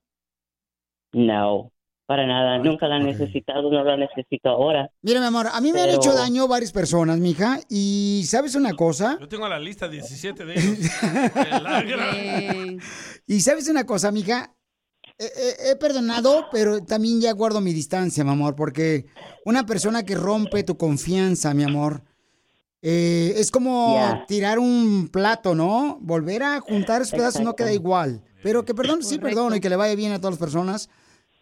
No, 1.12 1.70
para 2.08 2.26
nada. 2.26 2.56
Nunca 2.56 2.88
la 2.88 2.96
he 2.96 3.00
necesitado, 3.04 3.70
no 3.70 3.84
la 3.84 3.98
necesito 3.98 4.48
ahora. 4.48 4.90
Mira, 5.02 5.20
mi 5.20 5.26
amor, 5.26 5.46
a 5.52 5.60
mí 5.60 5.74
me 5.74 5.82
han 5.82 5.90
hecho 5.90 6.14
daño 6.14 6.48
varias 6.48 6.72
personas, 6.72 7.18
mija. 7.18 7.60
Y 7.68 8.24
¿sabes 8.26 8.54
una 8.54 8.72
cosa? 8.72 9.18
Yo 9.20 9.28
tengo 9.28 9.46
la 9.46 9.58
lista 9.60 9.88
17 9.90 10.46
de 10.46 10.54
ellos. 10.54 10.78
De 11.02 12.78
Y 13.26 13.40
¿sabes 13.42 13.68
una 13.68 13.84
cosa, 13.84 14.10
mija? 14.10 14.54
He, 15.18 15.24
he- 15.26 15.70
he 15.72 15.76
perdonado, 15.76 16.46
pero 16.50 16.82
también 16.82 17.20
ya 17.20 17.32
guardo 17.32 17.60
mi 17.60 17.74
distancia, 17.74 18.24
mi 18.24 18.30
amor, 18.30 18.54
porque 18.56 19.04
una 19.44 19.66
persona 19.66 20.02
que 20.02 20.14
rompe 20.14 20.62
tu 20.62 20.78
confianza, 20.78 21.52
mi 21.52 21.64
amor, 21.64 22.04
eh, 22.80 23.34
es 23.36 23.50
como 23.50 24.24
tirar 24.26 24.58
un 24.58 25.10
plato, 25.12 25.54
¿no? 25.54 25.98
Volver 26.00 26.42
a 26.42 26.60
juntar 26.60 27.02
esos 27.02 27.12
pedazos 27.12 27.42
no 27.42 27.54
queda 27.54 27.70
igual. 27.70 28.22
Pero 28.42 28.64
que 28.64 28.74
perdón, 28.74 29.02
sí 29.02 29.18
perdono 29.18 29.56
y 29.56 29.60
que 29.60 29.68
le 29.68 29.76
vaya 29.76 29.94
bien 29.94 30.12
a 30.12 30.18
todas 30.20 30.34
las 30.34 30.40
personas 30.40 30.88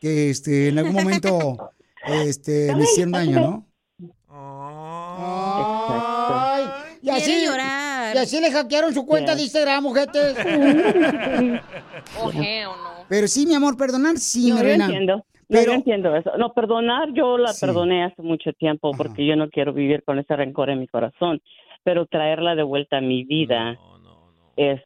que 0.00 0.30
este, 0.30 0.68
en 0.68 0.78
algún 0.78 0.94
momento 0.94 1.70
este, 2.06 2.74
me 2.74 2.84
hicieron 2.84 3.12
daño, 3.12 3.40
¿no? 3.40 3.66
Ay, 5.58 6.64
y 7.02 7.10
así, 7.10 7.44
llorar. 7.44 8.14
y 8.14 8.18
así 8.18 8.40
le 8.40 8.50
hackearon 8.50 8.92
su 8.92 9.06
cuenta 9.06 9.34
de 9.34 9.42
Instagram. 9.42 9.86
Oh, 9.86 9.96
hell 12.32 12.66
no. 12.66 13.06
Pero 13.08 13.28
sí, 13.28 13.46
mi 13.46 13.54
amor, 13.54 13.76
perdonar, 13.76 14.16
sí, 14.18 14.48
No, 14.48 14.56
mi 14.56 14.60
yo 14.60 14.66
reina. 14.66 14.84
entiendo. 14.86 15.16
No, 15.16 15.24
Pero- 15.48 15.66
yo 15.66 15.72
entiendo 15.74 16.16
eso. 16.16 16.32
No, 16.38 16.52
perdonar, 16.52 17.12
yo 17.12 17.38
la 17.38 17.52
perdoné 17.60 18.04
hace 18.04 18.20
mucho 18.22 18.52
tiempo 18.52 18.90
porque 18.96 19.24
yo 19.24 19.36
no 19.36 19.48
quiero 19.48 19.72
vivir 19.72 20.02
con 20.04 20.18
ese 20.18 20.34
rencor 20.34 20.70
en 20.70 20.80
mi 20.80 20.88
corazón. 20.88 21.40
Pero 21.84 22.06
traerla 22.06 22.56
de 22.56 22.64
vuelta 22.64 22.98
a 22.98 23.00
mi 23.00 23.22
vida 23.24 23.78
es 24.56 24.80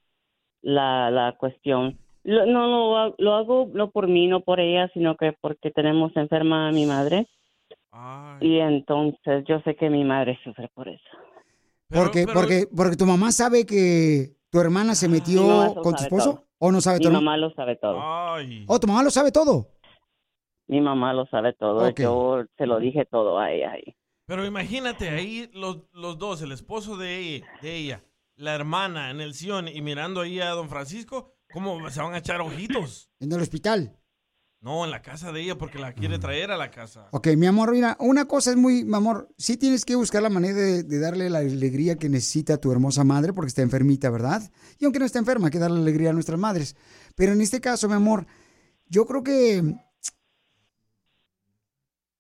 la, 0.61 1.11
la 1.11 1.35
cuestión. 1.39 1.99
Lo- 2.25 2.47
no 2.47 2.67
lo, 2.67 3.15
lo 3.19 3.35
hago 3.35 3.69
no 3.73 3.91
por 3.91 4.07
mí, 4.09 4.27
no 4.27 4.41
por 4.41 4.61
ella, 4.61 4.91
sino 4.93 5.17
que 5.17 5.33
porque 5.41 5.71
tenemos 5.71 6.15
enferma 6.17 6.69
a 6.69 6.73
mi 6.73 6.87
madre. 6.87 7.27
Y 8.41 8.59
entonces 8.59 9.45
yo 9.49 9.61
sé 9.61 9.75
que 9.77 9.91
mi 9.91 10.05
madre 10.05 10.39
sufre 10.45 10.69
por 10.75 10.89
eso. 10.89 11.03
Porque, 11.89 12.27
porque, 12.33 12.67
porque 12.75 12.97
tu 12.97 13.05
mamá 13.05 13.33
sabe 13.33 13.67
que 13.67 14.37
tu 14.51 14.61
hermana 14.61 14.95
se 14.95 15.09
metió 15.09 15.43
Mi 15.43 15.49
mamá 15.49 15.69
lo 15.75 15.83
con 15.83 15.95
tu 15.97 16.03
esposo. 16.05 16.31
todo. 16.35 16.45
¿O 16.59 16.71
no 16.73 16.81
sabe 16.81 16.99
Mi 16.99 17.05
todo? 17.05 17.15
mamá 17.15 17.37
lo 17.37 17.51
sabe 17.55 17.77
todo. 17.77 17.99
¿O 18.69 18.79
tu 18.81 18.87
mamá 18.87 19.03
lo 19.03 19.11
sabe 19.11 19.33
todo? 19.33 19.67
Mi 20.69 20.81
mamá 20.81 21.13
lo 21.13 21.27
sabe 21.27 21.53
todo. 21.55 21.91
Yo 21.91 22.45
se 22.57 22.67
lo 22.67 22.79
dije 22.79 23.07
todo 23.07 23.39
a 23.39 23.51
ella. 23.51 23.73
ahí. 23.73 23.97
Pero 24.27 24.45
imagínate 24.47 25.09
ahí 25.09 25.51
los, 25.53 25.79
los 25.93 26.17
dos, 26.19 26.41
el 26.43 26.53
esposo 26.53 26.97
de 26.97 27.19
ella, 27.19 27.47
de 27.61 27.77
ella, 27.77 28.05
la 28.37 28.55
hermana 28.55 29.11
en 29.11 29.21
el 29.21 29.35
sillón 29.35 29.67
y 29.67 29.81
mirando 29.83 30.21
ahí 30.21 30.39
a 30.41 30.51
don 30.51 30.69
Francisco, 30.69 31.35
¿cómo 31.53 31.91
se 31.91 32.01
van 32.01 32.15
a 32.15 32.19
echar 32.19 32.41
ojitos? 32.41 33.11
En 33.21 33.33
el 33.33 33.41
hospital. 33.41 33.97
No, 34.63 34.85
en 34.85 34.91
la 34.91 35.01
casa 35.01 35.33
de 35.33 35.41
ella 35.41 35.57
porque 35.57 35.79
la 35.79 35.95
quiere 35.95 36.19
traer 36.19 36.51
a 36.51 36.59
la 36.59 36.71
casa. 36.71 37.09
Ok, 37.13 37.29
mi 37.29 37.47
amor, 37.47 37.73
mira, 37.73 37.97
una 37.99 38.27
cosa 38.27 38.51
es 38.51 38.57
muy, 38.57 38.85
mi 38.85 38.95
amor, 38.95 39.33
sí 39.39 39.57
tienes 39.57 39.87
que 39.87 39.95
buscar 39.95 40.23
la 40.23 40.29
manera 40.29 40.55
de, 40.55 40.83
de 40.83 40.99
darle 40.99 41.31
la 41.31 41.39
alegría 41.39 41.97
que 41.97 42.11
necesita 42.11 42.59
tu 42.59 42.71
hermosa 42.71 43.03
madre 43.03 43.33
porque 43.33 43.49
está 43.49 43.63
enfermita, 43.63 44.11
¿verdad? 44.11 44.43
Y 44.79 44.85
aunque 44.85 44.99
no 44.99 45.07
está 45.07 45.19
enferma, 45.19 45.47
hay 45.47 45.53
que 45.53 45.59
darle 45.59 45.81
alegría 45.81 46.11
a 46.11 46.13
nuestras 46.13 46.39
madres. 46.39 46.77
Pero 47.15 47.33
en 47.33 47.41
este 47.41 47.63
caso, 47.63 47.89
mi 47.89 47.95
amor, 47.95 48.27
yo 48.87 49.07
creo 49.07 49.23
que... 49.23 49.77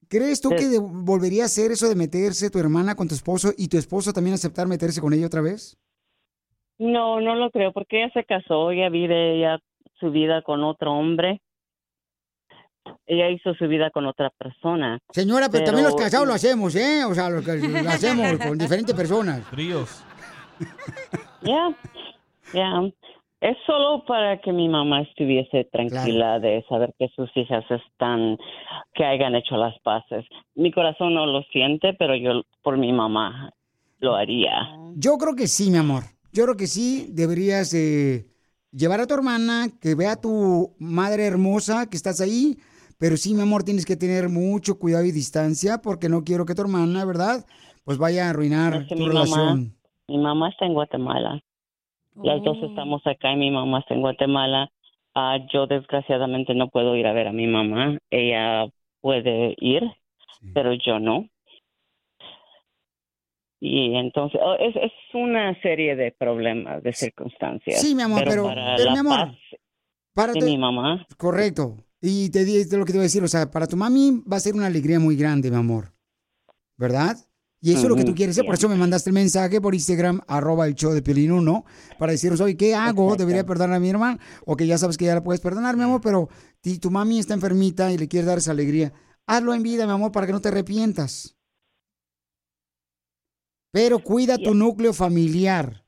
¿Crees 0.08 0.40
tú 0.40 0.48
que 0.50 0.78
volvería 0.78 1.44
a 1.44 1.46
hacer 1.46 1.70
eso 1.70 1.88
de 1.88 1.94
meterse 1.94 2.50
tu 2.50 2.58
hermana 2.58 2.96
con 2.96 3.06
tu 3.06 3.14
esposo 3.14 3.52
y 3.56 3.68
tu 3.68 3.78
esposo 3.78 4.12
también 4.12 4.34
aceptar 4.34 4.66
meterse 4.66 5.00
con 5.00 5.12
ella 5.12 5.26
otra 5.26 5.40
vez? 5.40 5.78
No, 6.80 7.20
no 7.20 7.34
lo 7.34 7.50
creo, 7.50 7.72
porque 7.72 8.02
ella 8.02 8.10
se 8.14 8.24
casó, 8.24 8.70
ella 8.70 8.88
vive 8.88 9.38
ya 9.38 9.58
su 9.98 10.10
vida 10.10 10.40
con 10.40 10.64
otro 10.64 10.92
hombre. 10.94 11.42
Ella 13.06 13.28
hizo 13.28 13.52
su 13.54 13.68
vida 13.68 13.90
con 13.90 14.06
otra 14.06 14.30
persona. 14.30 14.98
Señora, 15.10 15.50
pero, 15.52 15.64
también 15.66 15.84
los 15.86 15.94
casados 15.94 16.26
lo 16.26 16.32
hacemos, 16.32 16.74
¿eh? 16.74 17.04
O 17.04 17.14
sea, 17.14 17.28
lo, 17.28 17.42
que- 17.42 17.58
lo 17.58 17.88
hacemos 17.90 18.38
con 18.38 18.56
diferentes 18.56 18.94
personas. 18.94 19.44
Fríos. 19.48 20.02
Ya, 21.42 21.68
ya. 22.54 22.80
Es 23.42 23.56
solo 23.66 24.04
para 24.06 24.38
que 24.40 24.50
mi 24.52 24.68
mamá 24.68 25.02
estuviese 25.02 25.64
tranquila 25.64 26.38
de 26.40 26.64
saber 26.68 26.94
que 26.98 27.08
sus 27.14 27.30
hijas 27.36 27.64
están, 27.70 28.38
que 28.94 29.04
hayan 29.04 29.34
hecho 29.34 29.56
las 29.58 29.78
paces. 29.80 30.24
Mi 30.54 30.70
corazón 30.72 31.12
no 31.14 31.26
lo 31.26 31.42
siente, 31.52 31.92
pero 31.94 32.14
yo 32.16 32.42
por 32.62 32.78
mi 32.78 32.92
mamá 32.92 33.52
lo 33.98 34.14
haría. 34.14 34.68
Yo 34.96 35.18
creo 35.18 35.34
que 35.36 35.46
sí, 35.46 35.70
mi 35.70 35.78
amor. 35.78 36.04
Yo 36.32 36.44
creo 36.44 36.56
que 36.56 36.66
sí 36.66 37.08
deberías 37.10 37.72
eh, 37.74 38.26
llevar 38.72 39.00
a 39.00 39.06
tu 39.06 39.14
hermana, 39.14 39.68
que 39.80 39.94
vea 39.94 40.12
a 40.12 40.20
tu 40.20 40.74
madre 40.78 41.26
hermosa 41.26 41.88
que 41.88 41.96
estás 41.96 42.20
ahí. 42.20 42.58
Pero 42.98 43.16
sí, 43.16 43.34
mi 43.34 43.42
amor, 43.42 43.62
tienes 43.64 43.86
que 43.86 43.96
tener 43.96 44.28
mucho 44.28 44.78
cuidado 44.78 45.04
y 45.04 45.12
distancia 45.12 45.78
porque 45.78 46.08
no 46.08 46.22
quiero 46.22 46.44
que 46.44 46.54
tu 46.54 46.62
hermana, 46.62 47.04
¿verdad? 47.04 47.44
Pues 47.84 47.98
vaya 47.98 48.26
a 48.26 48.30
arruinar 48.30 48.74
Es 48.74 48.88
que 48.88 48.94
tu 48.94 49.02
mi 49.02 49.08
mamá, 49.08 49.24
relación. 49.24 49.74
mi 50.08 50.18
mamá 50.18 50.48
está 50.50 50.66
en 50.66 50.74
Guatemala. 50.74 51.40
Las 52.16 52.42
dos 52.42 52.58
estamos 52.62 53.00
acá 53.06 53.32
y 53.32 53.36
mi 53.36 53.50
mamá 53.50 53.80
está 53.80 53.94
en 53.94 54.00
Guatemala. 54.02 54.70
Ah, 55.14 55.38
yo 55.52 55.66
desgraciadamente 55.66 56.54
no 56.54 56.68
puedo 56.68 56.94
ir 56.96 57.06
a 57.06 57.12
ver 57.12 57.28
a 57.28 57.32
mi 57.32 57.46
mamá. 57.46 57.98
Ella 58.10 58.66
puede 59.00 59.54
ir, 59.58 59.82
pero 60.52 60.74
yo 60.74 60.98
no. 61.00 61.26
Y 63.60 63.94
entonces 63.94 64.40
oh, 64.42 64.54
es, 64.58 64.74
es 64.76 64.92
una 65.12 65.60
serie 65.60 65.94
de 65.94 66.12
problemas, 66.12 66.82
de 66.82 66.92
circunstancias. 66.94 67.80
Sí, 67.80 67.94
mi 67.94 68.02
amor, 68.02 68.24
pero- 68.26 68.44
para 68.44 68.76
pero, 68.76 68.84
la 68.86 68.92
mi 68.92 68.98
amor, 68.98 69.18
paz 69.18 69.36
Párate. 70.14 70.40
de 70.40 70.46
mi 70.46 70.58
mamá. 70.58 71.06
Correcto. 71.18 71.76
Y 72.00 72.30
te 72.30 72.44
di 72.46 72.64
lo 72.64 72.86
que 72.86 72.92
te 72.92 72.98
voy 72.98 73.00
a 73.00 73.02
decir, 73.02 73.22
o 73.22 73.28
sea, 73.28 73.50
para 73.50 73.66
tu 73.66 73.76
mami 73.76 74.22
va 74.30 74.38
a 74.38 74.40
ser 74.40 74.54
una 74.54 74.66
alegría 74.66 74.98
muy 74.98 75.16
grande, 75.16 75.50
mi 75.50 75.56
amor. 75.56 75.92
¿Verdad? 76.78 77.16
Y 77.62 77.72
eso 77.72 77.82
es 77.82 77.88
lo 77.90 77.96
que 77.96 78.04
tú 78.04 78.14
quieres 78.14 78.34
hacer, 78.34 78.46
por 78.46 78.54
eso 78.54 78.70
me 78.70 78.74
mandaste 78.74 79.10
el 79.10 79.14
mensaje 79.14 79.60
por 79.60 79.74
Instagram, 79.74 80.22
arroba 80.26 80.66
el 80.66 80.74
show 80.74 80.92
de 80.92 81.02
Piolín 81.02 81.30
1, 81.30 81.64
para 81.98 82.12
decirnos, 82.12 82.40
oye, 82.40 82.56
¿qué 82.56 82.74
hago? 82.74 83.02
Exacto. 83.04 83.22
¿Debería 83.22 83.44
perdonar 83.44 83.76
a 83.76 83.80
mi 83.80 83.90
hermana? 83.90 84.18
O 84.46 84.56
que 84.56 84.66
ya 84.66 84.78
sabes 84.78 84.96
que 84.96 85.04
ya 85.04 85.14
la 85.14 85.22
puedes 85.22 85.42
perdonar, 85.42 85.76
mi 85.76 85.82
amor, 85.82 86.00
pero 86.02 86.30
si 86.62 86.78
tu 86.78 86.90
mami 86.90 87.18
está 87.18 87.34
enfermita 87.34 87.92
y 87.92 87.98
le 87.98 88.08
quieres 88.08 88.26
dar 88.26 88.38
esa 88.38 88.52
alegría, 88.52 88.94
hazlo 89.26 89.52
en 89.52 89.62
vida, 89.62 89.84
mi 89.84 89.92
amor, 89.92 90.10
para 90.10 90.26
que 90.26 90.32
no 90.32 90.40
te 90.40 90.48
arrepientas. 90.48 91.36
Pero 93.72 94.00
cuida 94.00 94.36
tu 94.36 94.54
núcleo 94.54 94.92
familiar, 94.92 95.84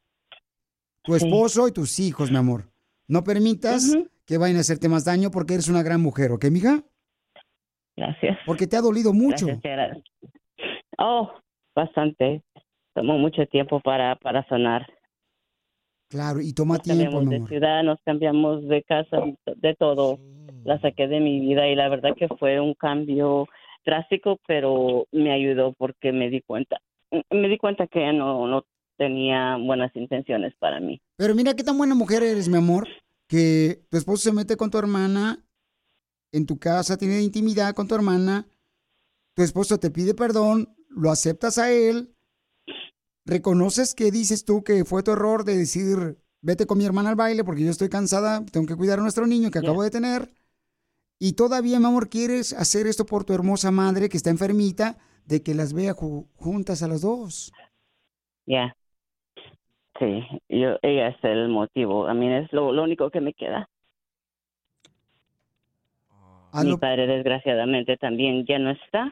tu 1.02 1.16
esposo 1.16 1.66
y 1.66 1.72
tus 1.72 1.98
hijos, 1.98 2.30
mi 2.30 2.36
amor. 2.36 2.70
No 3.08 3.24
permitas 3.24 3.96
que 4.24 4.38
vayan 4.38 4.56
a 4.56 4.60
hacerte 4.60 4.88
más 4.88 5.04
daño 5.04 5.30
porque 5.30 5.54
eres 5.54 5.68
una 5.68 5.82
gran 5.82 6.00
mujer, 6.00 6.30
¿ok, 6.30 6.44
mija? 6.50 6.82
Gracias. 7.96 8.38
Porque 8.46 8.66
te 8.66 8.76
ha 8.76 8.80
dolido 8.80 9.12
mucho. 9.12 9.46
Gracias. 9.46 10.02
Oh, 10.98 11.30
bastante. 11.74 12.42
Tomó 12.94 13.18
mucho 13.18 13.46
tiempo 13.46 13.80
para, 13.80 14.16
para 14.16 14.46
sanar. 14.48 14.86
Claro, 16.08 16.40
y 16.40 16.52
toma 16.52 16.74
Nos 16.74 16.82
tiempo, 16.82 17.04
cambiamos 17.04 17.26
mi 17.26 17.40
de 17.40 17.46
ciudad, 17.46 17.82
nos 17.82 17.98
cambiamos 18.04 18.68
de 18.68 18.82
casa, 18.82 19.18
de 19.56 19.74
todo. 19.74 20.18
La 20.64 20.80
saqué 20.80 21.08
de 21.08 21.20
mi 21.20 21.40
vida 21.40 21.66
y 21.68 21.74
la 21.74 21.88
verdad 21.88 22.14
que 22.14 22.28
fue 22.28 22.60
un 22.60 22.74
cambio 22.74 23.48
drástico, 23.84 24.38
pero 24.46 25.06
me 25.10 25.32
ayudó 25.32 25.72
porque 25.72 26.12
me 26.12 26.28
di 26.28 26.42
cuenta. 26.42 26.80
Me 27.30 27.48
di 27.48 27.58
cuenta 27.58 27.86
que 27.86 28.12
no, 28.12 28.46
no 28.46 28.64
tenía 28.96 29.56
buenas 29.56 29.94
intenciones 29.96 30.54
para 30.58 30.80
mí. 30.80 31.00
Pero 31.16 31.34
mira 31.34 31.54
qué 31.54 31.64
tan 31.64 31.76
buena 31.76 31.94
mujer 31.94 32.22
eres, 32.22 32.48
mi 32.48 32.56
amor, 32.56 32.88
que 33.26 33.84
tu 33.90 33.96
esposo 33.96 34.22
se 34.22 34.32
mete 34.32 34.56
con 34.56 34.70
tu 34.70 34.78
hermana 34.78 35.44
en 36.32 36.46
tu 36.46 36.58
casa, 36.58 36.96
tiene 36.96 37.20
intimidad 37.20 37.74
con 37.74 37.86
tu 37.86 37.94
hermana, 37.94 38.46
tu 39.34 39.42
esposo 39.42 39.78
te 39.78 39.90
pide 39.90 40.14
perdón, 40.14 40.74
lo 40.88 41.10
aceptas 41.10 41.58
a 41.58 41.70
él, 41.70 42.14
reconoces 43.24 43.94
que 43.94 44.10
dices 44.10 44.44
tú 44.44 44.64
que 44.64 44.84
fue 44.84 45.02
tu 45.02 45.12
error 45.12 45.44
de 45.44 45.56
decir, 45.56 46.18
vete 46.40 46.66
con 46.66 46.78
mi 46.78 46.84
hermana 46.84 47.10
al 47.10 47.16
baile 47.16 47.44
porque 47.44 47.64
yo 47.64 47.70
estoy 47.70 47.88
cansada, 47.88 48.44
tengo 48.46 48.66
que 48.66 48.76
cuidar 48.76 48.98
a 48.98 49.02
nuestro 49.02 49.26
niño 49.26 49.50
que 49.50 49.58
acabo 49.58 49.82
de 49.82 49.90
tener. 49.90 50.28
Y 51.18 51.34
todavía, 51.34 51.78
mi 51.78 51.86
amor, 51.86 52.08
quieres 52.08 52.52
hacer 52.52 52.86
esto 52.86 53.06
por 53.06 53.24
tu 53.24 53.32
hermosa 53.32 53.70
madre 53.70 54.08
que 54.08 54.16
está 54.16 54.30
enfermita, 54.30 54.98
de 55.26 55.42
que 55.42 55.54
las 55.54 55.72
vea 55.74 55.92
ju- 55.94 56.26
juntas 56.36 56.82
a 56.82 56.88
las 56.88 57.02
dos. 57.02 57.52
Ya. 58.46 58.74
Sí, 59.98 60.24
yo, 60.48 60.78
ella 60.82 61.08
es 61.08 61.24
el 61.24 61.48
motivo. 61.48 62.06
A 62.06 62.14
mí 62.14 62.32
es 62.32 62.52
lo, 62.52 62.72
lo 62.72 62.82
único 62.82 63.10
que 63.10 63.20
me 63.20 63.34
queda. 63.34 63.68
Mi 66.64 66.76
padre, 66.76 67.06
desgraciadamente, 67.06 67.96
también 67.96 68.44
ya 68.46 68.58
no 68.58 68.70
está. 68.72 69.10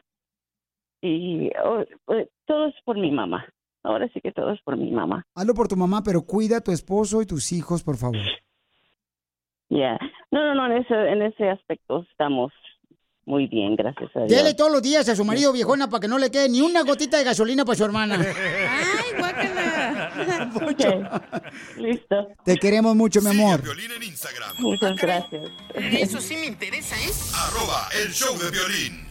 Y 1.01 1.49
oh, 1.63 1.81
eh, 2.13 2.29
todo 2.45 2.67
es 2.67 2.75
por 2.85 2.97
mi 2.97 3.11
mamá. 3.11 3.47
Ahora 3.83 4.07
sí 4.13 4.21
que 4.21 4.31
todo 4.31 4.51
es 4.51 4.61
por 4.61 4.77
mi 4.77 4.91
mamá. 4.91 5.25
Hazlo 5.33 5.55
por 5.55 5.67
tu 5.67 5.75
mamá, 5.75 6.03
pero 6.03 6.21
cuida 6.21 6.57
a 6.57 6.61
tu 6.61 6.71
esposo 6.71 7.19
y 7.21 7.25
tus 7.25 7.51
hijos, 7.51 7.83
por 7.83 7.97
favor. 7.97 8.17
Ya. 9.69 9.97
No, 10.29 10.43
no, 10.43 10.53
no, 10.53 10.65
en 10.67 10.83
ese, 10.83 10.93
en 10.93 11.21
ese 11.23 11.49
aspecto 11.49 12.05
estamos 12.11 12.53
muy 13.31 13.47
bien, 13.47 13.77
gracias 13.77 14.13
a 14.13 14.19
Dios. 14.19 14.29
Dele 14.29 14.53
todos 14.53 14.69
los 14.69 14.81
días 14.81 15.07
a 15.07 15.15
su 15.15 15.23
marido 15.23 15.53
viejona 15.53 15.89
para 15.89 16.01
que 16.01 16.09
no 16.09 16.17
le 16.17 16.29
quede 16.29 16.49
ni 16.49 16.59
una 16.59 16.83
gotita 16.83 17.17
de 17.17 17.23
gasolina 17.23 17.63
para 17.63 17.77
su 17.77 17.85
hermana. 17.85 18.15
Ay, 18.19 19.17
guácala. 19.17 20.11
Listo. 21.77 22.27
Te 22.43 22.57
queremos 22.57 22.93
mucho, 22.93 23.21
mi 23.21 23.29
amor. 23.29 23.63
Muchas 24.59 24.97
gracias. 24.97 25.49
Eso 25.73 26.19
sí 26.19 26.35
me 26.35 26.47
interesa, 26.47 26.97
¿eh? 26.97 27.11
Arroba 27.33 27.87
el 28.03 28.11
show 28.11 28.37
de 28.37 28.51
violín. 28.51 29.10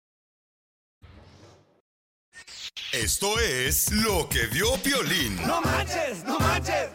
Esto 2.93 3.39
es 3.39 3.89
lo 3.93 4.27
que 4.27 4.47
vio 4.47 4.73
Piolín. 4.83 5.37
No 5.47 5.61
manches, 5.61 6.25
no 6.25 6.37
manches. 6.39 6.89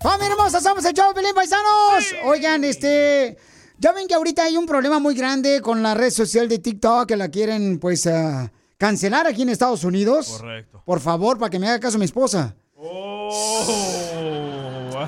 ¡Familia 0.00 0.34
hermosa! 0.34 0.60
¡Somos 0.60 0.84
el 0.84 0.94
show 0.94 1.08
de 1.08 1.14
Pelín 1.14 1.34
Paisanos! 1.34 2.14
Oigan, 2.26 2.62
este... 2.62 3.36
Ya 3.78 3.90
ven 3.90 4.06
que 4.06 4.14
ahorita 4.14 4.44
hay 4.44 4.56
un 4.56 4.66
problema 4.66 5.00
muy 5.00 5.16
grande 5.16 5.60
con 5.62 5.82
la 5.82 5.94
red 5.94 6.10
social 6.10 6.48
de 6.48 6.60
TikTok 6.60 7.08
que 7.08 7.16
la 7.16 7.28
quieren, 7.28 7.80
pues, 7.80 8.06
ah, 8.06 8.52
cancelar 8.78 9.26
aquí 9.26 9.42
en 9.42 9.48
Estados 9.48 9.82
Unidos. 9.82 10.36
Correcto. 10.38 10.84
Por 10.84 11.00
favor, 11.00 11.36
para 11.36 11.50
que 11.50 11.58
me 11.58 11.66
haga 11.68 11.80
caso 11.80 11.98
mi 11.98 12.04
esposa. 12.04 12.54
Oh, 12.76 13.32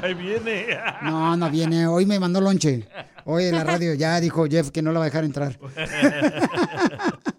ahí 0.02 0.14
viene. 0.14 0.66
No, 1.02 1.36
no 1.36 1.48
viene. 1.48 1.86
Hoy 1.86 2.06
me 2.06 2.18
mandó 2.18 2.40
lonche. 2.40 2.88
Hoy 3.24 3.44
en 3.44 3.54
la 3.54 3.62
radio 3.62 3.94
ya 3.94 4.20
dijo 4.20 4.46
Jeff 4.46 4.70
que 4.70 4.82
no 4.82 4.90
la 4.90 4.98
va 4.98 5.04
a 5.04 5.08
dejar 5.08 5.22
entrar. 5.24 5.56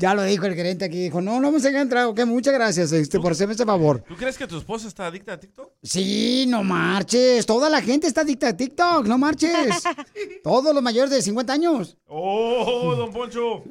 Ya 0.00 0.14
lo 0.14 0.22
dijo 0.22 0.46
el 0.46 0.54
gerente 0.54 0.86
aquí. 0.86 0.96
Dijo, 0.96 1.20
no, 1.20 1.40
no 1.40 1.48
vamos 1.48 1.62
a 1.62 1.68
dejar 1.68 1.82
entrar. 1.82 2.06
Ok, 2.06 2.24
muchas 2.24 2.54
gracias 2.54 2.90
este, 2.92 3.20
por 3.20 3.32
hacerme 3.32 3.52
este 3.52 3.66
favor. 3.66 4.02
¿Tú 4.08 4.16
crees 4.16 4.38
que 4.38 4.46
tu 4.46 4.56
esposa 4.56 4.88
está 4.88 5.06
adicta 5.06 5.34
a 5.34 5.40
TikTok? 5.40 5.72
Sí, 5.82 6.46
no 6.48 6.64
marches. 6.64 7.44
Toda 7.44 7.68
la 7.68 7.82
gente 7.82 8.06
está 8.06 8.22
adicta 8.22 8.48
a 8.48 8.56
TikTok. 8.56 9.06
No 9.06 9.18
marches. 9.18 9.82
Todos 10.42 10.74
los 10.74 10.82
mayores 10.82 11.10
de 11.10 11.20
50 11.20 11.52
años. 11.52 11.98
¡Oh, 12.06 12.94
don 12.96 13.12
Poncho! 13.12 13.62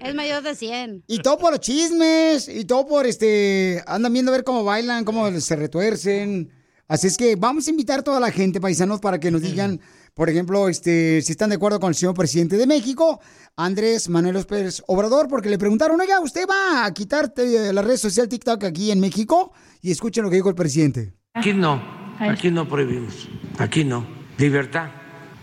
Es 0.00 0.14
mayor 0.14 0.42
de 0.42 0.54
100. 0.54 1.04
Y 1.08 1.18
todo 1.18 1.36
por 1.38 1.52
los 1.52 1.60
chismes, 1.60 2.48
y 2.48 2.64
todo 2.64 2.86
por 2.86 3.06
este. 3.06 3.82
Andan 3.86 4.12
viendo 4.12 4.32
a 4.32 4.36
ver 4.36 4.44
cómo 4.44 4.64
bailan, 4.64 5.04
cómo 5.04 5.30
se 5.40 5.56
retuercen. 5.56 6.50
Así 6.88 7.08
es 7.08 7.16
que 7.16 7.36
vamos 7.36 7.66
a 7.66 7.70
invitar 7.70 8.00
a 8.00 8.02
toda 8.02 8.20
la 8.20 8.30
gente, 8.30 8.60
paisanos, 8.60 9.00
para 9.00 9.18
que 9.18 9.30
nos 9.30 9.42
digan, 9.42 9.80
por 10.16 10.30
ejemplo, 10.30 10.70
este, 10.70 11.20
si 11.20 11.32
están 11.32 11.50
de 11.50 11.56
acuerdo 11.56 11.78
con 11.78 11.90
el 11.90 11.94
señor 11.94 12.14
presidente 12.14 12.56
de 12.56 12.66
México, 12.66 13.20
Andrés 13.54 14.08
Manuel 14.08 14.36
López 14.36 14.82
Obrador, 14.86 15.28
porque 15.28 15.50
le 15.50 15.58
preguntaron, 15.58 16.00
oiga, 16.00 16.20
¿usted 16.20 16.46
va 16.48 16.86
a 16.86 16.94
quitarte 16.94 17.70
la 17.70 17.82
red 17.82 17.98
social 17.98 18.26
TikTok 18.26 18.64
aquí 18.64 18.90
en 18.90 18.98
México? 18.98 19.52
Y 19.82 19.90
escuchen 19.90 20.24
lo 20.24 20.30
que 20.30 20.36
dijo 20.36 20.48
el 20.48 20.54
presidente. 20.54 21.12
Aquí 21.34 21.52
no, 21.52 21.82
aquí 22.18 22.50
no 22.50 22.66
prohibimos, 22.66 23.28
aquí 23.58 23.84
no. 23.84 24.06
Libertad 24.38 24.88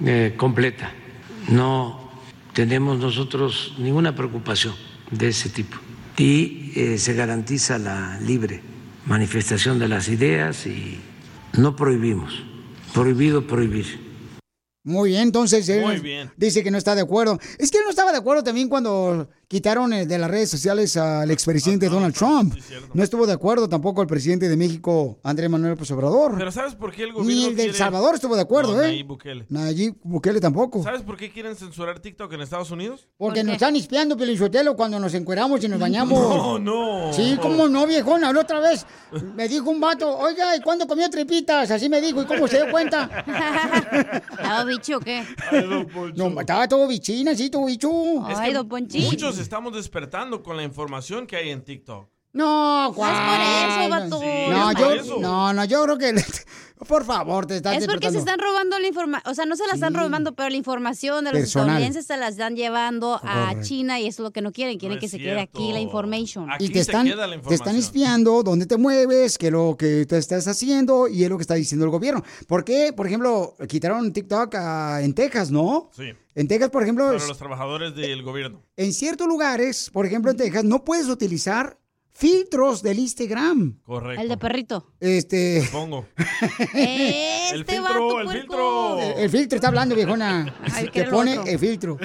eh, 0.04 0.34
completa. 0.36 0.92
No 1.50 2.10
tenemos 2.54 2.98
nosotros 2.98 3.76
ninguna 3.78 4.16
preocupación 4.16 4.74
de 5.12 5.28
ese 5.28 5.50
tipo. 5.50 5.78
Y 6.18 6.72
eh, 6.76 6.98
se 6.98 7.14
garantiza 7.14 7.78
la 7.78 8.20
libre 8.22 8.64
manifestación 9.06 9.78
de 9.78 9.88
las 9.88 10.10
ideas 10.10 10.66
y 10.66 11.00
no 11.60 11.76
prohibimos. 11.76 12.44
Prohibido 12.92 13.46
prohibir. 13.46 14.12
Muy 14.84 15.12
bien, 15.12 15.22
entonces 15.24 15.68
él 15.70 15.82
Muy 15.86 16.00
bien. 16.00 16.32
dice 16.36 16.62
que 16.64 16.70
no 16.70 16.78
está 16.78 16.94
de 16.94 17.02
acuerdo. 17.02 17.40
Es 17.58 17.72
que 17.72 17.78
él 17.78 17.84
no 17.86 17.90
estaba 17.90 18.12
de 18.12 18.18
acuerdo 18.18 18.44
también 18.44 18.68
cuando 18.68 19.30
quitaron 19.54 19.93
eh, 19.93 20.08
de 20.08 20.18
las 20.18 20.32
redes 20.32 20.49
sociales 20.49 20.97
al 20.97 21.30
expresidente 21.30 21.88
Donald 21.88 22.16
Trump. 22.16 22.56
No 22.95 23.04
estuvo 23.04 23.28
de 23.28 23.34
acuerdo 23.34 23.70
tampoco 23.70 24.01
el 24.01 24.08
presidente 24.08 24.49
de 24.49 24.58
México, 24.58 25.20
Andrés 25.24 25.47
Manuel 25.47 25.74
López 25.74 25.91
Obrador. 25.91 26.34
Pero 26.39 26.51
¿sabes 26.51 26.74
por 26.74 26.91
qué 26.91 27.04
el 27.04 27.14
gobierno 27.14 27.32
Ni 27.32 27.45
el 27.45 27.56
de 27.56 27.66
El 27.66 27.76
Salvador 27.76 28.16
estuvo 28.16 28.36
de 28.36 28.41
acuerdo, 28.41 28.74
No, 28.74 28.82
¿eh? 28.82 28.88
Nayib 28.88 29.06
Bukele. 29.06 29.45
Nayib 29.49 29.95
Bukele 30.01 30.39
tampoco. 30.41 30.82
¿Sabes 30.82 31.04
por 31.04 31.18
qué 31.18 31.32
quieren 31.32 31.56
censurar 31.56 31.99
TikTok 31.99 32.34
en 32.34 32.41
Estados 32.41 32.72
Unidos? 32.72 33.08
Porque 33.16 33.43
nos 33.43 33.54
están 33.54 33.76
espiando, 33.76 34.18
Pelichotelo, 34.18 34.76
cuando 34.76 34.99
nos 34.99 35.14
encueramos 35.14 35.64
y 35.64 35.68
nos 35.68 35.80
bañamos. 35.80 36.20
No, 36.34 36.58
no. 36.60 37.14
Sí, 37.14 37.38
cómo 37.41 37.68
no, 37.70 37.86
viejón. 37.86 38.22
La 38.22 38.32
otra 38.32 38.60
vez 38.60 38.86
me 39.36 39.47
dijo 39.47 39.70
un 39.70 39.80
vato, 39.80 40.18
oiga, 40.18 40.56
¿y 40.56 40.62
cuándo 40.62 40.88
comió 40.88 41.10
tripitas? 41.10 41.70
Así 41.70 41.89
me 41.89 42.01
dijo, 42.01 42.22
¿y 42.22 42.26
cómo 42.26 42.47
se 42.47 42.58
dio 42.58 42.72
cuenta? 42.72 43.24
¿Estaba 44.32 44.64
bicho 44.64 44.97
o 44.97 44.99
qué? 44.99 45.24
No, 46.16 46.39
estaba 46.39 46.68
todo 46.68 46.88
bichina, 46.88 47.36
sí, 47.36 47.49
todo 47.49 47.66
bicho. 47.66 48.28
Es 48.30 48.39
que 48.39 48.99
Muchos 49.01 49.38
estamos 49.44 49.74
despertando 49.74 50.41
con 50.41 50.58
la 50.58 50.64
información 50.64 51.28
que 51.28 51.36
hay 51.36 51.50
en 51.50 51.64
TikTok. 51.64 52.10
No, 52.34 52.91
¿cuál? 52.96 53.14
por 53.14 53.39
eso, 53.39 53.89
vato. 53.89 54.20
Sí, 54.20 54.50
No, 54.50 54.72
es 54.72 54.78
yo, 54.78 54.86
por 54.86 54.98
eso. 54.98 55.18
no, 55.20 55.54
no, 55.54 55.66
yo 55.66 55.84
creo 55.84 55.98
que... 56.00 56.16
Por 56.86 57.06
favor, 57.06 57.46
te 57.46 57.58
estás 57.58 57.78
Es 57.78 57.86
porque 57.88 58.12
se 58.12 58.18
están 58.18 58.40
robando 58.40 58.78
la 58.80 58.88
información, 58.88 59.32
o 59.32 59.36
sea, 59.36 59.46
no 59.46 59.56
se 59.56 59.66
la 59.68 59.74
están 59.74 59.94
robando, 59.94 60.34
pero 60.36 60.50
la 60.50 60.56
información 60.58 61.26
de 61.26 61.32
los 61.32 61.40
Personal. 61.42 61.68
estadounidenses 61.68 62.06
se 62.06 62.18
la 62.18 62.28
están 62.28 62.56
llevando 62.56 63.20
a. 63.24 63.54
China 63.62 64.00
y 64.00 64.08
eso 64.08 64.24
es 64.24 64.26
lo 64.26 64.32
que 64.32 64.42
no 64.42 64.52
quieren, 64.52 64.78
quieren 64.78 64.98
No 64.98 65.00
que 65.02 65.08
se 65.08 65.18
quede 65.18 65.40
aquí 65.40 65.72
la 65.72 65.80
information. 65.80 66.48
y 66.60 66.70
te 66.70 66.80
están, 66.80 67.08
te 67.48 67.54
están 67.56 67.76
espiando 67.76 68.44
dónde 68.44 68.66
te 68.66 68.78
mueves, 68.78 69.38
qué 69.38 69.48
es 69.48 69.52
lo 69.54 69.76
que 69.78 70.06
tú 70.06 70.16
estás 70.16 70.48
haciendo 70.48 71.08
y 71.08 71.24
es 71.24 71.30
lo 71.30 71.38
que 71.38 71.44
está 71.44 71.54
diciendo 71.54 71.86
el 71.86 71.92
gobierno. 71.92 72.24
¿Por 72.48 72.64
qué, 72.66 72.94
por 72.94 73.08
ejemplo, 73.08 73.56
quitaron 73.68 74.12
TikTok 74.12 74.56
ah, 74.56 75.00
en 75.02 75.14
Texas, 75.14 75.52
no? 75.52 75.90
Sí. 75.96 76.12
En 76.36 76.48
Texas, 76.48 76.72
por 76.72 76.82
ejemplo, 76.84 77.06
Para 77.06 77.28
los 77.28 77.38
trabajadores 77.38 77.96
del 77.96 78.24
gobierno. 78.24 78.62
en 78.76 78.92
ciertos 78.94 79.28
lugares, 79.28 79.90
por 79.94 80.06
ejemplo 80.06 80.32
en 80.32 80.38
Texas, 80.38 80.64
no 80.64 80.84
puedes 80.84 81.08
utilizar 81.08 81.78
filtros 82.14 82.82
del 82.84 82.99
Instagram. 82.99 83.80
Correcto. 83.84 84.22
El 84.22 84.30
de 84.30 84.38
perrito. 84.38 84.93
Este... 84.99 85.68
Pongo. 85.72 86.05
Este 86.74 87.55
El 87.55 87.66
filtro, 87.66 87.84
vato, 87.84 88.20
el 88.20 88.26
puerco. 88.26 88.32
filtro. 88.39 88.99
El, 88.99 89.20
el 89.24 89.30
filtro 89.30 89.55
está 89.57 89.68
hablando, 89.68 89.95
viejona. 89.95 90.55
Ay, 90.72 90.86
Te 90.86 90.91
¿qué 90.91 90.99
era 91.01 91.09
lo 91.11 91.18
pone 91.18 91.34
el 91.45 91.59
filtro. 91.59 91.97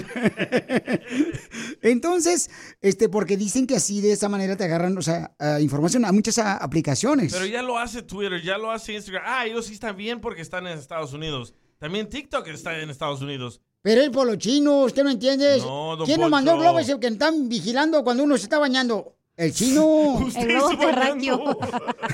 Entonces, 1.83 2.51
este, 2.81 3.09
porque 3.09 3.37
dicen 3.37 3.67
que 3.67 3.77
así 3.77 4.01
de 4.01 4.13
esa 4.13 4.29
manera 4.29 4.57
te 4.57 4.65
agarran, 4.65 4.97
o 4.99 5.03
sea, 5.03 5.33
información 5.61 6.05
a 6.05 6.13
muchas 6.13 6.39
aplicaciones. 6.39 7.33
Pero 7.33 7.47
ya 7.47 7.63
lo 7.63 7.79
hace 7.79 8.03
Twitter, 8.03 8.43
ya 8.43 8.59
lo 8.59 8.71
hace 8.71 8.95
Instagram. 8.95 9.23
Ah, 9.27 9.47
ellos 9.47 9.67
sí 9.67 9.75
están 9.75 9.97
bien 9.97 10.21
porque 10.21 10.43
están 10.43 10.67
en 10.67 10.79
Estados 10.79 11.13
Unidos. 11.13 11.55
También 11.79 12.09
TikTok 12.09 12.47
está 12.49 12.79
en 12.81 12.91
Estados 12.91 13.23
Unidos. 13.23 13.61
Pero 13.81 14.03
el 14.03 14.11
polo 14.11 14.35
chino, 14.37 14.81
¿usted 14.81 15.05
no 15.05 15.11
entiende? 15.11 15.59
No, 15.59 15.97
¿Quién 16.05 16.21
nos 16.21 16.31
mandó 16.31 16.51
el 16.51 16.57
Poncho. 16.57 16.71
globo 16.71 16.81
ese 16.81 16.99
que 16.99 17.07
están 17.07 17.49
vigilando 17.49 18.03
cuando 18.03 18.25
uno 18.25 18.37
se 18.37 18.43
está 18.45 18.59
bañando? 18.59 19.15
El 19.39 19.55
chino. 19.55 20.19
El 20.37 20.49
globo 20.49 20.77
terráqueo. 20.77 21.59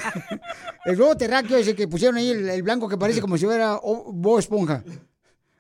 El 0.84 0.96
globo 0.96 1.16
terráqueo 1.16 1.56
ese 1.56 1.74
que 1.74 1.88
pusieron 1.88 2.18
ahí, 2.18 2.28
el, 2.30 2.48
el 2.50 2.62
blanco 2.62 2.86
que 2.86 2.98
parece 2.98 3.22
como 3.22 3.38
si 3.38 3.46
fuera 3.46 3.80
Bob 3.82 4.38
Esponja. 4.38 4.84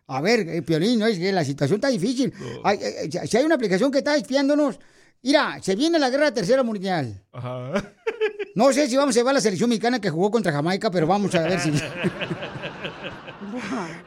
A 0.06 0.20
ver, 0.20 0.46
eh, 0.46 0.60
Piolín, 0.60 0.98
no 0.98 1.06
es 1.06 1.18
que 1.18 1.32
la 1.32 1.42
situación 1.42 1.76
está 1.76 1.88
difícil. 1.88 2.30
Eh, 2.66 3.08
eh, 3.10 3.26
si 3.26 3.36
hay 3.38 3.44
una 3.44 3.54
aplicación 3.54 3.90
que 3.90 3.98
está 3.98 4.14
espiándonos, 4.14 4.78
mira, 5.22 5.58
se 5.62 5.74
viene 5.74 5.98
la 5.98 6.10
guerra 6.10 6.32
tercera 6.32 6.62
mundial. 6.62 7.24
Ajá. 7.32 7.72
No 8.56 8.72
sé 8.72 8.86
si 8.86 8.96
vamos 8.96 9.16
a 9.16 9.18
llevar 9.18 9.32
a 9.32 9.34
la 9.34 9.40
selección 9.40 9.68
mexicana 9.68 10.00
que 10.00 10.10
jugó 10.10 10.30
contra 10.30 10.52
Jamaica, 10.52 10.88
pero 10.88 11.08
vamos 11.08 11.34
a 11.34 11.42
ver 11.42 11.58
si... 11.58 11.72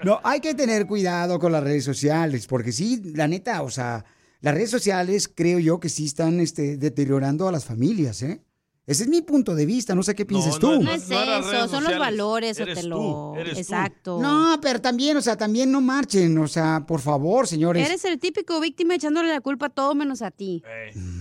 No, 0.03 0.21
hay 0.23 0.39
que 0.39 0.53
tener 0.53 0.87
cuidado 0.87 1.37
con 1.37 1.51
las 1.51 1.61
redes 1.61 1.83
sociales, 1.83 2.47
porque 2.47 2.71
sí, 2.71 3.11
la 3.13 3.27
neta, 3.27 3.61
o 3.61 3.69
sea, 3.69 4.05
las 4.41 4.53
redes 4.53 4.69
sociales 4.69 5.29
creo 5.33 5.59
yo 5.59 5.79
que 5.79 5.89
sí 5.89 6.05
están 6.05 6.39
este, 6.39 6.77
deteriorando 6.77 7.47
a 7.47 7.51
las 7.51 7.65
familias, 7.65 8.21
¿eh? 8.21 8.41
Ese 8.87 9.03
es 9.03 9.09
mi 9.09 9.21
punto 9.21 9.53
de 9.53 9.65
vista, 9.65 9.93
no 9.95 10.01
sé 10.01 10.15
qué 10.15 10.25
piensas 10.25 10.59
tú. 10.59 10.81
No 10.81 10.89
es 10.89 11.11
eso, 11.11 11.67
son 11.67 11.83
los 11.83 11.99
valores, 11.99 12.57
Otelo. 12.57 13.33
Exacto. 13.37 14.17
No, 14.21 14.57
pero 14.61 14.79
también, 14.79 15.17
o 15.17 15.21
sea, 15.21 15.35
también 15.35 15.69
no 15.73 15.81
marchen, 15.81 16.37
o 16.37 16.47
sea, 16.47 16.85
por 16.87 17.01
favor, 17.01 17.47
señores. 17.47 17.85
Eres 17.85 18.05
el 18.05 18.17
típico 18.17 18.61
víctima 18.61 18.95
echándole 18.95 19.27
la 19.27 19.41
culpa 19.41 19.65
a 19.65 19.69
todo 19.69 19.93
menos 19.93 20.21
a 20.21 20.31
ti. 20.31 20.63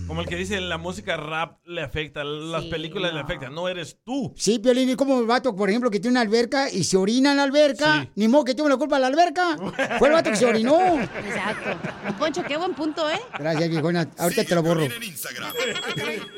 Como 0.07 0.21
el 0.21 0.27
que 0.27 0.37
dice 0.37 0.61
la 0.61 0.77
música 0.77 1.17
rap 1.17 1.59
le 1.65 1.81
afecta, 1.81 2.23
las 2.23 2.63
películas 2.65 3.13
le 3.13 3.19
afectan. 3.19 3.53
No 3.53 3.67
eres 3.67 3.97
tú. 4.05 4.33
Sí, 4.37 4.59
Piolín, 4.59 4.89
y 4.89 4.95
como 4.95 5.19
el 5.19 5.25
vato, 5.25 5.53
por 5.53 5.69
ejemplo, 5.69 5.91
que 5.91 5.99
tiene 5.99 6.13
una 6.13 6.21
alberca 6.21 6.71
y 6.71 6.85
se 6.85 6.95
orina 6.95 7.31
en 7.31 7.37
la 7.37 7.43
alberca, 7.43 8.09
ni 8.15 8.29
modo 8.29 8.45
que 8.45 8.55
tuvo 8.55 8.69
la 8.69 8.77
culpa 8.77 8.95
de 8.95 9.01
la 9.01 9.07
alberca. 9.07 9.57
Fue 9.99 10.07
el 10.07 10.13
vato 10.13 10.29
que 10.29 10.37
se 10.37 10.45
orinó. 10.45 11.01
Exacto. 11.01 12.17
Poncho, 12.17 12.43
qué 12.47 12.55
buen 12.55 12.73
punto, 12.73 13.09
¿eh? 13.09 13.19
Gracias, 13.37 13.69
viejona. 13.69 14.09
Ahorita 14.17 14.45
te 14.45 14.55
lo 14.55 14.63
borro. 14.63 14.87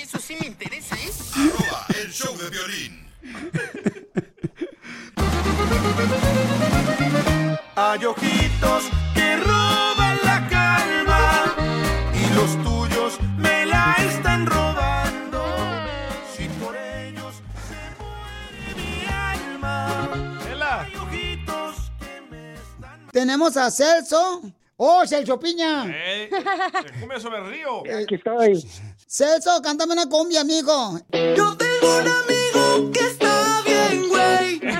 Eso 0.00 0.18
sí 0.18 0.36
me 0.40 0.46
interesa, 0.46 0.96
¿eh? 0.96 1.10
Arroba 1.34 1.86
el 2.02 2.12
show 2.12 2.36
de 2.36 2.50
violín. 2.50 3.06
Hay 7.76 8.04
ojitos 8.04 8.84
que 9.14 9.36
roban 9.36 10.18
la 10.24 10.48
calma 10.48 11.54
y 12.14 12.34
los 12.34 12.62
tuyos 12.64 13.18
me 13.36 13.66
la 13.66 13.94
están 13.98 14.46
robando. 14.46 15.44
Si 16.34 16.48
por 16.60 16.74
ellos 16.76 17.34
se 17.68 17.82
muere 18.00 18.74
mi 18.76 19.06
alma. 19.06 20.08
Hay 20.84 20.94
ojitos 20.96 21.90
Tenemos 23.12 23.56
a 23.56 23.70
Celso. 23.70 24.42
¡Oh, 24.78 25.06
Celso 25.06 25.38
Piña! 25.40 25.84
Eh, 25.86 26.28
se 26.30 27.00
come 27.00 27.18
sobre 27.18 27.38
el 27.38 27.46
río. 27.50 27.82
Aquí 27.98 28.14
estoy. 28.16 28.66
Celso, 29.08 29.62
cántame 29.62 29.92
una 29.92 30.06
cumbia, 30.08 30.40
amigo. 30.40 30.98
Yo 31.12 31.56
tengo 31.56 31.98
un 32.00 32.08
amigo 32.08 32.90
que 32.92 33.00
está 33.00 33.62
bien, 33.64 34.08
güey. 34.08 34.60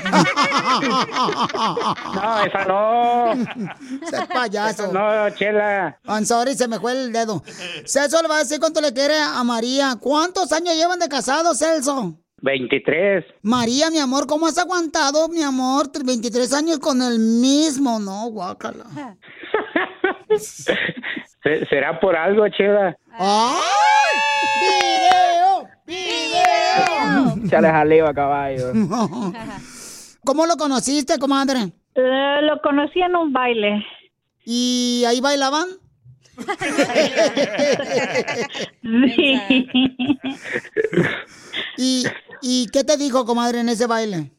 No, 2.14 2.44
esa 2.44 2.64
no. 2.64 3.32
Ese 4.02 4.26
payaso. 4.26 4.92
No, 4.92 5.30
chela. 5.30 5.98
I'm 6.06 6.24
sorry, 6.24 6.54
se 6.54 6.66
me 6.68 6.78
fue 6.80 6.92
el 6.92 7.12
dedo. 7.12 7.42
Celso 7.84 8.20
le 8.22 8.28
va 8.28 8.36
a 8.36 8.38
decir 8.40 8.58
cuánto 8.58 8.80
le 8.80 8.92
quiere 8.92 9.18
a 9.18 9.42
María. 9.44 9.96
¿Cuántos 10.00 10.52
años 10.52 10.74
llevan 10.74 10.98
de 10.98 11.08
casados, 11.08 11.58
Celso? 11.58 12.18
23. 12.42 13.24
María, 13.42 13.90
mi 13.90 13.98
amor, 13.98 14.26
¿cómo 14.26 14.46
has 14.46 14.58
aguantado, 14.58 15.28
mi 15.28 15.42
amor? 15.42 15.90
23 16.04 16.52
años 16.52 16.78
con 16.78 17.00
el 17.02 17.18
mismo, 17.18 17.98
¿no? 17.98 18.26
Guácala. 18.30 19.16
Se- 21.46 21.64
¿Será 21.66 22.00
por 22.00 22.16
algo, 22.16 22.48
chela? 22.48 22.96
¡Ay! 23.12 24.16
¡Video! 24.60 25.68
¡Video! 25.86 27.48
Chale 27.48 27.68
jaleo 27.70 28.08
a 28.08 28.14
caballo. 28.14 28.72
¿Cómo 30.24 30.44
lo 30.46 30.56
conociste, 30.56 31.20
comadre? 31.20 31.72
Eh, 31.94 32.38
lo 32.42 32.60
conocí 32.62 33.00
en 33.00 33.14
un 33.14 33.32
baile. 33.32 33.86
¿Y 34.44 35.04
ahí 35.06 35.20
bailaban? 35.20 35.68
Sí. 38.82 39.68
¿Y, 41.78 42.04
¿Y 42.42 42.66
qué 42.72 42.82
te 42.84 42.96
dijo, 42.96 43.24
comadre, 43.24 43.60
en 43.60 43.68
ese 43.68 43.86
baile? 43.86 44.32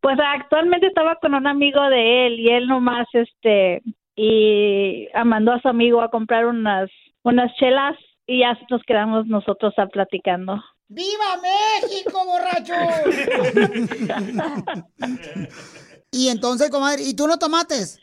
Pues 0.00 0.16
actualmente 0.24 0.86
estaba 0.86 1.16
con 1.16 1.34
un 1.34 1.46
amigo 1.48 1.80
de 1.90 2.26
él 2.28 2.38
y 2.38 2.50
él 2.50 2.68
nomás, 2.68 3.06
este, 3.12 3.82
y 4.20 5.06
mandó 5.24 5.52
a 5.52 5.60
su 5.60 5.68
amigo 5.68 6.00
a 6.02 6.10
comprar 6.10 6.46
unas, 6.46 6.90
unas 7.22 7.54
chelas 7.54 7.96
y 8.26 8.40
ya 8.40 8.58
nos 8.68 8.82
quedamos 8.82 9.26
nosotros 9.26 9.72
a 9.78 9.86
platicando. 9.86 10.60
¡Viva 10.88 11.36
México, 11.40 12.24
borracho! 12.24 12.74
y 16.10 16.26
entonces, 16.28 16.68
comadre, 16.70 17.04
¿y 17.04 17.14
tú 17.14 17.28
no 17.28 17.38
tomates? 17.38 18.00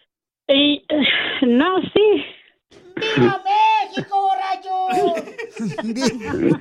Y, 0.47 0.85
no, 1.41 1.81
sí. 1.81 2.23
¡Viva 2.95 3.41
México, 3.43 4.15
borracho! 4.21 5.15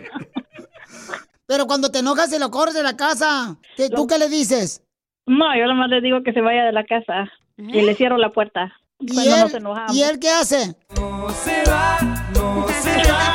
Pero 1.46 1.66
cuando 1.66 1.90
te 1.90 1.98
enojas 2.00 2.32
y 2.34 2.38
lo 2.40 2.50
corres 2.50 2.74
de 2.74 2.82
la 2.82 2.96
casa, 2.96 3.56
¿qué- 3.76 3.90
¿tú 3.90 4.06
qué 4.06 4.18
le 4.18 4.28
dices? 4.28 4.82
No, 5.26 5.56
yo 5.56 5.66
nomás 5.66 5.88
le 5.90 6.00
digo 6.00 6.22
que 6.22 6.32
se 6.32 6.40
vaya 6.40 6.64
de 6.64 6.72
la 6.72 6.84
casa 6.84 7.30
y 7.56 7.82
le 7.82 7.94
cierro 7.96 8.16
la 8.18 8.30
puerta. 8.30 8.72
¿Y 9.06 9.14
Cuando 9.14 9.34
él, 9.34 9.40
nos 9.42 9.54
enojamos. 9.54 9.96
¿Y 9.96 10.02
él 10.02 10.18
qué 10.18 10.30
hace? 10.30 10.76
No 10.96 11.28
se 11.44 11.62
va, 11.70 11.98
no 12.34 12.66
se 12.82 12.96
va, 13.10 13.34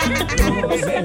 no 0.62 0.72
se 0.72 1.00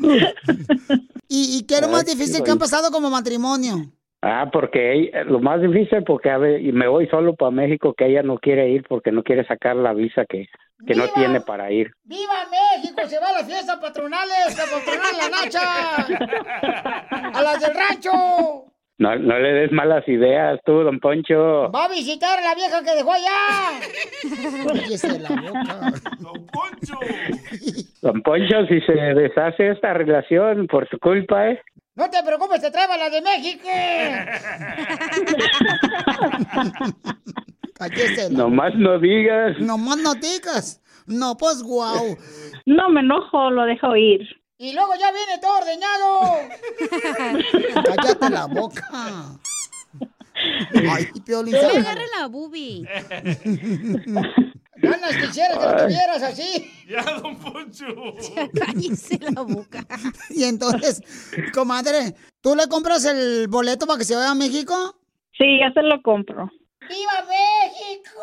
¿Y, 1.28 1.58
y 1.58 1.62
qué 1.62 1.76
es 1.76 1.80
lo 1.80 1.88
más 1.88 2.04
difícil 2.04 2.42
que 2.42 2.50
han 2.50 2.58
pasado 2.58 2.90
como 2.90 3.08
matrimonio? 3.08 3.92
Ah, 4.22 4.50
porque 4.52 4.92
ella- 4.92 5.24
lo 5.24 5.40
más 5.40 5.60
difícil 5.62 6.04
porque 6.04 6.28
a 6.30 6.36
ver, 6.38 6.60
y 6.60 6.72
me 6.72 6.86
voy 6.88 7.06
solo 7.08 7.34
para 7.34 7.50
México 7.50 7.94
que 7.94 8.04
ella 8.06 8.22
no 8.22 8.36
quiere 8.38 8.68
ir 8.68 8.84
porque 8.88 9.10
no 9.12 9.22
quiere 9.22 9.46
sacar 9.46 9.76
la 9.76 9.94
visa 9.94 10.24
que, 10.28 10.46
que 10.86 10.94
no 10.94 11.08
tiene 11.08 11.40
para 11.40 11.70
ir. 11.72 11.90
¡Viva 12.04 12.46
México! 12.50 13.00
¡Se 13.06 13.18
va 13.18 13.28
a 13.28 13.32
las 13.32 13.46
fiestas 13.46 13.78
patronales! 13.78 14.60
¡A 14.60 14.66
patronar 14.76 15.14
la 15.16 15.28
nacha! 15.30 15.62
¡A 17.38 17.42
las 17.42 17.60
del 17.60 17.74
rancho! 17.74 18.66
No, 19.00 19.16
no 19.16 19.38
le 19.38 19.52
des 19.54 19.72
malas 19.72 20.06
ideas 20.08 20.60
tú, 20.66 20.82
don 20.82 21.00
Poncho. 21.00 21.70
Va 21.72 21.86
a 21.86 21.88
visitar 21.88 22.38
a 22.38 22.42
la 22.42 22.54
vieja 22.54 22.82
que 22.84 22.94
dejó 22.94 23.12
allá. 23.12 23.80
Cállese 24.68 25.18
la 25.18 25.30
boca. 25.30 25.92
Don 28.02 28.20
Poncho, 28.20 28.66
si 28.68 28.78
se 28.82 28.92
deshace 28.92 29.70
esta 29.70 29.94
relación 29.94 30.66
por 30.66 30.86
su 30.90 30.98
culpa, 30.98 31.48
¿eh? 31.48 31.62
No 31.94 32.10
te 32.10 32.22
preocupes, 32.22 32.60
te 32.60 32.70
traigo 32.70 32.92
a 32.92 32.98
la 32.98 33.08
de 33.08 33.22
México. 33.22 33.68
Cállese 37.78 38.30
la 38.30 38.38
Nomás 38.38 38.74
no 38.74 38.98
digas. 38.98 39.58
Nomás 39.60 39.96
no 39.96 40.12
digas. 40.12 40.82
No, 41.06 41.38
pues 41.38 41.62
guau. 41.62 42.18
No 42.66 42.90
me 42.90 43.00
enojo, 43.00 43.50
lo 43.50 43.64
dejo 43.64 43.96
ir. 43.96 44.39
Y 44.60 44.72
luego 44.74 44.92
ya 44.94 45.10
viene 45.10 45.38
todo 45.40 45.56
ordeñado. 45.56 46.20
Cállate 47.96 48.28
la 48.28 48.44
boca. 48.44 49.38
Ay, 50.90 51.06
Piolín. 51.24 51.54
No 51.54 51.60
agarre 51.60 52.04
la 52.18 52.26
boobie. 52.26 52.86
Ganas 54.76 55.16
quisieras 55.16 55.58
que 55.58 55.64
lo 55.64 55.76
tuvieras 55.76 56.22
así. 56.22 56.70
Ya, 56.86 57.02
don 57.02 57.38
Poncho. 57.38 57.86
Cállese 58.54 59.18
la 59.18 59.40
boca. 59.40 59.86
Y 60.28 60.44
entonces, 60.44 61.00
comadre, 61.54 62.14
¿tú 62.42 62.54
le 62.54 62.68
compras 62.68 63.06
el 63.06 63.48
boleto 63.48 63.86
para 63.86 63.98
que 63.98 64.04
se 64.04 64.14
vaya 64.14 64.32
a 64.32 64.34
México? 64.34 64.74
Sí, 65.38 65.58
ya 65.58 65.72
se 65.72 65.80
lo 65.80 66.02
compro. 66.02 66.50
¡Viva 66.86 67.24
México! 67.30 68.20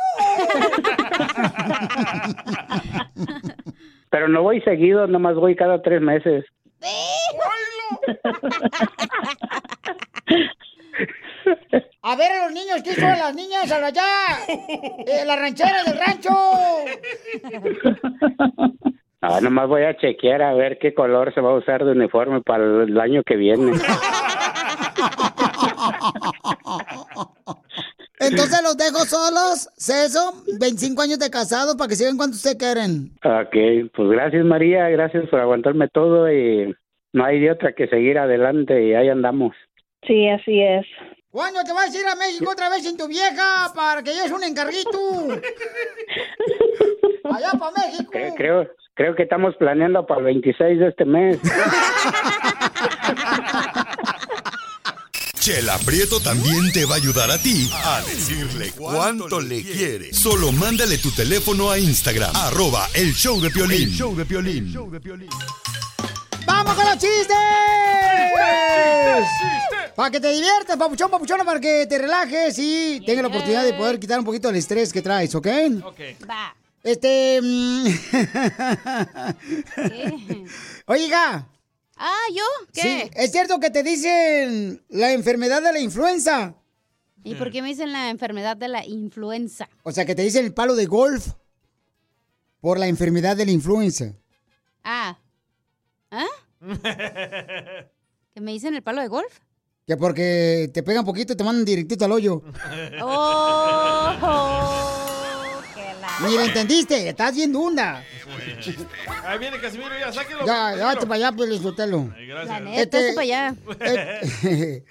Pero 4.09 4.27
no 4.27 4.43
voy 4.43 4.61
seguido, 4.61 5.07
nomás 5.07 5.35
voy 5.35 5.55
cada 5.55 5.81
tres 5.81 6.01
meses. 6.01 6.45
A 12.01 12.15
ver 12.15 12.31
a 12.31 12.45
los 12.45 12.53
niños, 12.53 12.81
¿qué 12.83 12.93
son 12.93 13.09
las 13.09 13.35
niñas 13.35 13.71
a 13.71 13.85
allá? 13.85 14.03
Eh, 14.47 15.25
las 15.25 15.39
rancheras 15.39 15.85
del 15.85 15.97
rancho. 15.97 16.29
Ah, 19.19 19.41
nomás 19.41 19.67
voy 19.67 19.83
a 19.83 19.97
chequear 19.97 20.41
a 20.41 20.53
ver 20.53 20.77
qué 20.79 20.93
color 20.93 21.33
se 21.33 21.41
va 21.41 21.51
a 21.51 21.55
usar 21.55 21.83
de 21.83 21.91
uniforme 21.91 22.41
para 22.41 22.83
el 22.83 22.99
año 22.99 23.23
que 23.23 23.35
viene. 23.35 23.71
Entonces 28.19 28.59
los 28.63 28.75
dejo 28.77 29.05
solos, 29.05 29.69
Ceso, 29.77 30.43
25 30.59 31.01
años 31.01 31.19
de 31.19 31.29
casado 31.29 31.77
para 31.77 31.87
que 31.87 31.95
sigan 31.95 32.17
cuanto 32.17 32.35
ustedes 32.35 32.57
quieren. 32.57 33.11
Ok, 33.23 33.55
pues 33.95 34.09
gracias 34.09 34.43
María, 34.43 34.89
gracias 34.89 35.29
por 35.29 35.39
aguantarme 35.39 35.87
todo 35.89 36.29
y 36.31 36.75
no 37.13 37.25
hay 37.25 37.39
de 37.39 37.51
otra 37.51 37.73
que 37.73 37.87
seguir 37.87 38.17
adelante 38.17 38.87
y 38.87 38.95
ahí 38.95 39.09
andamos. 39.09 39.55
Sí, 40.05 40.27
así 40.29 40.61
es. 40.61 40.85
¿Cuándo 41.29 41.59
te 41.63 41.73
vas 41.73 41.93
a 41.93 41.99
ir 41.99 42.07
a 42.07 42.15
México 42.15 42.49
otra 42.51 42.69
vez 42.69 42.83
sin 42.83 42.97
tu 42.97 43.07
vieja 43.07 43.71
para 43.75 44.01
que 44.01 44.13
lleves 44.13 44.31
un 44.31 44.43
encarguito? 44.43 44.97
Allá 47.23 47.51
para 47.59 47.71
México. 47.77 48.09
Creo, 48.11 48.33
creo, 48.35 48.67
creo 48.95 49.15
que 49.15 49.23
estamos 49.23 49.55
planeando 49.57 50.05
para 50.07 50.21
el 50.21 50.25
26 50.25 50.79
de 50.79 50.87
este 50.87 51.05
mes. 51.05 51.39
Chela 55.47 55.77
Prieto 55.77 56.19
también 56.19 56.73
te 56.73 56.83
va 56.83 56.95
a 56.95 56.97
ayudar 56.97 57.31
a 57.31 57.41
ti 57.41 57.69
a 57.71 58.01
decirle 58.01 58.73
cuánto 58.73 59.39
le 59.39 59.63
quiere. 59.63 60.13
Solo 60.13 60.51
mándale 60.51 60.97
tu 60.97 61.09
teléfono 61.11 61.71
a 61.71 61.79
Instagram, 61.79 62.35
arroba 62.35 62.89
el 62.93 63.13
show 63.13 63.39
de 63.39 63.49
Piolín. 63.49 63.83
El 63.83 63.95
show 63.95 64.13
de 64.13 64.25
Piolín. 64.25 64.75
¡Vamos 66.45 66.73
con 66.73 66.83
los 66.83 66.95
chistes! 66.95 67.37
Para 69.95 70.11
que 70.11 70.19
te 70.19 70.33
diviertas, 70.33 70.75
papuchón, 70.75 71.09
papuchona, 71.09 71.45
para 71.45 71.61
que 71.61 71.87
te 71.87 71.97
relajes 71.97 72.59
y 72.59 73.01
tengas 73.05 73.21
la 73.21 73.29
oportunidad 73.29 73.63
de 73.63 73.71
poder 73.71 74.01
quitar 74.01 74.19
un 74.19 74.25
poquito 74.25 74.49
el 74.49 74.57
estrés 74.57 74.91
que 74.91 75.01
traes, 75.01 75.33
¿ok? 75.33 75.47
Ok. 75.85 75.99
Va. 76.29 76.53
Este... 76.83 77.39
mm, 77.41 77.87
Oiga. 80.87 81.47
Ah, 81.97 82.25
¿yo? 82.33 82.43
¿Qué? 82.73 82.81
Sí, 82.81 83.11
es 83.13 83.31
cierto 83.31 83.59
que 83.59 83.69
te 83.69 83.83
dicen 83.83 84.83
la 84.89 85.11
enfermedad 85.13 85.61
de 85.61 85.73
la 85.73 85.79
influenza. 85.79 86.55
¿Y 87.23 87.35
por 87.35 87.51
qué 87.51 87.61
me 87.61 87.67
dicen 87.69 87.91
la 87.91 88.09
enfermedad 88.09 88.55
de 88.55 88.69
la 88.69 88.85
influenza? 88.85 89.67
O 89.83 89.91
sea, 89.91 90.05
que 90.05 90.15
te 90.15 90.21
dicen 90.21 90.45
el 90.45 90.53
palo 90.53 90.75
de 90.75 90.85
golf 90.85 91.33
por 92.61 92.79
la 92.79 92.87
enfermedad 92.87 93.35
de 93.35 93.45
la 93.45 93.51
influenza. 93.51 94.13
Ah. 94.83 95.17
¿Ah? 96.11 96.25
¿Que 98.33 98.41
me 98.41 98.51
dicen 98.53 98.75
el 98.75 98.83
palo 98.83 99.01
de 99.01 99.07
golf? 99.07 99.39
Que 99.85 99.97
porque 99.97 100.69
te 100.73 100.83
pegan 100.83 101.05
poquito 101.05 101.33
y 101.33 101.35
te 101.35 101.43
mandan 101.43 101.65
directito 101.65 102.05
al 102.05 102.11
hoyo. 102.11 102.43
¡Oh! 103.01 104.86
¡Qué 106.17 106.23
la... 106.23 106.29
Mira, 106.29 106.45
¿entendiste? 106.45 107.09
Estás 107.09 107.35
viendo 107.35 107.59
una. 107.59 108.03
Ahí 109.25 109.39
viene 109.39 109.59
Casimiro, 109.59 109.91
ya, 109.99 110.11
sáquelo. 110.11 110.45
Ya, 110.45 110.71
ya, 110.71 110.77
Casimiro. 110.77 111.07
para 111.07 111.15
allá, 111.15 111.31
Piolín 111.31 111.61
Sotelo. 111.61 112.13
Ay, 112.15 112.27
gracias. 112.27 112.61
La 112.61 112.81
hazte 112.81 113.13
para 113.13 113.21
allá. 113.21 113.55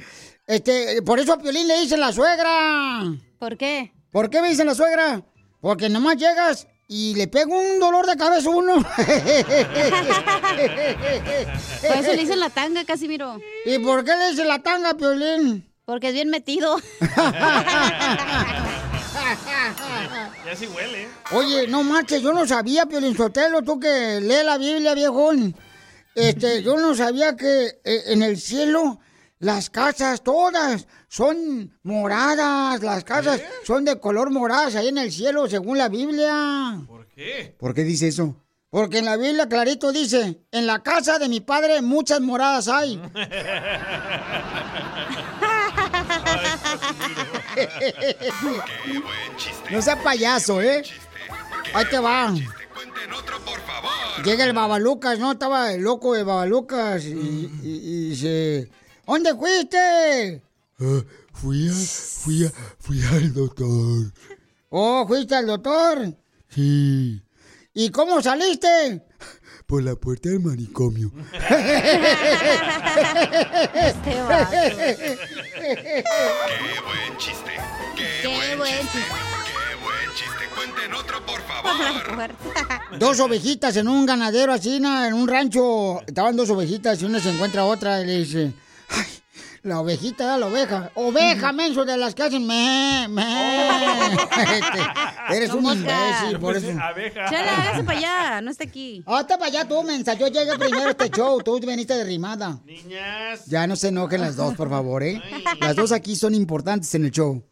Este, 0.48 1.02
por 1.02 1.18
eso 1.18 1.32
a 1.32 1.38
Piolín 1.38 1.66
le 1.66 1.80
dicen 1.80 1.98
la 1.98 2.12
suegra. 2.12 3.02
¿Por 3.40 3.56
qué? 3.56 3.92
¿Por 4.12 4.30
qué 4.30 4.40
me 4.40 4.48
dicen 4.48 4.68
la 4.68 4.76
suegra? 4.76 5.20
Porque 5.60 5.88
nomás 5.88 6.18
llegas 6.18 6.68
y 6.86 7.16
le 7.16 7.26
pego 7.26 7.58
un 7.58 7.80
dolor 7.80 8.06
de 8.06 8.16
cabeza 8.16 8.48
a 8.48 8.52
uno. 8.54 8.76
Por 11.82 11.96
eso 11.96 12.12
le 12.12 12.16
dicen 12.16 12.38
la 12.38 12.50
tanga, 12.50 12.84
Casimiro. 12.84 13.40
¿Y 13.64 13.78
por 13.80 14.04
qué 14.04 14.16
le 14.16 14.30
dicen 14.30 14.46
la 14.48 14.62
tanga, 14.62 14.94
Piolín? 14.94 15.68
Porque 15.84 16.08
es 16.08 16.14
bien 16.14 16.30
metido. 16.30 16.76
Ya 20.44 20.54
sí 20.54 20.66
huele. 20.66 21.04
¿eh? 21.04 21.08
Oye, 21.32 21.66
no 21.66 21.82
marches, 21.82 22.22
yo 22.22 22.32
no 22.32 22.46
sabía, 22.46 22.86
Piolín 22.86 23.16
Sotelo, 23.16 23.62
tú 23.62 23.80
que 23.80 24.20
lee 24.20 24.44
la 24.44 24.58
Biblia, 24.58 24.94
viejón. 24.94 25.56
Este, 26.14 26.62
yo 26.62 26.76
no 26.76 26.94
sabía 26.94 27.36
que 27.36 27.80
eh, 27.84 28.02
en 28.06 28.22
el 28.22 28.38
cielo 28.38 29.00
las 29.38 29.70
casas 29.70 30.22
todas 30.22 30.86
son 31.08 31.78
moradas, 31.82 32.82
las 32.82 33.04
casas 33.04 33.42
son 33.64 33.84
de 33.84 33.98
color 33.98 34.30
moradas 34.30 34.76
ahí 34.76 34.88
en 34.88 34.98
el 34.98 35.12
cielo, 35.12 35.48
según 35.48 35.78
la 35.78 35.88
Biblia. 35.88 36.80
¿Por 36.86 37.06
qué? 37.08 37.54
¿Por 37.58 37.74
qué 37.74 37.84
dice 37.84 38.08
eso? 38.08 38.42
Porque 38.70 38.98
en 38.98 39.04
la 39.04 39.16
Biblia 39.16 39.48
clarito 39.48 39.92
dice, 39.92 40.40
en 40.50 40.66
la 40.66 40.82
casa 40.82 41.18
de 41.18 41.28
mi 41.28 41.40
padre 41.40 41.82
muchas 41.82 42.20
moradas 42.20 42.68
hay. 42.68 43.00
No 49.70 49.82
sea 49.82 50.02
payaso, 50.02 50.60
¿eh? 50.62 50.82
Ahí 51.74 51.84
te 51.90 51.98
va. 51.98 52.32
Llega 54.24 54.44
el 54.44 54.52
Babalucas, 54.52 55.18
¿no? 55.18 55.32
Estaba 55.32 55.72
el 55.72 55.82
loco 55.82 56.14
de 56.14 56.22
Babalucas 56.24 57.04
y, 57.04 57.10
y- 57.12 57.50
y 57.62 58.08
dice, 58.10 58.70
¿dónde 59.06 59.34
fuiste? 59.34 60.42
"Ah, 60.80 61.02
fui 61.32 61.68
a, 61.68 61.72
fui 61.72 62.46
a, 62.46 62.52
fui 62.78 63.02
al 63.02 63.32
doctor. 63.34 64.12
Oh, 64.70 65.04
¿fuiste 65.06 65.34
al 65.34 65.46
doctor? 65.46 66.14
Sí. 66.48 67.22
¿Y 67.74 67.90
cómo 67.90 68.22
saliste? 68.22 69.04
Por 69.66 69.82
la 69.82 69.96
puerta 69.96 70.28
del 70.28 70.38
manicomio. 70.38 71.10
Este 73.74 74.22
vato. 74.22 74.50
Qué 74.52 76.04
buen 76.84 77.16
chiste. 77.18 77.50
Qué 77.96 78.28
buen 78.56 78.78
chiste. 78.78 79.00
Qué 79.44 79.74
buen 79.82 80.08
chiste. 80.14 80.44
Cuenten 80.54 80.94
otro, 80.94 81.26
por 81.26 81.42
favor. 81.42 81.72
Dos 83.00 83.18
ovejitas 83.18 83.76
en 83.76 83.88
un 83.88 84.06
ganadero 84.06 84.52
así, 84.52 84.76
en 84.76 85.14
un 85.14 85.26
rancho. 85.26 86.00
Estaban 86.06 86.36
dos 86.36 86.48
ovejitas 86.50 87.02
y 87.02 87.06
una 87.06 87.18
se 87.18 87.30
encuentra 87.30 87.62
a 87.62 87.64
otra 87.64 88.00
y 88.02 88.06
le 88.06 88.18
dice, 88.18 88.52
ay, 88.90 89.04
la 89.66 89.80
ovejita 89.80 90.26
da 90.26 90.38
la 90.38 90.46
oveja. 90.46 90.90
Oveja, 90.94 91.52
menso, 91.52 91.84
de 91.84 91.96
las 91.96 92.14
que 92.14 92.22
hacen 92.22 92.46
me, 92.46 93.06
me. 93.08 93.26
Este, 94.36 95.36
eres 95.36 95.52
un 95.52 95.64
imbécil, 95.64 96.38
por 96.38 96.56
eso. 96.56 96.68
abeja. 96.80 97.28
Chela, 97.28 97.56
hágase 97.56 97.84
para 97.84 97.98
allá, 97.98 98.40
no 98.42 98.50
está 98.50 98.64
aquí. 98.64 99.02
Ah, 99.06 99.20
está 99.20 99.38
para 99.38 99.50
allá 99.50 99.68
tú, 99.68 99.82
mensa. 99.82 100.14
Yo 100.14 100.28
llegué 100.28 100.56
primero 100.58 100.88
a 100.88 100.90
este 100.90 101.10
show. 101.10 101.42
Tú 101.42 101.58
viniste 101.58 101.94
de 101.94 102.04
rimada. 102.04 102.58
Niñas. 102.64 103.46
Ya 103.46 103.66
no 103.66 103.76
se 103.76 103.88
enojen 103.88 104.20
las 104.20 104.36
dos, 104.36 104.54
por 104.54 104.70
favor, 104.70 105.02
¿eh? 105.02 105.20
Las 105.60 105.74
dos 105.74 105.92
aquí 105.92 106.16
son 106.16 106.34
importantes 106.34 106.94
en 106.94 107.04
el 107.04 107.10
show. 107.10 107.42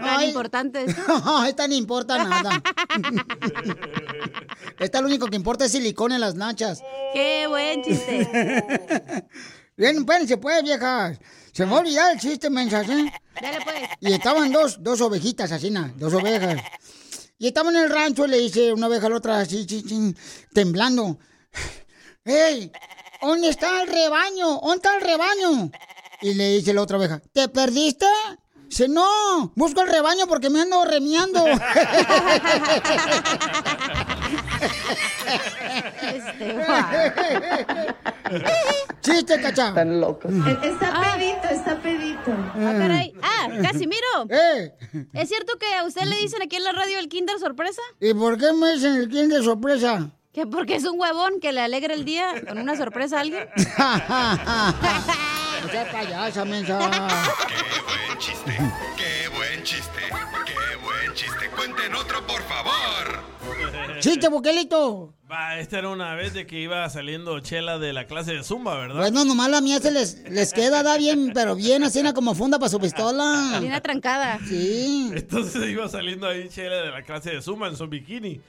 Tan 0.00 0.22
importantes. 0.22 0.96
Esta 1.48 1.68
no 1.68 1.74
importa 1.74 2.24
nada. 2.24 2.50
Esta 4.78 5.00
lo 5.00 5.08
único 5.08 5.26
que 5.26 5.36
importa 5.36 5.64
es 5.64 5.72
silicón 5.72 6.12
en 6.12 6.20
las 6.20 6.34
nachas. 6.34 6.82
Qué 7.12 7.46
buen 7.48 7.82
chiste. 7.82 8.28
Bien, 9.78 9.96
espérense 9.96 10.36
pues, 10.38 10.64
viejas. 10.64 11.20
Se 11.52 11.64
me 11.64 11.70
va 11.70 11.78
a 11.78 11.80
olvidar 11.82 12.12
el 12.12 12.18
chiste, 12.18 12.50
mensas, 12.50 12.88
¿eh? 12.88 13.12
Dale 13.40 13.60
pues. 13.62 13.76
Y 14.00 14.12
estaban 14.12 14.50
dos, 14.50 14.82
dos 14.82 15.00
ovejitas 15.00 15.52
así, 15.52 15.72
dos 15.94 16.12
ovejas. 16.14 16.60
Y 17.38 17.46
estaban 17.46 17.76
en 17.76 17.84
el 17.84 17.90
rancho 17.90 18.26
y 18.26 18.28
le 18.28 18.38
dice 18.38 18.72
una 18.72 18.88
oveja 18.88 19.06
a 19.06 19.10
la 19.10 19.16
otra 19.16 19.38
así, 19.38 19.64
chi, 19.66 19.84
chi, 19.84 20.16
temblando. 20.52 21.20
¡Ey! 22.24 22.72
¿Dónde 23.22 23.50
está 23.50 23.82
el 23.82 23.88
rebaño? 23.88 24.58
¿Dónde 24.60 24.74
está 24.74 24.96
el 24.96 25.02
rebaño? 25.02 25.70
Y 26.22 26.34
le 26.34 26.56
dice 26.56 26.74
la 26.74 26.82
otra 26.82 26.98
oveja, 26.98 27.22
¿te 27.32 27.48
perdiste? 27.48 28.06
Dice, 28.68 28.88
no, 28.88 29.52
busco 29.54 29.82
el 29.82 29.90
rebaño 29.90 30.26
porque 30.26 30.50
me 30.50 30.62
ando 30.62 30.84
remiando. 30.84 31.44
Chiste, 39.00 39.40
cacha. 39.40 39.68
Están 39.68 40.00
locos. 40.00 40.32
Está 40.62 41.14
pedito, 41.14 41.48
está 41.50 41.76
pedito. 41.80 42.30
Ah, 42.54 42.74
caray. 42.78 43.12
Ah, 43.22 43.48
Casimiro. 43.62 44.26
Eh. 44.28 44.72
¿Es 45.14 45.28
cierto 45.28 45.56
que 45.58 45.72
a 45.74 45.84
usted 45.84 46.02
le 46.02 46.16
dicen 46.16 46.42
aquí 46.42 46.56
en 46.56 46.64
la 46.64 46.72
radio 46.72 46.98
el 46.98 47.08
Kinder 47.08 47.38
sorpresa? 47.38 47.80
¿Y 48.00 48.12
por 48.14 48.36
qué 48.38 48.52
me 48.52 48.72
dicen 48.74 48.96
el 48.96 49.08
Kinder 49.08 49.42
sorpresa? 49.42 50.10
Que 50.32 50.46
porque 50.46 50.76
es 50.76 50.84
un 50.84 51.00
huevón 51.00 51.40
que 51.40 51.52
le 51.52 51.60
alegra 51.62 51.94
el 51.94 52.04
día 52.04 52.34
con 52.46 52.58
una 52.58 52.76
sorpresa 52.76 53.16
a 53.18 53.20
alguien. 53.20 53.48
Sea, 55.70 55.90
payasa, 55.90 56.44
mensa. 56.44 56.78
Qué 56.78 56.86
buen 57.82 58.18
chiste, 58.18 58.56
qué 58.96 59.28
buen 59.36 59.62
chiste, 59.64 60.00
qué 60.06 60.12
buen 60.12 60.44
chiste. 61.18 61.50
Cuenten 61.56 61.92
otro, 61.96 62.24
por 62.26 62.40
favor. 62.42 63.98
Chiste, 63.98 64.28
buquelito. 64.28 65.12
Va, 65.30 65.58
esta 65.58 65.78
era 65.80 65.88
una 65.88 66.14
vez 66.14 66.32
de 66.32 66.46
que 66.46 66.60
iba 66.60 66.88
saliendo 66.88 67.40
Chela 67.40 67.78
de 67.78 67.92
la 67.92 68.06
clase 68.06 68.34
de 68.34 68.44
Zumba, 68.44 68.76
¿verdad? 68.78 69.00
Bueno, 69.00 69.24
nomás 69.24 69.50
la 69.50 69.60
mía 69.60 69.80
se 69.80 69.90
les, 69.90 70.22
les 70.30 70.52
queda, 70.52 70.84
da 70.84 70.96
bien, 70.96 71.32
pero 71.34 71.56
bien 71.56 71.82
así 71.82 72.00
como 72.14 72.34
funda 72.36 72.58
para 72.60 72.68
su 72.70 72.78
pistola. 72.78 73.58
Bien 73.60 73.72
atrancada. 73.72 74.38
Sí. 74.46 75.10
Entonces 75.12 75.68
iba 75.68 75.88
saliendo 75.88 76.28
ahí 76.28 76.48
Chela 76.48 76.76
de 76.76 76.90
la 76.92 77.02
clase 77.02 77.32
de 77.32 77.42
Zumba 77.42 77.66
en 77.66 77.76
su 77.76 77.88
bikini. 77.88 78.40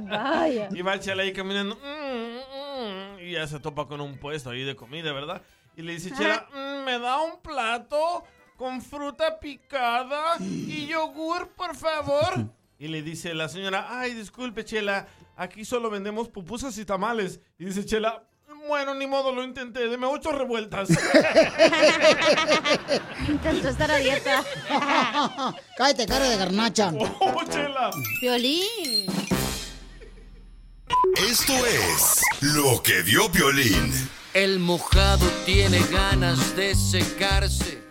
Vaya. 0.00 0.68
Y 0.72 0.82
va 0.82 0.98
Chela 0.98 1.22
ahí 1.22 1.32
caminando. 1.32 1.76
mm, 1.76 3.18
mm, 3.18 3.20
y 3.20 3.32
ya 3.32 3.46
se 3.46 3.60
topa 3.60 3.86
con 3.86 4.00
un 4.00 4.18
puesto 4.18 4.50
ahí 4.50 4.64
de 4.64 4.74
comida, 4.74 5.12
¿verdad? 5.12 5.42
Y 5.76 5.82
le 5.82 5.92
dice 5.92 6.10
Chela, 6.12 6.48
"Mm, 6.52 6.84
¿me 6.84 6.98
da 6.98 7.20
un 7.22 7.40
plato 7.40 8.24
con 8.62 8.80
fruta 8.80 9.40
picada 9.40 10.36
y 10.38 10.86
yogur, 10.86 11.48
por 11.48 11.74
favor? 11.74 12.46
Y 12.78 12.86
le 12.86 13.02
dice 13.02 13.34
la 13.34 13.48
señora, 13.48 13.88
ay, 13.90 14.14
disculpe, 14.14 14.64
Chela, 14.64 15.08
aquí 15.36 15.64
solo 15.64 15.90
vendemos 15.90 16.28
pupusas 16.28 16.78
y 16.78 16.84
tamales. 16.84 17.40
Y 17.58 17.64
dice 17.64 17.84
Chela, 17.84 18.22
bueno, 18.68 18.94
ni 18.94 19.08
modo, 19.08 19.32
lo 19.32 19.42
intenté, 19.42 19.88
deme 19.88 20.06
ocho 20.06 20.30
revueltas. 20.30 20.90
Intentó 23.28 23.68
estar 23.68 23.90
a 23.90 23.96
dieta. 23.96 24.44
Cállate, 25.76 26.06
cara 26.06 26.28
de 26.28 26.36
garnacha. 26.36 26.92
¡Oh, 27.20 27.42
Chela! 27.50 27.90
Violín. 28.20 29.10
Esto 31.28 31.52
es 31.66 32.22
lo 32.42 32.80
que 32.80 33.02
dio 33.02 33.28
Piolín. 33.32 33.92
El 34.34 34.60
mojado 34.60 35.26
tiene 35.46 35.80
ganas 35.90 36.54
de 36.54 36.76
secarse. 36.76 37.81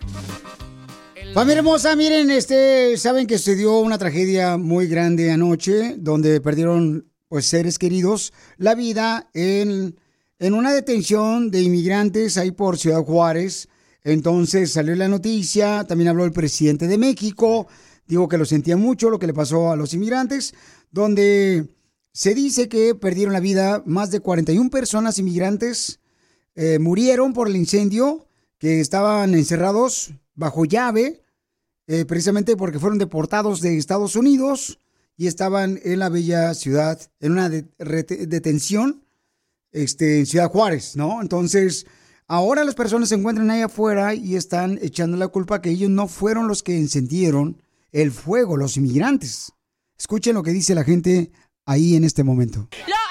Familia 1.34 1.60
hermosa, 1.60 1.96
miren, 1.96 2.30
este, 2.30 2.94
saben 2.98 3.26
que 3.26 3.38
sucedió 3.38 3.78
una 3.78 3.96
tragedia 3.96 4.58
muy 4.58 4.86
grande 4.86 5.30
anoche, 5.30 5.96
donde 5.96 6.42
perdieron, 6.42 7.10
pues, 7.28 7.46
seres 7.46 7.78
queridos, 7.78 8.34
la 8.58 8.74
vida 8.74 9.30
en, 9.32 9.96
en 10.38 10.52
una 10.52 10.74
detención 10.74 11.50
de 11.50 11.62
inmigrantes 11.62 12.36
ahí 12.36 12.50
por 12.50 12.76
Ciudad 12.76 13.02
Juárez. 13.02 13.70
Entonces 14.04 14.72
salió 14.72 14.94
la 14.94 15.08
noticia, 15.08 15.84
también 15.84 16.08
habló 16.08 16.26
el 16.26 16.32
presidente 16.32 16.86
de 16.86 16.98
México, 16.98 17.66
dijo 18.06 18.28
que 18.28 18.36
lo 18.36 18.44
sentía 18.44 18.76
mucho 18.76 19.08
lo 19.08 19.18
que 19.18 19.26
le 19.26 19.32
pasó 19.32 19.70
a 19.72 19.76
los 19.76 19.94
inmigrantes, 19.94 20.52
donde 20.90 21.66
se 22.12 22.34
dice 22.34 22.68
que 22.68 22.94
perdieron 22.94 23.32
la 23.32 23.40
vida 23.40 23.82
más 23.86 24.10
de 24.10 24.20
41 24.20 24.68
personas 24.68 25.18
inmigrantes, 25.18 25.98
eh, 26.56 26.78
murieron 26.78 27.32
por 27.32 27.48
el 27.48 27.56
incendio, 27.56 28.28
que 28.58 28.80
estaban 28.80 29.34
encerrados 29.34 30.12
bajo 30.34 30.66
llave, 30.66 31.21
eh, 31.92 32.06
precisamente 32.06 32.56
porque 32.56 32.78
fueron 32.78 32.96
deportados 32.96 33.60
de 33.60 33.76
Estados 33.76 34.16
Unidos 34.16 34.78
y 35.14 35.26
estaban 35.26 35.78
en 35.84 35.98
la 35.98 36.08
bella 36.08 36.54
ciudad, 36.54 36.98
en 37.20 37.32
una 37.32 37.50
detención 37.50 39.04
este, 39.72 40.20
en 40.20 40.24
Ciudad 40.24 40.48
Juárez, 40.50 40.96
¿no? 40.96 41.20
Entonces, 41.20 41.84
ahora 42.28 42.64
las 42.64 42.74
personas 42.74 43.10
se 43.10 43.16
encuentran 43.16 43.50
ahí 43.50 43.60
afuera 43.60 44.14
y 44.14 44.36
están 44.36 44.78
echando 44.80 45.18
la 45.18 45.28
culpa 45.28 45.60
que 45.60 45.68
ellos 45.68 45.90
no 45.90 46.08
fueron 46.08 46.48
los 46.48 46.62
que 46.62 46.78
encendieron 46.78 47.62
el 47.90 48.10
fuego, 48.10 48.56
los 48.56 48.78
inmigrantes. 48.78 49.52
Escuchen 49.98 50.32
lo 50.32 50.42
que 50.42 50.52
dice 50.52 50.74
la 50.74 50.84
gente 50.84 51.30
ahí 51.66 51.94
en 51.94 52.04
este 52.04 52.24
momento. 52.24 52.68
¡Los 52.88 53.01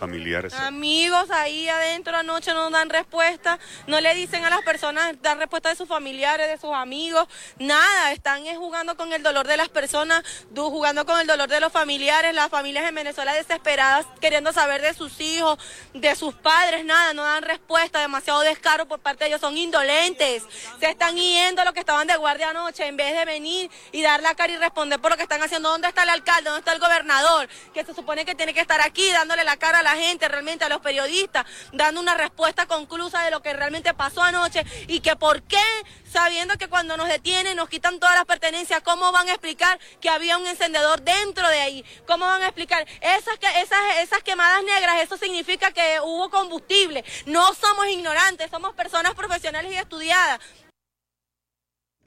familiares? 0.00 0.54
Amigos 0.54 1.30
ahí 1.30 1.68
adentro 1.68 2.16
anoche 2.16 2.52
no 2.52 2.70
dan 2.70 2.90
respuesta, 2.90 3.58
no 3.86 4.00
le 4.00 4.14
dicen 4.14 4.44
a 4.44 4.50
las 4.50 4.62
personas 4.62 5.14
dar 5.22 5.38
respuesta 5.38 5.68
de 5.68 5.76
sus 5.76 5.86
familiares, 5.86 6.48
de 6.48 6.58
sus 6.58 6.74
amigos, 6.74 7.28
nada, 7.58 8.12
están 8.12 8.44
jugando 8.56 8.96
con 8.96 9.12
el 9.12 9.22
dolor 9.22 9.46
de 9.46 9.56
las 9.56 9.68
personas, 9.68 10.24
jugando 10.56 11.06
con 11.06 11.20
el 11.20 11.26
dolor 11.26 11.48
de 11.48 11.60
los 11.60 11.72
familiares, 11.72 12.34
las 12.34 12.48
familias 12.48 12.88
en 12.88 12.94
Venezuela 12.94 13.34
desesperadas 13.34 14.06
queriendo 14.20 14.52
saber 14.52 14.80
de 14.80 14.94
sus 14.94 15.20
hijos, 15.20 15.58
de 15.94 16.16
sus 16.16 16.34
padres, 16.34 16.84
nada, 16.84 17.12
no 17.12 17.22
dan 17.22 17.42
respuesta, 17.42 18.00
demasiado 18.00 18.40
descaro 18.40 18.88
por 18.88 19.00
parte 19.00 19.24
de 19.24 19.28
ellos, 19.28 19.40
son 19.40 19.56
indolentes, 19.56 20.44
se 20.80 20.88
están 20.88 21.16
yendo 21.16 21.62
a 21.62 21.64
los 21.64 21.74
que 21.74 21.80
estaban 21.80 22.06
de 22.06 22.16
guardia 22.16 22.50
anoche 22.50 22.86
en 22.86 22.96
vez 22.96 23.14
de 23.14 23.24
venir 23.26 23.70
y 23.92 24.02
dar 24.02 24.22
la 24.22 24.34
cara 24.34 24.52
y 24.52 24.56
responder 24.56 24.98
por 24.98 25.10
lo 25.10 25.16
que 25.16 25.24
están 25.24 25.42
haciendo, 25.42 25.68
¿dónde 25.68 25.88
está 25.88 26.04
el 26.04 26.08
alcalde? 26.08 26.50
¿Dónde 26.50 26.60
está 26.60 26.72
el 26.72 26.80
gobernador? 26.80 27.48
Que 27.74 27.84
se 27.84 27.94
supone 27.94 28.24
que 28.24 28.34
tiene 28.34 28.54
que 28.54 28.60
estar 28.60 28.80
aquí 28.80 29.10
dándole 29.10 29.44
la 29.44 29.56
cara 29.56 29.80
a 29.80 29.82
la 29.82 29.89
gente, 29.96 30.28
realmente 30.28 30.64
a 30.64 30.68
los 30.68 30.80
periodistas, 30.80 31.44
dando 31.72 32.00
una 32.00 32.14
respuesta 32.14 32.66
conclusa 32.66 33.22
de 33.22 33.30
lo 33.30 33.42
que 33.42 33.52
realmente 33.52 33.94
pasó 33.94 34.22
anoche 34.22 34.64
y 34.88 35.00
que 35.00 35.16
por 35.16 35.42
qué, 35.42 35.62
sabiendo 36.10 36.56
que 36.58 36.68
cuando 36.68 36.96
nos 36.96 37.08
detienen 37.08 37.56
nos 37.56 37.68
quitan 37.68 37.98
todas 38.00 38.14
las 38.16 38.24
pertenencias, 38.24 38.80
¿cómo 38.82 39.12
van 39.12 39.28
a 39.28 39.32
explicar 39.32 39.78
que 40.00 40.08
había 40.10 40.38
un 40.38 40.46
encendedor 40.46 41.02
dentro 41.02 41.48
de 41.48 41.60
ahí? 41.60 41.84
¿Cómo 42.06 42.24
van 42.24 42.42
a 42.42 42.46
explicar 42.46 42.86
esas, 43.00 43.38
que- 43.38 43.60
esas, 43.60 43.78
esas 44.02 44.22
quemadas 44.22 44.62
negras? 44.64 45.02
Eso 45.02 45.16
significa 45.16 45.70
que 45.72 45.98
hubo 46.02 46.30
combustible. 46.30 47.04
No 47.26 47.54
somos 47.54 47.86
ignorantes, 47.88 48.50
somos 48.50 48.74
personas 48.74 49.14
profesionales 49.14 49.72
y 49.72 49.76
estudiadas. 49.76 50.40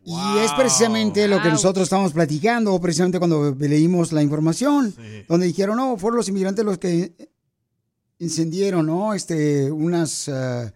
Y 0.06 0.38
es 0.40 0.52
precisamente 0.52 1.30
lo 1.30 1.42
que 1.42 1.48
nosotros 1.48 1.84
estamos 1.84 2.12
platicando, 2.12 2.78
precisamente 2.82 3.20
cuando 3.20 3.56
leímos 3.58 4.12
la 4.12 4.22
información, 4.22 4.94
donde 5.30 5.46
dijeron, 5.48 5.78
no, 5.78 5.96
fueron 5.98 6.18
los 6.18 6.28
inmigrantes 6.28 6.66
los 6.66 6.78
que 6.78 7.14
incendieron, 8.24 8.86
¿no? 8.86 9.14
Este, 9.14 9.72
unas 9.72 10.28
eh, 10.28 10.72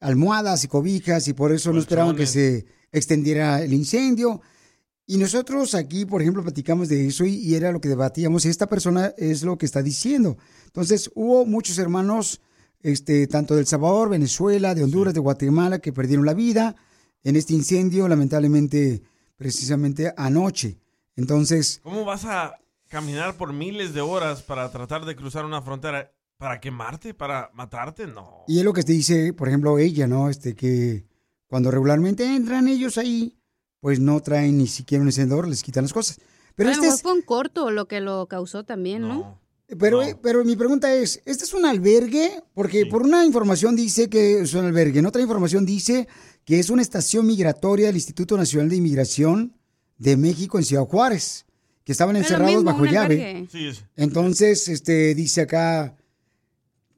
almohadas 0.00 0.64
y 0.64 0.68
cobijas 0.68 1.26
y 1.28 1.32
por 1.32 1.52
eso 1.52 1.72
no 1.72 1.80
esperaban 1.80 2.16
que 2.16 2.26
se 2.26 2.66
extendiera 2.92 3.62
el 3.62 3.72
incendio. 3.72 4.40
Y 5.06 5.18
nosotros 5.18 5.74
aquí, 5.74 6.04
por 6.04 6.20
ejemplo, 6.20 6.42
platicamos 6.42 6.88
de 6.88 7.06
eso 7.06 7.24
y, 7.24 7.34
y 7.34 7.54
era 7.54 7.70
lo 7.70 7.80
que 7.80 7.88
debatíamos. 7.88 8.44
y 8.44 8.48
Esta 8.48 8.66
persona 8.66 9.14
es 9.16 9.42
lo 9.42 9.56
que 9.56 9.66
está 9.66 9.82
diciendo. 9.82 10.36
Entonces, 10.66 11.10
hubo 11.14 11.46
muchos 11.46 11.78
hermanos, 11.78 12.40
este, 12.80 13.26
tanto 13.28 13.54
del 13.54 13.66
Salvador, 13.66 14.08
Venezuela, 14.08 14.74
de 14.74 14.82
Honduras, 14.82 15.14
de 15.14 15.20
Guatemala, 15.20 15.78
que 15.78 15.92
perdieron 15.92 16.26
la 16.26 16.34
vida 16.34 16.74
en 17.22 17.36
este 17.36 17.54
incendio, 17.54 18.08
lamentablemente, 18.08 19.02
precisamente 19.36 20.12
anoche. 20.16 20.78
Entonces, 21.16 21.80
¿Cómo 21.82 22.04
vas 22.04 22.24
a 22.24 22.58
caminar 22.88 23.36
por 23.36 23.52
miles 23.52 23.94
de 23.94 24.00
horas 24.00 24.42
para 24.42 24.70
tratar 24.70 25.04
de 25.04 25.16
cruzar 25.16 25.44
una 25.44 25.62
frontera? 25.62 26.12
¿Para 26.38 26.60
quemarte? 26.60 27.14
¿Para 27.14 27.50
matarte? 27.54 28.06
No. 28.06 28.44
y 28.46 28.58
es 28.58 28.64
lo 28.64 28.72
que 28.72 28.82
te 28.82 28.92
dice, 28.92 29.32
por 29.32 29.48
ejemplo, 29.48 29.78
ella, 29.78 30.06
¿no? 30.06 30.28
Este, 30.28 30.54
que 30.54 31.04
cuando 31.46 31.70
regularmente 31.70 32.24
entran 32.36 32.68
ellos 32.68 32.98
ahí, 32.98 33.38
pues 33.80 34.00
no 34.00 34.20
traen 34.20 34.58
ni 34.58 34.66
siquiera 34.66 35.00
un 35.02 35.08
encendedor, 35.08 35.48
les 35.48 35.62
quitan 35.62 35.84
las 35.84 35.92
cosas. 35.92 36.20
Pero 36.54 36.70
este 36.70 36.88
es, 36.88 37.02
fue 37.02 37.12
un 37.12 37.22
corto 37.22 37.70
lo 37.70 37.86
que 37.88 38.00
lo 38.00 38.26
causó 38.26 38.64
también, 38.64 39.02
¿no? 39.02 39.40
pero, 39.78 40.02
eh, 40.02 40.16
pero 40.22 40.44
mi 40.44 40.56
pregunta 40.56 40.92
es, 40.94 41.22
¿este 41.24 41.44
es 41.44 41.52
un 41.54 41.64
albergue? 41.66 42.42
Porque 42.54 42.86
por 42.86 43.02
una 43.02 43.24
información 43.24 43.74
dice 43.76 44.08
que 44.08 44.40
es 44.40 44.54
un 44.54 44.64
albergue, 44.66 44.98
en 45.00 45.06
otra 45.06 45.22
información 45.22 45.64
dice 45.66 46.06
que 46.44 46.58
es 46.58 46.70
una 46.70 46.82
estación 46.82 47.26
migratoria 47.26 47.86
del 47.86 47.96
Instituto 47.96 48.36
Nacional 48.36 48.68
de 48.68 48.76
Inmigración 48.76 49.56
de 49.98 50.16
México 50.16 50.58
en 50.58 50.64
Ciudad 50.64 50.84
Juárez, 50.84 51.46
que 51.84 51.92
estaban 51.92 52.14
Pero 52.14 52.24
encerrados 52.24 52.54
mismo, 52.56 52.70
bajo 52.72 52.84
llave. 52.84 53.14
albergue. 53.26 53.48
Sí, 53.50 53.66
es- 53.68 53.84
Entonces, 53.96 54.68
este, 54.68 55.14
dice 55.14 55.40
acá. 55.42 55.96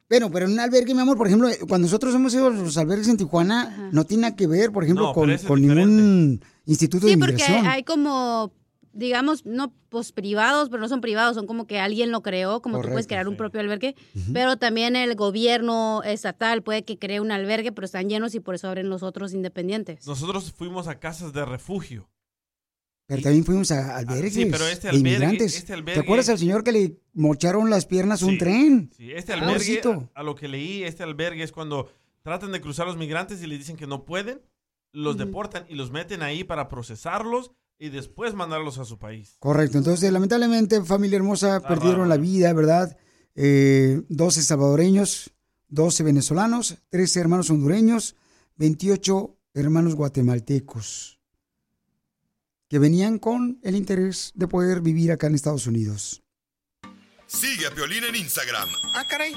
Bueno, 0.08 0.30
pero 0.30 0.46
en 0.46 0.52
un 0.52 0.60
albergue, 0.60 0.94
mi 0.94 1.00
amor, 1.02 1.18
por 1.18 1.26
ejemplo, 1.26 1.48
cuando 1.68 1.86
nosotros 1.86 2.14
hemos 2.14 2.32
ido 2.32 2.46
a 2.46 2.50
los 2.50 2.76
albergues 2.78 3.08
en 3.08 3.18
Tijuana, 3.18 3.90
no 3.92 4.04
tiene 4.04 4.22
nada 4.22 4.36
que 4.36 4.46
ver, 4.46 4.72
por 4.72 4.84
ejemplo, 4.84 5.06
No, 5.06 5.12
con, 5.12 5.28
ningún 5.60 6.40
instituto 6.64 7.06
de 7.06 7.12
Sí, 7.12 7.18
porque 7.18 7.34
inmigración. 7.34 7.66
hay 7.66 7.82
como, 7.84 8.52
digamos, 8.92 9.44
no 9.44 9.74
pues 9.90 10.12
privados, 10.12 10.68
pero 10.70 10.80
no 10.80 10.88
son 10.88 11.00
privados, 11.00 11.34
son 11.34 11.46
como 11.46 11.66
que 11.66 11.78
alguien 11.78 12.10
lo 12.10 12.22
creó, 12.22 12.60
como 12.62 12.76
tú 12.76 12.82
puedes 12.82 12.92
Correcto, 12.94 13.08
crear 13.08 13.28
un 13.28 13.36
propio 13.36 13.60
albergue, 13.60 13.94
pero 14.32 14.56
también 14.56 14.96
el 14.96 15.14
gobierno 15.14 16.02
estatal 16.04 16.62
puede 16.62 16.84
que 16.84 16.98
cree 16.98 17.20
un 17.20 17.30
albergue, 17.30 17.72
pero 17.72 17.84
están 17.84 18.08
llenos 18.08 18.34
y 18.34 18.40
por 18.40 18.54
eso 18.54 18.68
abren 18.68 18.88
los 18.88 19.02
otros 19.02 19.34
independientes. 19.34 20.06
Nosotros 20.06 20.52
fuimos 20.52 20.88
a 20.88 20.98
casas 20.98 21.32
de 21.32 21.44
refugio. 21.44 22.08
Pero 23.08 23.22
también 23.22 23.44
fuimos 23.44 23.70
a 23.72 23.96
albergues 23.96 24.34
sí, 24.34 24.44
pero 24.46 24.68
este 24.68 24.86
de 24.88 24.92
albergue- 24.92 24.98
inmigrantes. 24.98 25.56
este 25.56 25.72
¿Te 25.74 25.78
albergue- 25.82 25.98
acuerdas 26.00 26.28
al 26.28 26.38
señor 26.38 26.62
que 26.62 26.72
le 26.72 27.00
mocharon 27.14 27.70
las 27.70 27.86
piernas 27.86 28.22
a 28.22 28.26
un 28.26 28.38
tren? 28.38 28.90
Sí, 28.96 29.10
este 29.12 29.32
albergue, 29.32 29.54
Pobrecito. 29.54 30.10
a, 30.14 30.20
a 30.20 30.22
lo 30.22 30.34
que 30.34 30.46
leí, 30.46 30.84
este 30.84 31.02
albergue 31.02 31.42
es 31.42 31.50
cuando 31.50 31.90
tratan 32.22 32.52
de 32.52 32.60
cruzar 32.60 32.86
los 32.86 32.96
migrantes 32.98 33.42
y 33.42 33.46
les 33.46 33.58
dicen 33.58 33.76
que 33.76 33.86
no 33.86 34.04
pueden, 34.04 34.40
los 34.92 35.16
deportan 35.18 35.64
y 35.68 35.74
los 35.74 35.90
meten 35.90 36.22
ahí 36.22 36.44
para 36.44 36.68
procesarlos 36.68 37.50
y 37.78 37.88
después 37.88 38.34
mandarlos 38.34 38.76
a 38.78 38.84
su 38.84 38.98
país. 38.98 39.36
Correcto. 39.38 39.78
Entonces, 39.78 40.12
lamentablemente, 40.12 40.82
familia 40.82 41.16
hermosa, 41.16 41.60
perdieron 41.66 42.08
la 42.10 42.16
vida, 42.18 42.52
¿verdad? 42.52 42.96
Eh, 43.36 44.02
12 44.10 44.42
salvadoreños, 44.42 45.30
12 45.68 46.02
venezolanos, 46.02 46.76
13 46.90 47.20
hermanos 47.20 47.48
hondureños, 47.50 48.16
28 48.56 49.34
hermanos 49.54 49.94
guatemaltecos 49.94 51.17
que 52.68 52.78
venían 52.78 53.18
con 53.18 53.58
el 53.62 53.74
interés 53.76 54.32
de 54.34 54.46
poder 54.48 54.80
vivir 54.80 55.10
acá 55.12 55.26
en 55.26 55.34
Estados 55.34 55.66
Unidos. 55.66 56.22
Sigue 57.26 57.66
a 57.66 57.70
Piolín 57.74 58.04
en 58.04 58.16
Instagram, 58.16 58.68
Ah, 58.94 59.04
caray. 59.08 59.34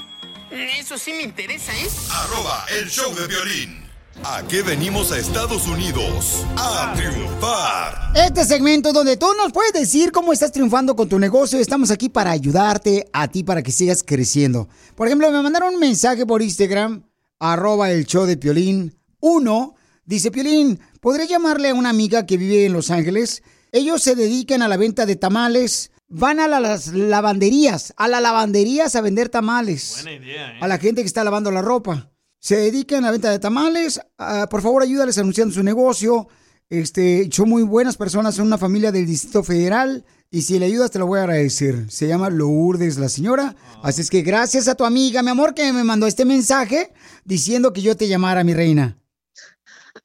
Eso 0.78 0.98
sí 0.98 1.12
me 1.12 1.22
interesa, 1.22 1.72
¿eh? 1.74 1.88
arroba 2.10 2.64
el 2.78 2.88
show 2.88 3.14
de 3.14 3.26
violín. 3.26 3.82
¿A 4.24 4.42
qué 4.46 4.60
venimos 4.62 5.10
a 5.10 5.18
Estados 5.18 5.66
Unidos? 5.66 6.44
A 6.56 6.92
triunfar. 6.94 8.12
Este 8.14 8.44
segmento 8.44 8.92
donde 8.92 9.16
tú 9.16 9.26
nos 9.38 9.52
puedes 9.52 9.72
decir 9.72 10.12
cómo 10.12 10.32
estás 10.34 10.52
triunfando 10.52 10.94
con 10.94 11.08
tu 11.08 11.18
negocio, 11.18 11.58
estamos 11.58 11.90
aquí 11.90 12.10
para 12.10 12.30
ayudarte 12.30 13.08
a 13.14 13.28
ti 13.28 13.42
para 13.42 13.62
que 13.62 13.72
sigas 13.72 14.02
creciendo. 14.02 14.68
Por 14.94 15.06
ejemplo, 15.08 15.30
me 15.32 15.42
mandaron 15.42 15.74
un 15.74 15.80
mensaje 15.80 16.26
por 16.26 16.42
Instagram, 16.42 17.02
arroba 17.38 17.90
el 17.90 18.04
show 18.06 18.26
de 18.26 18.36
Piolín 18.36 18.94
1. 19.20 19.74
Dice 20.04 20.30
Piolín, 20.30 20.78
¿podré 21.02 21.26
llamarle 21.26 21.70
a 21.70 21.74
una 21.74 21.90
amiga 21.90 22.24
que 22.24 22.38
vive 22.38 22.64
en 22.64 22.72
Los 22.72 22.90
Ángeles? 22.90 23.42
Ellos 23.72 24.02
se 24.02 24.14
dedican 24.14 24.62
a 24.62 24.68
la 24.68 24.76
venta 24.76 25.04
de 25.04 25.16
tamales, 25.16 25.90
van 26.08 26.38
a 26.38 26.46
las 26.46 26.86
lavanderías, 26.88 27.92
a 27.96 28.06
las 28.06 28.22
lavanderías 28.22 28.94
a 28.94 29.00
vender 29.00 29.28
tamales 29.28 30.02
Buena 30.02 30.12
idea, 30.24 30.52
¿eh? 30.52 30.58
a 30.60 30.68
la 30.68 30.78
gente 30.78 31.02
que 31.02 31.06
está 31.06 31.24
lavando 31.24 31.50
la 31.50 31.60
ropa. 31.60 32.12
Se 32.38 32.56
dedican 32.56 33.04
a 33.04 33.08
la 33.08 33.12
venta 33.12 33.30
de 33.30 33.38
tamales. 33.40 34.00
ah, 34.18 34.46
por 34.48 34.62
favor, 34.62 34.82
ayúdales 34.82 35.18
anunciando 35.18 35.52
su 35.52 35.62
negocio. 35.62 36.28
Este, 36.70 37.28
son 37.32 37.48
muy 37.48 37.64
buenas 37.64 37.96
personas, 37.96 38.36
son 38.36 38.46
una 38.46 38.58
familia 38.58 38.92
del 38.92 39.06
Distrito 39.06 39.42
Federal. 39.42 40.04
Y 40.30 40.42
si 40.42 40.58
le 40.58 40.66
ayudas, 40.66 40.90
te 40.90 40.98
lo 40.98 41.06
voy 41.06 41.18
a 41.18 41.22
agradecer. 41.22 41.90
Se 41.90 42.06
llama 42.06 42.30
Lourdes 42.30 42.96
la 42.98 43.08
señora. 43.08 43.56
Así 43.82 44.00
es 44.00 44.08
que 44.08 44.22
gracias 44.22 44.68
a 44.68 44.74
tu 44.76 44.84
amiga, 44.84 45.22
mi 45.22 45.30
amor, 45.30 45.54
que 45.54 45.72
me 45.72 45.84
mandó 45.84 46.06
este 46.06 46.24
mensaje 46.24 46.92
diciendo 47.24 47.72
que 47.72 47.82
yo 47.82 47.96
te 47.96 48.08
llamara, 48.08 48.42
mi 48.44 48.54
reina. 48.54 49.01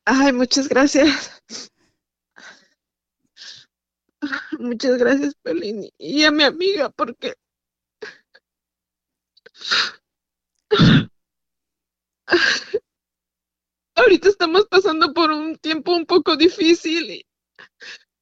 Ay, 0.08 0.34
muchas 0.34 0.68
gracias. 0.70 1.40
Muchas 4.60 4.98
gracias, 4.98 5.36
Pelín. 5.42 5.90
Y 5.98 6.24
a 6.24 6.32
mi 6.32 6.44
amiga, 6.44 6.90
porque 6.90 7.34
ahorita 13.96 14.30
estamos 14.30 14.66
pasando 14.70 15.14
por 15.14 15.30
un 15.30 15.58
tiempo 15.58 15.94
un 15.94 16.06
poco 16.06 16.38
difícil 16.38 17.12
y, 17.12 17.26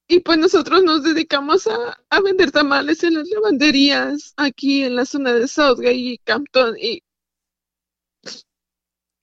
y 0.07 0.19
pues 0.21 0.37
nosotros 0.37 0.83
nos 0.83 1.03
dedicamos 1.03 1.67
a, 1.67 1.97
a 2.09 2.21
vender 2.21 2.51
tamales 2.51 3.03
en 3.03 3.15
las 3.15 3.27
lavanderías 3.29 4.33
aquí 4.37 4.83
en 4.83 4.95
la 4.95 5.05
zona 5.05 5.33
de 5.33 5.47
Southgate 5.47 5.93
y 5.93 6.17
Campton 6.19 6.75
y, 6.79 7.01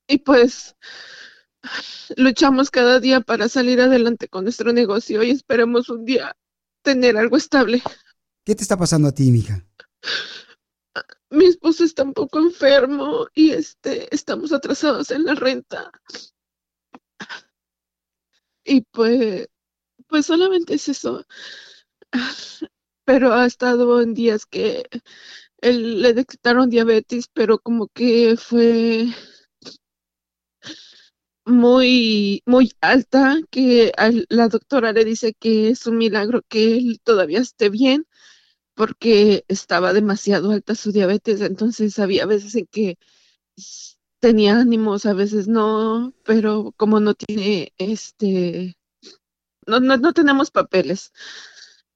y 0.07 0.19
pues 0.19 0.77
luchamos 2.17 2.71
cada 2.71 3.01
día 3.01 3.21
para 3.21 3.49
salir 3.49 3.81
adelante 3.81 4.29
con 4.29 4.45
nuestro 4.45 4.73
negocio 4.73 5.23
y 5.23 5.31
esperemos 5.31 5.89
un 5.89 6.05
día 6.05 6.37
tener 6.83 7.17
algo 7.17 7.37
estable. 7.37 7.83
¿Qué 8.45 8.55
te 8.55 8.63
está 8.63 8.77
pasando 8.77 9.09
a 9.09 9.13
ti, 9.13 9.31
mija? 9.31 9.65
Mi 11.31 11.47
esposo 11.47 11.85
está 11.85 12.03
un 12.03 12.13
poco 12.13 12.39
enfermo 12.39 13.27
y 13.35 13.53
este 13.53 14.15
estamos 14.15 14.53
atrasados 14.53 15.11
en 15.11 15.25
la 15.25 15.35
renta. 15.35 15.91
Y 18.65 18.83
pues 18.83 19.49
pues 20.09 20.27
solamente 20.27 20.75
es 20.75 20.89
eso. 20.89 21.25
Pero 23.05 23.33
ha 23.33 23.47
estado 23.47 24.01
en 24.01 24.15
días 24.15 24.47
que 24.47 24.89
él 25.59 26.03
le 26.03 26.13
detectaron 26.13 26.71
diabetes, 26.71 27.29
pero 27.33 27.59
como 27.59 27.89
que 27.89 28.37
fue 28.37 29.07
muy, 31.45 32.43
muy 32.47 32.73
alta, 32.81 33.39
que 33.51 33.93
la 34.29 34.49
doctora 34.49 34.93
le 34.93 35.05
dice 35.05 35.35
que 35.35 35.71
es 35.71 35.87
un 35.87 35.99
milagro 35.99 36.43
que 36.49 36.77
él 36.77 37.01
todavía 37.03 37.41
esté 37.41 37.69
bien, 37.71 38.07
porque 38.75 39.45
estaba 39.49 39.93
demasiado 39.93 40.53
alta 40.53 40.75
su 40.75 40.93
diabetes, 40.93 41.41
entonces 41.41 41.99
había 41.99 42.27
veces 42.27 42.55
en 42.57 42.67
que 42.67 42.99
tenía 44.21 44.59
ánimos, 44.61 45.07
a 45.07 45.15
veces 45.15 45.49
no, 45.49 46.15
pero 46.25 46.73
como 46.77 47.01
no 47.01 47.15
tiene, 47.15 47.73
este, 47.79 48.77
no, 49.67 49.81
no, 49.81 49.97
no 49.99 50.13
tenemos 50.13 50.51
papeles, 50.51 51.13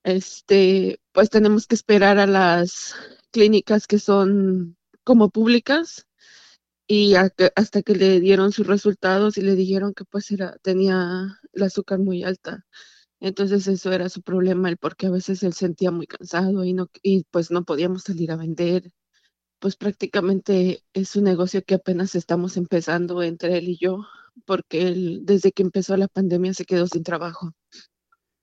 este, 0.05 1.01
pues 1.12 1.30
tenemos 1.30 1.66
que 1.66 1.76
esperar 1.76 2.18
a 2.18 2.26
las 2.26 2.94
clínicas 3.30 3.86
que 3.86 3.99
son 3.99 4.76
como 5.05 5.30
públicas 5.30 6.07
y 6.87 7.14
hasta 7.14 7.82
que 7.82 7.95
le 7.95 8.20
dieron 8.20 8.53
sus 8.53 8.66
resultados 8.66 9.39
y 9.39 9.43
le 9.43 9.57
dijeron 9.57 9.93
que 9.95 10.05
pues 10.05 10.30
era, 10.30 10.57
tenía 10.62 11.41
el 11.53 11.62
azúcar 11.62 11.99
muy 11.99 12.22
alta. 12.22 12.64
Entonces 13.18 13.66
eso 13.66 13.93
era 13.93 14.09
su 14.09 14.22
problema, 14.22 14.68
el 14.68 14.76
porque 14.76 15.07
a 15.07 15.11
veces 15.11 15.43
él 15.43 15.53
sentía 15.55 15.91
muy 15.91 16.07
cansado 16.07 16.64
y 16.64 16.74
no, 16.74 16.89
y 17.03 17.24
pues 17.30 17.51
no 17.51 17.64
podíamos 17.64 18.03
salir 18.03 18.30
a 18.30 18.37
vender. 18.37 18.93
Pues 19.59 19.74
prácticamente 19.74 20.82
es 20.93 21.16
un 21.16 21.24
negocio 21.24 21.62
que 21.64 21.74
apenas 21.74 22.14
estamos 22.14 22.57
empezando 22.57 23.22
entre 23.22 23.57
él 23.59 23.68
y 23.70 23.78
yo, 23.78 24.05
porque 24.45 24.87
él 24.87 25.20
desde 25.24 25.51
que 25.51 25.62
empezó 25.62 25.97
la 25.97 26.09
pandemia 26.09 26.55
se 26.55 26.66
quedó 26.66 26.87
sin 26.87 27.03
trabajo. 27.03 27.53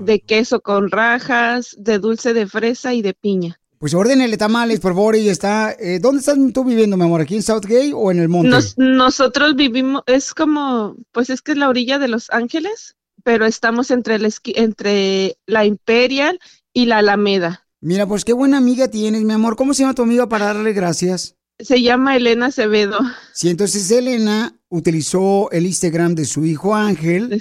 de 0.00 0.20
queso 0.20 0.62
con 0.62 0.90
rajas, 0.90 1.76
de 1.78 1.98
dulce 1.98 2.32
de 2.32 2.46
fresa 2.48 2.94
y 2.94 3.02
de 3.02 3.12
piña. 3.14 3.60
Pues 3.78 3.92
ordénenle 3.94 4.36
tamales, 4.38 4.80
por 4.80 4.92
favor, 4.94 5.16
y 5.16 5.28
está... 5.28 5.72
eh, 5.78 5.98
¿Dónde 6.00 6.20
estás 6.20 6.38
tú 6.54 6.64
viviendo, 6.64 6.96
mi 6.96 7.04
amor? 7.04 7.20
¿Aquí 7.20 7.34
en 7.36 7.42
Southgate 7.42 7.92
o 7.94 8.10
en 8.10 8.18
el 8.18 8.28
monte? 8.28 8.48
Nos- 8.48 8.78
nosotros 8.78 9.56
vivimos, 9.56 10.02
es 10.06 10.32
como, 10.32 10.96
pues 11.12 11.28
es 11.30 11.42
que 11.42 11.52
es 11.52 11.58
la 11.58 11.68
orilla 11.68 11.98
de 11.98 12.08
Los 12.08 12.30
Ángeles, 12.30 12.96
pero 13.22 13.44
estamos 13.46 13.90
entre 13.90 14.18
la, 14.18 14.28
esqui- 14.28 14.54
entre 14.56 15.36
la 15.46 15.64
Imperial 15.66 16.38
y 16.72 16.86
la 16.86 16.98
Alameda. 16.98 17.66
Mira, 17.80 18.06
pues 18.06 18.24
qué 18.24 18.32
buena 18.32 18.56
amiga 18.56 18.88
tienes, 18.88 19.22
mi 19.22 19.32
amor. 19.34 19.56
¿Cómo 19.56 19.74
se 19.74 19.82
llama 19.82 19.94
tu 19.94 20.02
amiga 20.02 20.28
para 20.28 20.46
darle 20.46 20.72
gracias? 20.72 21.36
Se 21.58 21.82
llama 21.82 22.16
Elena 22.16 22.46
Acevedo. 22.46 22.98
Sí, 23.34 23.50
entonces 23.50 23.90
Elena 23.90 24.58
utilizó 24.70 25.50
el 25.52 25.66
Instagram 25.66 26.14
de 26.14 26.24
su 26.24 26.44
hijo 26.46 26.74
Ángel 26.74 27.40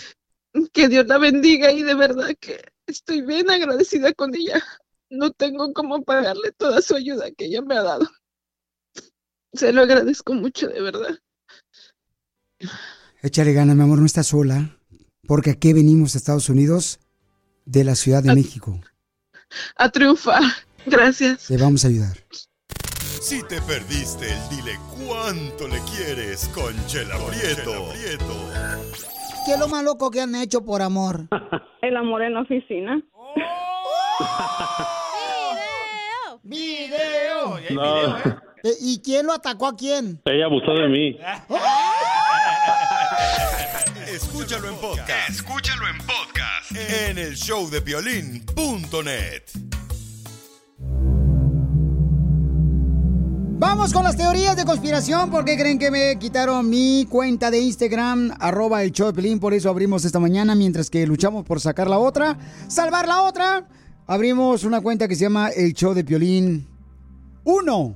Que 0.72 0.90
Dios 0.90 1.08
la 1.08 1.20
bendiga 1.20 1.72
y 1.72 1.84
de 1.84 1.94
verdad 1.94 2.30
que 2.40 2.60
estoy 2.88 3.22
bien 3.22 3.50
agradecida 3.50 4.12
con 4.14 4.36
ella. 4.36 4.62
No 5.14 5.32
tengo 5.32 5.72
cómo 5.74 6.04
pagarle 6.04 6.52
toda 6.54 6.82
su 6.82 6.96
ayuda 6.96 7.30
que 7.38 7.46
ella 7.46 7.62
me 7.62 7.78
ha 7.78 7.84
dado. 7.84 8.10
Se 9.54 9.72
lo 9.72 9.84
agradezco 9.84 10.34
mucho, 10.34 10.68
de 10.68 10.82
verdad. 10.82 11.20
Échale 13.22 13.54
ganas, 13.54 13.76
mi 13.76 13.84
amor, 13.84 14.00
no 14.00 14.08
estás 14.08 14.26
sola. 14.26 14.76
Porque 15.28 15.52
aquí 15.52 15.72
venimos 15.72 16.16
a 16.16 16.18
Estados 16.18 16.50
Unidos 16.50 17.00
de 17.66 17.84
la 17.84 17.94
Ciudad 17.94 18.24
de 18.24 18.34
México. 18.34 18.80
A 19.76 19.90
triunfar. 19.90 20.42
Gracias. 20.88 21.46
Te 21.46 21.58
vamos 21.58 21.86
a 21.86 21.90
ayudar. 21.90 22.18
Si 23.22 23.44
te 23.44 23.62
perdiste 23.62 24.26
el 24.34 24.50
dile 24.50 24.80
cuánto 24.98 25.68
le 25.68 25.80
quieres 25.96 26.50
con 26.56 26.74
Chela 26.88 27.18
Prieto. 27.28 27.88
¿Qué 29.46 29.54
es 29.54 29.60
lo 29.60 29.68
más 29.68 29.84
loco 29.84 30.10
que 30.10 30.22
han 30.22 30.34
hecho 30.34 30.66
por 30.66 30.82
amor? 30.82 31.28
El 31.84 31.98
amor 31.98 32.24
en 32.24 32.34
la 32.34 32.42
oficina. 32.42 33.00
¡Video! 36.44 37.58
No, 37.72 38.18
Eh, 38.66 38.78
¿Y 38.80 39.02
quién 39.02 39.26
lo 39.26 39.34
atacó 39.34 39.68
a 39.68 39.76
quién? 39.76 40.22
ella 40.24 40.46
abusó 40.46 40.72
de 40.72 40.88
mí. 40.88 41.18
Escúchalo 44.08 44.70
en 44.70 44.76
podcast. 44.76 45.30
Escúchalo 45.30 45.86
en 45.88 45.98
podcast. 45.98 46.72
En 47.10 47.18
el 47.18 47.36
show 47.36 47.70
de 47.70 47.82
violín.net. 47.82 49.44
Vamos 53.60 53.92
con 53.92 54.04
las 54.04 54.16
teorías 54.16 54.56
de 54.56 54.64
conspiración. 54.64 55.30
¿Por 55.30 55.44
qué 55.44 55.58
creen 55.58 55.78
que 55.78 55.92
me 55.92 56.18
quitaron 56.18 56.70
mi 56.70 57.06
cuenta 57.10 57.52
de 57.52 57.60
Instagram? 57.60 58.34
Arroba 58.40 58.82
el 58.84 58.94
show 58.94 59.08
de 59.08 59.14
Pelín. 59.14 59.42
Por 59.42 59.54
eso 59.54 59.70
abrimos 59.70 60.06
esta 60.06 60.20
mañana 60.20 60.56
mientras 60.56 60.90
que 60.90 61.06
luchamos 61.06 61.44
por 61.46 61.60
sacar 61.60 61.90
la 61.90 61.98
otra. 62.00 62.38
Salvar 62.70 63.10
la 63.10 63.24
otra. 63.24 63.68
Abrimos 64.06 64.66
una 64.66 64.82
cuenta 64.82 65.08
que 65.08 65.16
se 65.16 65.22
llama 65.22 65.50
el 65.50 65.74
show 65.74 65.94
de 65.94 66.04
Piolín 66.04 66.68
1. 67.46 67.96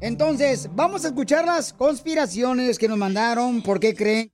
Entonces, 0.00 0.68
vamos 0.74 1.04
a 1.04 1.08
escuchar 1.08 1.46
las 1.46 1.72
conspiraciones 1.72 2.78
que 2.78 2.88
nos 2.88 2.98
mandaron. 2.98 3.62
¿Por 3.62 3.80
qué 3.80 3.94
creen? 3.94 4.30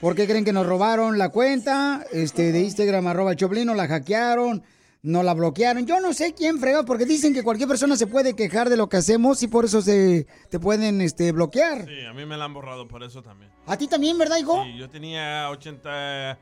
¿Por 0.00 0.16
qué 0.16 0.26
creen 0.26 0.44
que 0.44 0.52
nos 0.52 0.66
robaron 0.66 1.18
la 1.18 1.28
cuenta 1.28 2.04
este, 2.10 2.50
de 2.50 2.62
Instagram, 2.62 3.06
arroba 3.06 3.36
Choplin, 3.36 3.66
nos 3.66 3.76
la 3.76 3.86
hackearon, 3.86 4.64
nos 5.02 5.24
la 5.24 5.34
bloquearon? 5.34 5.86
Yo 5.86 6.00
no 6.00 6.12
sé 6.12 6.34
quién 6.34 6.58
fregó, 6.58 6.84
porque 6.84 7.04
dicen 7.04 7.32
que 7.32 7.44
cualquier 7.44 7.68
persona 7.68 7.94
se 7.94 8.08
puede 8.08 8.34
quejar 8.34 8.68
de 8.70 8.76
lo 8.76 8.88
que 8.88 8.96
hacemos 8.96 9.40
y 9.44 9.46
por 9.46 9.64
eso 9.64 9.82
se 9.82 10.26
te 10.50 10.58
pueden 10.58 11.00
este, 11.00 11.30
bloquear. 11.30 11.86
Sí, 11.86 12.04
a 12.04 12.12
mí 12.12 12.26
me 12.26 12.36
la 12.36 12.46
han 12.46 12.54
borrado 12.54 12.88
por 12.88 13.04
eso 13.04 13.22
también. 13.22 13.52
¿A 13.66 13.76
ti 13.76 13.86
también, 13.86 14.18
verdad, 14.18 14.38
hijo? 14.38 14.64
Sí, 14.64 14.76
yo 14.76 14.90
tenía 14.90 15.48
80, 15.50 16.38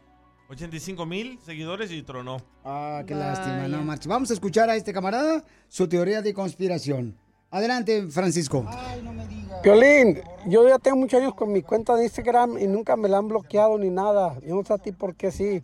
85 0.51 1.06
mil 1.06 1.39
seguidores 1.47 1.93
y 1.93 2.02
tronó. 2.02 2.43
Ah, 2.64 3.05
qué 3.06 3.14
lástima, 3.14 3.68
no 3.68 3.82
marches. 3.82 4.09
Vamos 4.09 4.31
a 4.31 4.35
escuchar 4.35 4.68
a 4.68 4.74
este 4.74 4.93
camarada 4.93 5.44
su 5.68 5.89
teoría 5.89 6.22
de 6.22 6.35
conspiración. 6.35 7.16
Adelante, 7.52 8.09
Francisco. 8.10 8.68
Piolín, 9.62 10.20
yo 10.47 10.68
ya 10.68 10.81
tengo 10.81 10.97
muchos 10.97 11.20
años 11.20 11.35
con 11.35 11.52
mi 11.52 11.62
cuenta 11.62 11.94
de 11.94 12.02
Instagram 12.02 12.59
y 12.59 12.66
nunca 12.66 12.97
me 12.97 13.09
la 13.09 13.18
han 13.18 13.28
bloqueado 13.28 13.78
ni 13.78 13.90
nada. 13.90 14.40
Yo 14.44 14.56
no 14.56 14.64
sé 14.64 14.72
a 14.72 14.78
ti 14.78 14.90
por 14.90 15.14
qué 15.14 15.31
sí. 15.31 15.62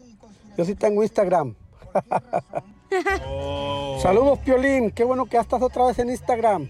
Yo 0.57 0.65
sí 0.65 0.77
tengo 0.77 1.03
Instagram. 1.03 1.57
Saludos, 4.03 4.39
Piolín. 4.39 4.93
Qué 4.93 5.03
bueno 5.03 5.25
que 5.25 5.33
ya 5.33 5.41
estás 5.41 5.63
otra 5.63 5.87
vez 5.87 5.99
en 5.99 6.11
Instagram. 6.11 6.69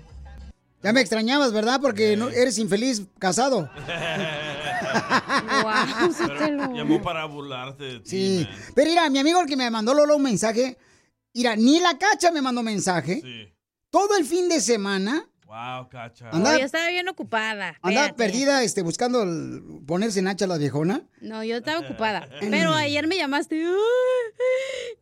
Ya 0.83 0.93
me 0.95 1.03
extrañabas, 1.03 1.53
¿verdad? 1.53 1.81
Porque 1.83 2.17
no, 2.17 2.31
eres 2.31 2.59
infeliz 2.59 3.03
casado. 3.19 3.69
Pero 6.29 6.73
llamó 6.75 7.03
para 7.03 7.25
burlarte 7.25 7.85
de 7.85 8.01
ti. 8.01 8.09
Sí. 8.09 8.49
Pero 8.75 8.91
mira, 8.91 9.11
mi 9.11 9.19
amigo 9.19 9.41
el 9.41 9.47
que 9.47 9.57
me 9.57 9.71
mandó 9.71 9.95
Lolo 9.95 10.17
un 10.17 10.23
mensaje, 10.23 10.77
mira, 11.35 11.57
ni 11.57 11.81
la 11.81 11.97
cacha 11.99 12.31
me 12.31 12.43
mandó 12.43 12.63
mensaje. 12.63 13.55
Todo 13.91 14.17
el 14.17 14.25
fin 14.25 14.49
de 14.49 14.61
semana 14.61 15.29
Wow, 15.47 15.89
cacha. 15.89 16.31
Anda- 16.31 16.53
No, 16.53 16.59
yo 16.59 16.65
estaba 16.65 16.89
bien 16.89 17.09
ocupada. 17.09 17.79
andaba 17.81 18.07
espérate. 18.09 18.15
perdida 18.15 18.63
este, 18.65 18.83
buscando 18.83 19.23
el- 19.23 19.63
ponerse 19.87 20.19
en 20.19 20.27
hacha 20.29 20.47
la 20.49 20.59
viejona. 20.59 21.03
No, 21.21 21.45
yo 21.45 21.57
estaba 21.59 21.79
ocupada. 21.79 22.29
Pero 22.41 22.75
ayer 22.75 23.07
me 23.07 23.17
llamaste. 23.17 23.65
"Ay, 23.65 23.73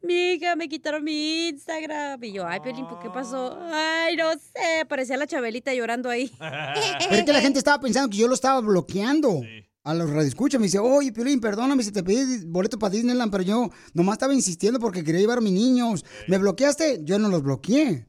Mi 0.03 0.33
hija, 0.35 0.55
me 0.55 0.69
quitaron 0.69 1.03
mi 1.03 1.49
Instagram. 1.49 2.23
Y 2.25 2.33
yo, 2.33 2.47
ay, 2.47 2.61
Piolín, 2.61 2.87
¿por 2.87 3.01
qué 3.01 3.09
pasó? 3.09 3.59
Ay, 3.73 4.17
no 4.17 4.33
sé. 4.33 4.85
Parecía 4.87 5.17
la 5.17 5.27
Chabelita 5.27 5.73
llorando 5.73 6.11
ahí. 6.11 6.31
Pero 6.39 7.15
es 7.21 7.25
que 7.25 7.33
la 7.33 7.41
gente 7.41 7.59
estaba 7.59 7.81
pensando 7.81 8.11
que 8.11 8.19
yo 8.19 8.29
lo 8.29 8.35
estaba 8.35 8.61
bloqueando. 8.61 9.41
A 9.83 9.93
los 9.95 10.09
radioescuchas 10.11 10.59
me 10.61 10.67
dice, 10.67 10.79
oye, 10.79 11.13
Piolín, 11.13 11.41
perdóname 11.41 11.83
si 11.83 11.93
te 11.93 12.03
pedí 12.03 12.45
boleto 12.47 12.79
para 12.79 12.91
Disneyland, 12.91 13.31
pero 13.31 13.45
yo 13.45 13.71
nomás 13.93 14.15
estaba 14.15 14.33
insistiendo 14.33 14.79
porque 14.79 15.05
quería 15.05 15.21
llevar 15.21 15.39
a 15.39 15.43
mis 15.43 15.53
niños. 15.53 16.05
¿Me 16.27 16.39
bloqueaste? 16.39 17.01
Yo 17.03 17.19
no 17.19 17.29
los 17.29 17.43
bloqueé. 17.43 18.07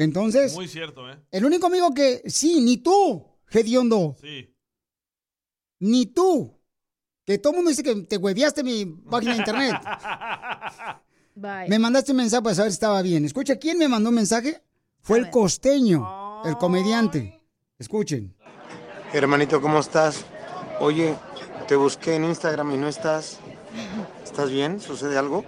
Entonces, 0.00 0.54
Muy 0.54 0.68
cierto, 0.68 1.10
¿eh? 1.10 1.18
el 1.32 1.44
único 1.44 1.66
amigo 1.66 1.92
que, 1.92 2.22
sí, 2.26 2.60
ni 2.60 2.76
tú, 2.76 3.26
Gediondo, 3.46 4.14
Sí. 4.20 4.54
ni 5.80 6.06
tú, 6.06 6.56
que 7.24 7.38
todo 7.38 7.50
el 7.52 7.56
mundo 7.56 7.70
dice 7.70 7.82
que 7.82 7.96
te 8.02 8.16
hueveaste 8.16 8.62
mi 8.62 8.86
página 8.86 9.32
de 9.32 9.38
internet. 9.38 9.74
Bye. 11.34 11.68
Me 11.68 11.80
mandaste 11.80 12.12
un 12.12 12.18
mensaje 12.18 12.42
para 12.44 12.54
saber 12.54 12.70
si 12.70 12.74
estaba 12.76 13.02
bien. 13.02 13.24
Escucha, 13.24 13.56
¿quién 13.56 13.76
me 13.76 13.88
mandó 13.88 14.10
un 14.10 14.14
mensaje? 14.14 14.62
Fue 15.00 15.18
el 15.18 15.30
costeño, 15.30 16.42
el 16.44 16.56
comediante. 16.58 17.40
Escuchen. 17.78 18.36
Hermanito, 19.12 19.60
¿cómo 19.60 19.80
estás? 19.80 20.24
Oye, 20.78 21.16
te 21.66 21.74
busqué 21.74 22.14
en 22.14 22.24
Instagram 22.24 22.70
y 22.72 22.76
no 22.76 22.86
estás. 22.86 23.40
¿Estás 24.22 24.50
bien? 24.50 24.80
¿Sucede 24.80 25.18
algo? 25.18 25.44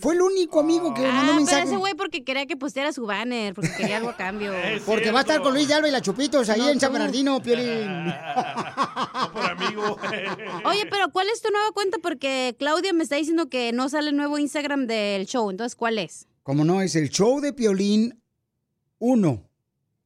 Fue 0.00 0.14
el 0.14 0.22
único 0.22 0.60
amigo 0.60 0.94
que 0.94 1.02
me 1.02 1.08
mandó 1.08 1.32
Ah, 1.32 1.38
un 1.38 1.44
pero 1.44 1.56
mensaje. 1.56 1.62
ese 1.64 1.76
güey 1.76 1.94
porque 1.94 2.24
quería 2.24 2.46
que 2.46 2.56
pusiera 2.56 2.92
su 2.92 3.06
banner, 3.06 3.54
porque 3.54 3.70
quería 3.76 3.98
algo 3.98 4.10
a 4.10 4.16
cambio. 4.16 4.52
Porque 4.86 5.10
va 5.10 5.18
a 5.20 5.22
estar 5.22 5.40
con 5.42 5.52
Luis 5.54 5.68
de 5.68 5.74
Alba 5.74 5.88
y 5.88 5.90
la 5.92 6.00
Chupitos 6.00 6.48
ahí 6.48 6.60
No, 6.60 6.68
en 6.70 6.80
San. 6.80 6.92
Bernardino, 6.92 7.40
Piolín. 7.42 7.66
por 9.32 9.44
amigo. 9.46 9.96
Oye, 10.64 10.86
pero 10.90 11.10
¿cuál 11.12 11.28
es 11.32 11.42
tu 11.42 11.50
nueva 11.50 11.70
cuenta? 11.72 11.98
Porque 12.02 12.56
Claudia 12.58 12.92
me 12.92 13.02
está 13.02 13.16
diciendo 13.16 13.48
que 13.48 13.72
no 13.72 13.88
sale 13.88 14.10
el 14.10 14.16
nuevo 14.16 14.38
Instagram 14.38 14.86
del 14.86 15.26
show. 15.26 15.50
Entonces, 15.50 15.76
¿cuál 15.76 15.98
es? 15.98 16.26
Como 16.42 16.64
no, 16.64 16.80
es 16.82 16.96
el 16.96 17.10
show 17.10 17.40
de 17.40 17.52
Piolín 17.52 18.20
1. 18.98 19.42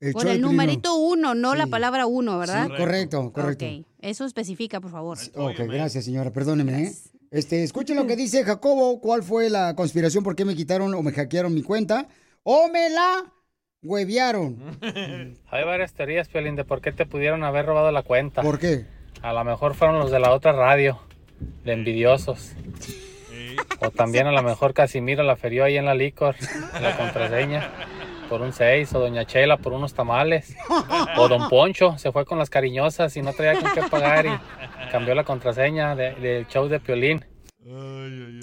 Por 0.00 0.12
show 0.12 0.22
de 0.24 0.32
el 0.32 0.40
numerito 0.42 0.96
uno, 0.96 1.34
no 1.34 1.54
la 1.54 1.66
palabra 1.66 2.06
uno, 2.06 2.38
¿verdad? 2.38 2.66
Sí, 2.66 2.72
correcto, 2.76 3.32
correcto. 3.32 3.64
Ok, 3.64 3.86
eso 4.00 4.24
especifica, 4.26 4.80
por 4.80 4.90
favor. 4.90 5.16
Ok, 5.34 5.56
gracias, 5.60 6.04
señora. 6.04 6.30
Perdóneme, 6.30 6.82
¿eh? 6.84 6.94
Este, 7.34 7.64
escuchen 7.64 7.96
lo 7.96 8.06
que 8.06 8.14
dice 8.14 8.44
Jacobo. 8.44 9.00
¿Cuál 9.00 9.24
fue 9.24 9.50
la 9.50 9.74
conspiración? 9.74 10.22
¿Por 10.22 10.36
qué 10.36 10.44
me 10.44 10.54
quitaron 10.54 10.94
o 10.94 11.02
me 11.02 11.10
hackearon 11.10 11.52
mi 11.52 11.64
cuenta? 11.64 12.06
¡O 12.44 12.68
me 12.68 12.88
la 12.90 13.24
huevearon! 13.82 14.78
Hay 15.50 15.64
varias 15.64 15.92
teorías, 15.94 16.28
Piolín, 16.28 16.54
de 16.54 16.64
por 16.64 16.80
qué 16.80 16.92
te 16.92 17.06
pudieron 17.06 17.42
haber 17.42 17.66
robado 17.66 17.90
la 17.90 18.04
cuenta. 18.04 18.40
¿Por 18.40 18.60
qué? 18.60 18.86
A 19.20 19.32
lo 19.32 19.42
mejor 19.42 19.74
fueron 19.74 19.98
los 19.98 20.12
de 20.12 20.20
la 20.20 20.30
otra 20.30 20.52
radio, 20.52 21.00
de 21.64 21.72
envidiosos. 21.72 22.52
O 23.80 23.90
también 23.90 24.28
a 24.28 24.32
lo 24.32 24.42
mejor 24.44 24.72
Casimiro 24.72 25.24
la 25.24 25.34
ferió 25.34 25.64
ahí 25.64 25.76
en 25.76 25.86
la 25.86 25.96
licor, 25.96 26.36
en 26.76 26.82
la 26.84 26.96
contraseña, 26.96 27.72
por 28.34 28.42
un 28.42 28.52
6, 28.52 28.92
o 28.94 28.98
Doña 28.98 29.24
Chela 29.24 29.58
por 29.58 29.72
unos 29.72 29.94
tamales. 29.94 30.56
O 31.16 31.28
Don 31.28 31.48
Poncho 31.48 31.96
se 31.98 32.10
fue 32.10 32.24
con 32.24 32.36
las 32.36 32.50
cariñosas 32.50 33.16
y 33.16 33.22
no 33.22 33.32
traía 33.32 33.60
con 33.60 33.70
qué 33.72 33.82
pagar 33.88 34.26
y 34.26 34.90
cambió 34.90 35.14
la 35.14 35.22
contraseña 35.22 35.94
de- 35.94 36.14
del 36.16 36.48
show 36.48 36.66
de 36.66 36.80
Piolín. 36.80 37.24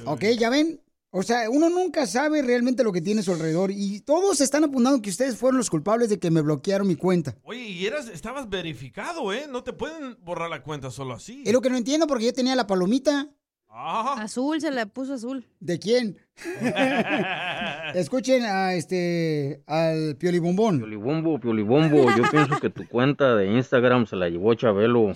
Ok, 0.05 0.23
ya 0.39 0.49
ven. 0.49 0.79
O 1.13 1.23
sea, 1.23 1.49
uno 1.49 1.69
nunca 1.69 2.07
sabe 2.07 2.41
realmente 2.41 2.85
lo 2.85 2.93
que 2.93 3.01
tiene 3.01 3.19
a 3.19 3.23
su 3.23 3.33
alrededor 3.33 3.69
y 3.69 3.99
todos 3.99 4.39
están 4.39 4.63
apuntando 4.63 5.01
que 5.01 5.09
ustedes 5.09 5.35
fueron 5.35 5.57
los 5.57 5.69
culpables 5.69 6.07
de 6.07 6.19
que 6.19 6.31
me 6.31 6.39
bloquearon 6.41 6.87
mi 6.87 6.95
cuenta. 6.95 7.35
Oye, 7.43 7.59
y 7.59 7.85
eras, 7.85 8.07
estabas 8.07 8.47
verificado, 8.49 9.33
¿eh? 9.33 9.45
No 9.49 9.61
te 9.61 9.73
pueden 9.73 10.15
borrar 10.23 10.49
la 10.49 10.63
cuenta 10.63 10.89
solo 10.89 11.15
así. 11.15 11.43
Es 11.45 11.51
lo 11.51 11.59
que 11.59 11.69
no 11.69 11.75
entiendo 11.75 12.07
porque 12.07 12.23
yo 12.27 12.33
tenía 12.33 12.55
la 12.55 12.65
palomita. 12.65 13.27
Azul, 13.73 14.59
se 14.59 14.69
le 14.69 14.85
puso 14.85 15.13
azul. 15.13 15.45
¿De 15.59 15.79
quién? 15.79 16.17
Escuchen 17.95 18.43
a 18.43 18.73
este 18.73 19.61
al 19.65 20.15
Piolibombón. 20.17 20.79
Piolibombo, 20.79 21.39
Piolibombo, 21.39 22.05
yo 22.15 22.23
pienso 22.29 22.59
que 22.59 22.69
tu 22.69 22.87
cuenta 22.87 23.35
de 23.35 23.47
Instagram 23.47 24.05
se 24.07 24.15
la 24.17 24.29
llevó 24.29 24.53
Chabelo 24.55 25.13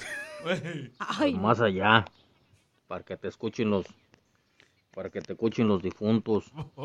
Ay. 0.99 1.33
más 1.33 1.59
allá, 1.59 2.05
para 2.87 3.03
que 3.03 3.17
te 3.17 3.27
escuchen 3.27 3.69
los 3.69 3.85
para 4.95 5.09
que 5.11 5.21
te 5.21 5.33
escuchen 5.33 5.67
los 5.67 5.83
difuntos. 5.83 6.45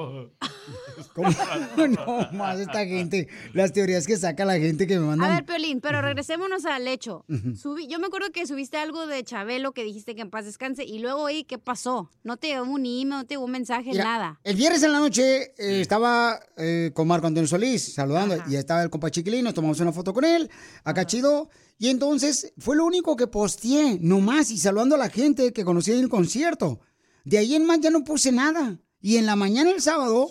¿Cómo? 1.14 1.28
No 1.76 2.28
más 2.32 2.58
esta 2.58 2.84
gente, 2.84 3.28
las 3.54 3.72
teorías 3.72 4.06
que 4.06 4.16
saca 4.16 4.44
la 4.44 4.58
gente 4.58 4.86
que 4.86 4.98
me 4.98 5.04
A 5.04 5.08
mandan. 5.16 5.30
ver, 5.36 5.44
Piolín, 5.46 5.80
pero 5.80 6.02
regresémonos 6.02 6.64
al 6.66 6.86
hecho. 6.88 7.24
Subí- 7.28 7.86
yo 7.88 7.98
me 7.98 8.06
acuerdo 8.06 8.30
que 8.32 8.46
subiste 8.46 8.76
algo 8.76 9.06
de 9.06 9.22
Chabelo 9.24 9.72
que 9.72 9.84
dijiste 9.84 10.14
que 10.14 10.20
en 10.22 10.30
paz 10.30 10.44
descanse 10.44 10.84
y 10.84 10.98
luego 10.98 11.26
ahí, 11.26 11.44
¿qué 11.44 11.58
pasó? 11.58 12.10
No 12.24 12.36
te 12.36 12.48
llegó 12.48 12.64
un 12.64 12.80
email, 12.84 13.08
no 13.08 13.24
te 13.24 13.34
llegó 13.34 13.44
un 13.44 13.50
mensaje, 13.52 13.90
Mira, 13.92 14.04
nada. 14.04 14.40
El 14.44 14.56
viernes 14.56 14.82
en 14.82 14.92
la 14.92 14.98
noche 15.00 15.52
eh, 15.58 15.80
estaba 15.80 16.38
eh, 16.56 16.90
con 16.94 17.06
Marco 17.08 17.26
Antonio 17.28 17.46
Solís 17.48 17.94
saludando 17.94 18.36
y 18.48 18.56
estaba 18.56 18.82
el 18.82 18.90
compa 18.90 19.10
Chiquilín, 19.10 19.44
nos 19.44 19.54
tomamos 19.54 19.80
una 19.80 19.92
foto 19.92 20.12
con 20.12 20.24
él, 20.24 20.50
acá 20.84 21.06
chido. 21.06 21.48
Y 21.78 21.88
entonces 21.88 22.52
fue 22.58 22.76
lo 22.76 22.84
único 22.84 23.16
que 23.16 23.26
posteé, 23.26 23.98
nomás, 24.02 24.50
y 24.50 24.58
saludando 24.58 24.96
a 24.96 24.98
la 24.98 25.08
gente 25.08 25.52
que 25.54 25.64
conocí 25.64 25.92
en 25.92 26.00
el 26.00 26.10
concierto. 26.10 26.80
De 27.24 27.38
ahí 27.38 27.54
en 27.54 27.66
más 27.66 27.80
ya 27.80 27.90
no 27.90 28.04
puse 28.04 28.32
nada. 28.32 28.78
Y 29.00 29.16
en 29.16 29.26
la 29.26 29.36
mañana 29.36 29.70
el 29.70 29.80
sábado 29.80 30.30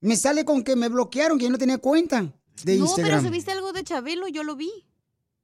me 0.00 0.16
sale 0.16 0.44
con 0.44 0.62
que 0.62 0.76
me 0.76 0.88
bloquearon, 0.88 1.38
que 1.38 1.44
yo 1.44 1.50
no 1.50 1.58
tenía 1.58 1.78
cuenta 1.78 2.32
de 2.64 2.76
no, 2.76 2.84
Instagram. 2.84 3.18
pero 3.20 3.28
subiste 3.28 3.52
algo 3.52 3.72
de 3.72 3.84
Chabelo, 3.84 4.28
yo 4.28 4.42
lo 4.42 4.56
vi. 4.56 4.70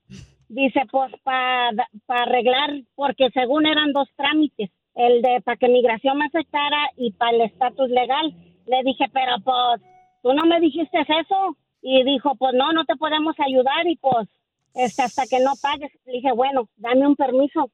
Dice, 0.55 0.83
pues 0.89 1.13
para 1.25 1.73
arreglar, 2.07 2.71
porque 2.95 3.29
según 3.35 3.67
eran 3.67 3.93
dos 3.93 4.09
trámites, 4.15 4.71
el 4.95 5.21
de 5.21 5.41
para 5.41 5.57
que 5.57 5.69
migración 5.69 6.17
me 6.17 6.27
aceptara 6.27 6.91
y 6.97 7.11
para 7.11 7.33
el 7.33 7.41
estatus 7.41 7.91
legal. 7.91 8.33
Le 8.67 8.85
dije, 8.85 9.07
pero 9.13 9.33
pues, 9.43 9.83
tú 10.23 10.33
no 10.33 10.45
me 10.45 10.61
dijiste 10.61 11.01
eso. 11.01 11.57
Y 11.83 12.05
dijo, 12.05 12.37
pues 12.37 12.55
no, 12.55 12.73
no 12.73 12.85
te 12.85 12.95
podemos 12.95 13.35
ayudar 13.41 13.89
y 13.89 13.97
pues, 13.97 14.29
este, 14.75 15.03
hasta 15.03 15.27
que 15.27 15.43
no 15.43 15.55
pagues. 15.61 15.91
Le 16.07 16.13
dije, 16.13 16.31
bueno, 16.31 16.69
dame 16.77 17.05
un 17.05 17.17
permiso 17.17 17.71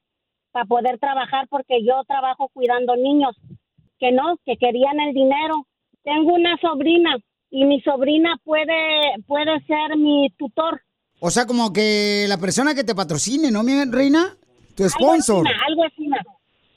para 0.51 0.65
poder 0.65 0.99
trabajar 0.99 1.49
porque 1.49 1.85
yo 1.85 2.03
trabajo 2.05 2.49
cuidando 2.49 2.97
niños. 2.97 3.37
Que 3.99 4.11
no, 4.11 4.39
que 4.47 4.57
querían 4.57 5.01
el 5.01 5.13
dinero. 5.13 5.67
Tengo 6.03 6.33
una 6.33 6.57
sobrina 6.57 7.19
y 7.51 7.67
mi 7.67 7.83
sobrina 7.83 8.41
puede, 8.43 9.23
puede 9.27 9.61
ser 9.67 9.99
mi 9.99 10.31
tutor. 10.39 10.81
O 11.21 11.31
sea, 11.31 11.47
como 11.47 11.73
que 11.73 12.25
la 12.29 12.39
persona 12.39 12.75
que 12.75 12.83
te 12.83 12.95
patrocine, 12.95 13.51
¿no, 13.51 13.63
mi 13.63 13.85
reina? 13.85 14.37
Tu 14.75 14.89
sponsor. 14.89 15.47
Algo 15.69 15.85
así, 15.85 16.07
algo 16.07 16.17
así. 16.17 16.31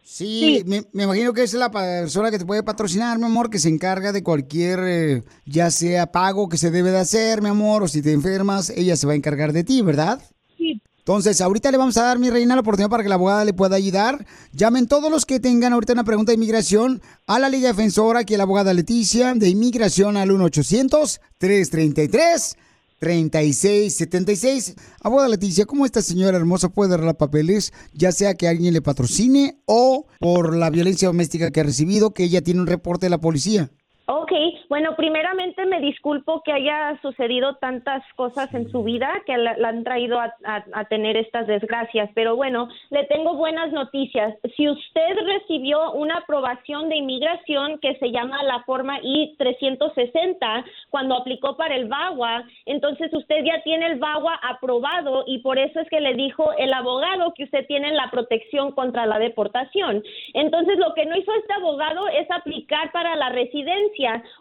Sí, 0.05 0.57
Sí. 0.59 0.63
Me, 0.67 0.83
me 0.91 1.03
imagino 1.03 1.31
que 1.33 1.43
es 1.43 1.53
la 1.53 1.71
persona 1.71 2.29
que 2.29 2.37
te 2.37 2.45
puede 2.45 2.61
patrocinar, 2.61 3.17
mi 3.17 3.23
amor, 3.25 3.49
que 3.49 3.57
se 3.57 3.69
encarga 3.69 4.11
de 4.11 4.21
cualquier, 4.21 4.79
eh, 4.83 5.23
ya 5.45 5.71
sea 5.71 6.11
pago 6.11 6.49
que 6.49 6.57
se 6.57 6.71
debe 6.71 6.91
de 6.91 6.99
hacer, 6.99 7.41
mi 7.41 7.47
amor, 7.47 7.83
o 7.83 7.87
si 7.87 8.01
te 8.01 8.11
enfermas, 8.11 8.69
ella 8.71 8.97
se 8.97 9.07
va 9.07 9.13
a 9.13 9.15
encargar 9.15 9.53
de 9.53 9.63
ti, 9.63 9.81
¿verdad? 9.81 10.21
Sí. 10.57 10.81
Entonces, 10.99 11.39
ahorita 11.41 11.71
le 11.71 11.77
vamos 11.77 11.97
a 11.97 12.03
dar, 12.03 12.19
mi 12.19 12.29
reina, 12.29 12.53
la 12.55 12.61
oportunidad 12.61 12.89
para 12.89 13.03
que 13.03 13.09
la 13.09 13.15
abogada 13.15 13.43
le 13.43 13.53
pueda 13.53 13.75
ayudar. 13.75 14.25
Llamen 14.51 14.87
todos 14.87 15.09
los 15.09 15.25
que 15.25 15.39
tengan 15.39 15.73
ahorita 15.73 15.93
una 15.93 16.03
pregunta 16.03 16.31
de 16.31 16.35
inmigración 16.35 17.01
a 17.25 17.39
la 17.39 17.49
Liga 17.49 17.69
Defensora, 17.69 18.19
aquí 18.19 18.37
la 18.37 18.43
abogada 18.43 18.71
Leticia, 18.73 19.33
de 19.33 19.49
inmigración 19.49 20.15
al 20.15 20.29
1-800-333. 20.29 22.55
3676. 23.03 24.75
Abogada 25.01 25.27
Leticia, 25.27 25.65
¿cómo 25.65 25.85
esta 25.85 26.01
señora 26.01 26.37
hermosa 26.37 26.69
puede 26.69 26.93
arreglar 26.93 27.17
papeles, 27.17 27.73
ya 27.93 28.13
sea 28.13 28.35
que 28.35 28.47
alguien 28.47 28.73
le 28.73 28.81
patrocine 28.81 29.59
o 29.65 30.07
por 30.21 30.55
la 30.55 30.69
violencia 30.69 31.09
doméstica 31.09 31.51
que 31.51 31.59
ha 31.59 31.63
recibido, 31.63 32.13
que 32.13 32.23
ella 32.23 32.41
tiene 32.41 32.61
un 32.61 32.67
reporte 32.67 33.07
de 33.07 33.09
la 33.09 33.19
policía? 33.19 33.71
Ok, 34.05 34.33
bueno, 34.67 34.97
primeramente 34.97 35.65
me 35.65 35.79
disculpo 35.79 36.41
que 36.43 36.51
haya 36.51 36.99
sucedido 37.01 37.55
tantas 37.55 38.03
cosas 38.15 38.53
en 38.53 38.69
su 38.69 38.83
vida 38.83 39.09
que 39.25 39.37
la, 39.37 39.55
la 39.57 39.69
han 39.69 39.85
traído 39.85 40.19
a, 40.19 40.25
a- 40.43 40.65
a 40.73 40.85
tener 40.89 41.15
estas 41.15 41.47
desgracias, 41.47 42.09
pero 42.13 42.35
bueno, 42.35 42.67
le 42.89 43.05
tengo 43.05 43.35
buenas 43.35 43.71
noticias. 43.71 44.35
Si 44.57 44.67
usted 44.67 45.15
recibió 45.25 45.93
una 45.93 46.17
aprobación 46.17 46.89
de 46.89 46.97
inmigración 46.97 47.79
que 47.79 47.95
se 47.95 48.11
llama 48.11 48.43
la 48.43 48.61
forma 48.63 48.99
I-360 49.01 50.65
cuando 50.89 51.15
aplicó 51.15 51.55
para 51.55 51.73
el 51.77 51.87
VAWA, 51.87 52.43
entonces 52.65 53.09
usted 53.13 53.45
ya 53.45 53.61
tiene 53.63 53.85
el 53.87 53.99
VAWA 53.99 54.35
aprobado 54.43 55.23
y 55.27 55.39
por 55.39 55.57
eso 55.57 55.79
es 55.79 55.87
que 55.89 56.01
le 56.01 56.13
dijo 56.15 56.51
el 56.57 56.73
abogado 56.73 57.33
que 57.35 57.45
usted 57.45 57.65
tiene 57.67 57.93
la 57.93 58.11
protección 58.11 58.73
contra 58.73 59.05
la 59.05 59.17
deportación. 59.17 60.03
Entonces, 60.33 60.77
lo 60.77 60.93
que 60.93 61.05
no 61.05 61.15
hizo 61.15 61.31
este 61.35 61.53
abogado 61.53 62.09
es 62.09 62.29
aplicar 62.31 62.91
para 62.91 63.15
la 63.15 63.29
residencia. 63.29 63.92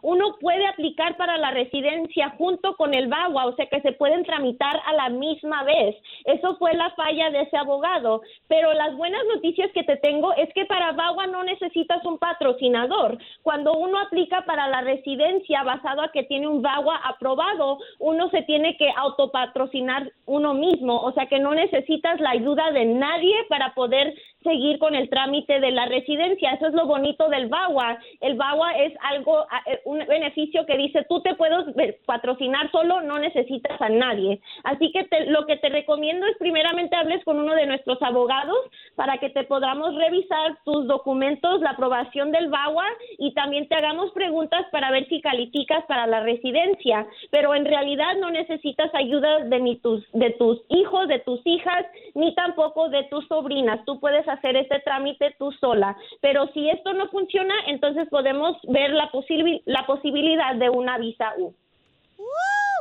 Uno 0.02 0.36
puede 0.40 0.66
aplicar 0.66 1.16
para 1.16 1.36
la 1.36 1.50
residencia 1.50 2.30
junto 2.38 2.76
con 2.76 2.94
el 2.94 3.08
VAWA, 3.08 3.46
o 3.46 3.56
sea 3.56 3.66
que 3.66 3.80
se 3.80 3.92
pueden 3.92 4.24
tramitar 4.24 4.80
a 4.86 4.92
la 4.94 5.08
misma 5.08 5.62
vez. 5.64 5.96
Eso 6.24 6.56
fue 6.56 6.74
la 6.74 6.90
falla 6.90 7.30
de 7.30 7.42
ese 7.42 7.56
abogado. 7.56 8.22
Pero 8.48 8.72
las 8.72 8.96
buenas 8.96 9.22
noticias 9.34 9.70
que 9.72 9.84
te 9.84 9.96
tengo 9.96 10.32
es 10.34 10.52
que 10.54 10.64
para 10.64 10.92
VAWA 10.92 11.26
no 11.26 11.44
necesitas 11.44 12.04
un 12.04 12.18
patrocinador. 12.18 13.18
Cuando 13.42 13.72
uno 13.74 13.98
aplica 13.98 14.44
para 14.44 14.68
la 14.68 14.80
residencia 14.82 15.62
basado 15.62 16.02
a 16.02 16.12
que 16.12 16.24
tiene 16.24 16.48
un 16.48 16.62
VAWA 16.62 16.96
aprobado, 17.04 17.78
uno 17.98 18.30
se 18.30 18.42
tiene 18.42 18.76
que 18.76 18.90
autopatrocinar 18.96 20.10
uno 20.26 20.54
mismo, 20.54 21.00
o 21.00 21.12
sea 21.12 21.26
que 21.26 21.38
no 21.38 21.54
necesitas 21.54 22.20
la 22.20 22.30
ayuda 22.30 22.70
de 22.72 22.84
nadie 22.84 23.34
para 23.48 23.74
poder 23.74 24.14
seguir 24.42 24.78
con 24.78 24.94
el 24.94 25.08
trámite 25.08 25.60
de 25.60 25.70
la 25.70 25.86
residencia. 25.86 26.52
Eso 26.52 26.68
es 26.68 26.74
lo 26.74 26.86
bonito 26.86 27.28
del 27.28 27.48
VAWA. 27.48 27.98
El 28.20 28.34
VAWA 28.36 28.72
es 28.78 28.92
algo, 29.02 29.44
eh, 29.66 29.80
un 29.84 29.98
beneficio 29.98 30.66
que 30.66 30.76
dice 30.76 31.04
tú 31.08 31.20
te 31.22 31.34
puedes 31.34 31.74
ve- 31.74 31.98
patrocinar 32.06 32.70
solo, 32.70 33.00
no 33.02 33.18
necesitas 33.18 33.80
a 33.80 33.88
nadie. 33.88 34.40
Así 34.64 34.90
que 34.92 35.04
te- 35.04 35.26
lo 35.26 35.46
que 35.46 35.56
te 35.56 35.68
recomiendo 35.68 36.26
es 36.26 36.36
primeramente 36.38 36.96
hables 36.96 37.24
con 37.24 37.38
uno 37.38 37.54
de 37.54 37.66
nuestros 37.66 38.00
abogados 38.02 38.58
para 38.96 39.18
que 39.18 39.30
te 39.30 39.44
podamos 39.44 39.94
revisar 39.96 40.58
tus 40.64 40.86
documentos, 40.86 41.60
la 41.60 41.70
aprobación 41.70 42.32
del 42.32 42.48
VAWA 42.48 42.84
y 43.18 43.32
también 43.34 43.68
te 43.68 43.74
hagamos 43.74 44.10
preguntas 44.12 44.66
para 44.70 44.90
ver 44.90 45.06
si 45.08 45.20
calificas 45.20 45.84
para 45.86 46.06
la 46.06 46.20
residencia. 46.20 47.06
Pero 47.30 47.54
en 47.54 47.64
realidad 47.64 48.16
no 48.20 48.30
necesitas 48.30 48.94
ayuda 48.94 49.40
de 49.44 49.60
ni 49.60 49.76
tus 49.76 50.02
de 50.12 50.30
tus 50.30 50.60
hijos, 50.68 51.08
de 51.08 51.18
tus 51.20 51.40
hijas, 51.44 51.86
ni 52.14 52.34
tampoco 52.34 52.88
de 52.88 53.04
tus 53.04 53.26
sobrinas. 53.28 53.84
Tú 53.84 54.00
puedes 54.00 54.26
hacer 54.32 54.56
este 54.56 54.80
trámite 54.80 55.34
tú 55.38 55.52
sola. 55.52 55.96
Pero 56.20 56.48
si 56.52 56.68
esto 56.70 56.92
no 56.92 57.08
funciona, 57.10 57.54
entonces 57.68 58.08
podemos 58.10 58.56
ver 58.68 58.90
la, 58.90 59.10
posibil- 59.10 59.62
la 59.66 59.86
posibilidad 59.86 60.54
de 60.56 60.68
una 60.70 60.98
visa 60.98 61.32
U. 61.38 61.54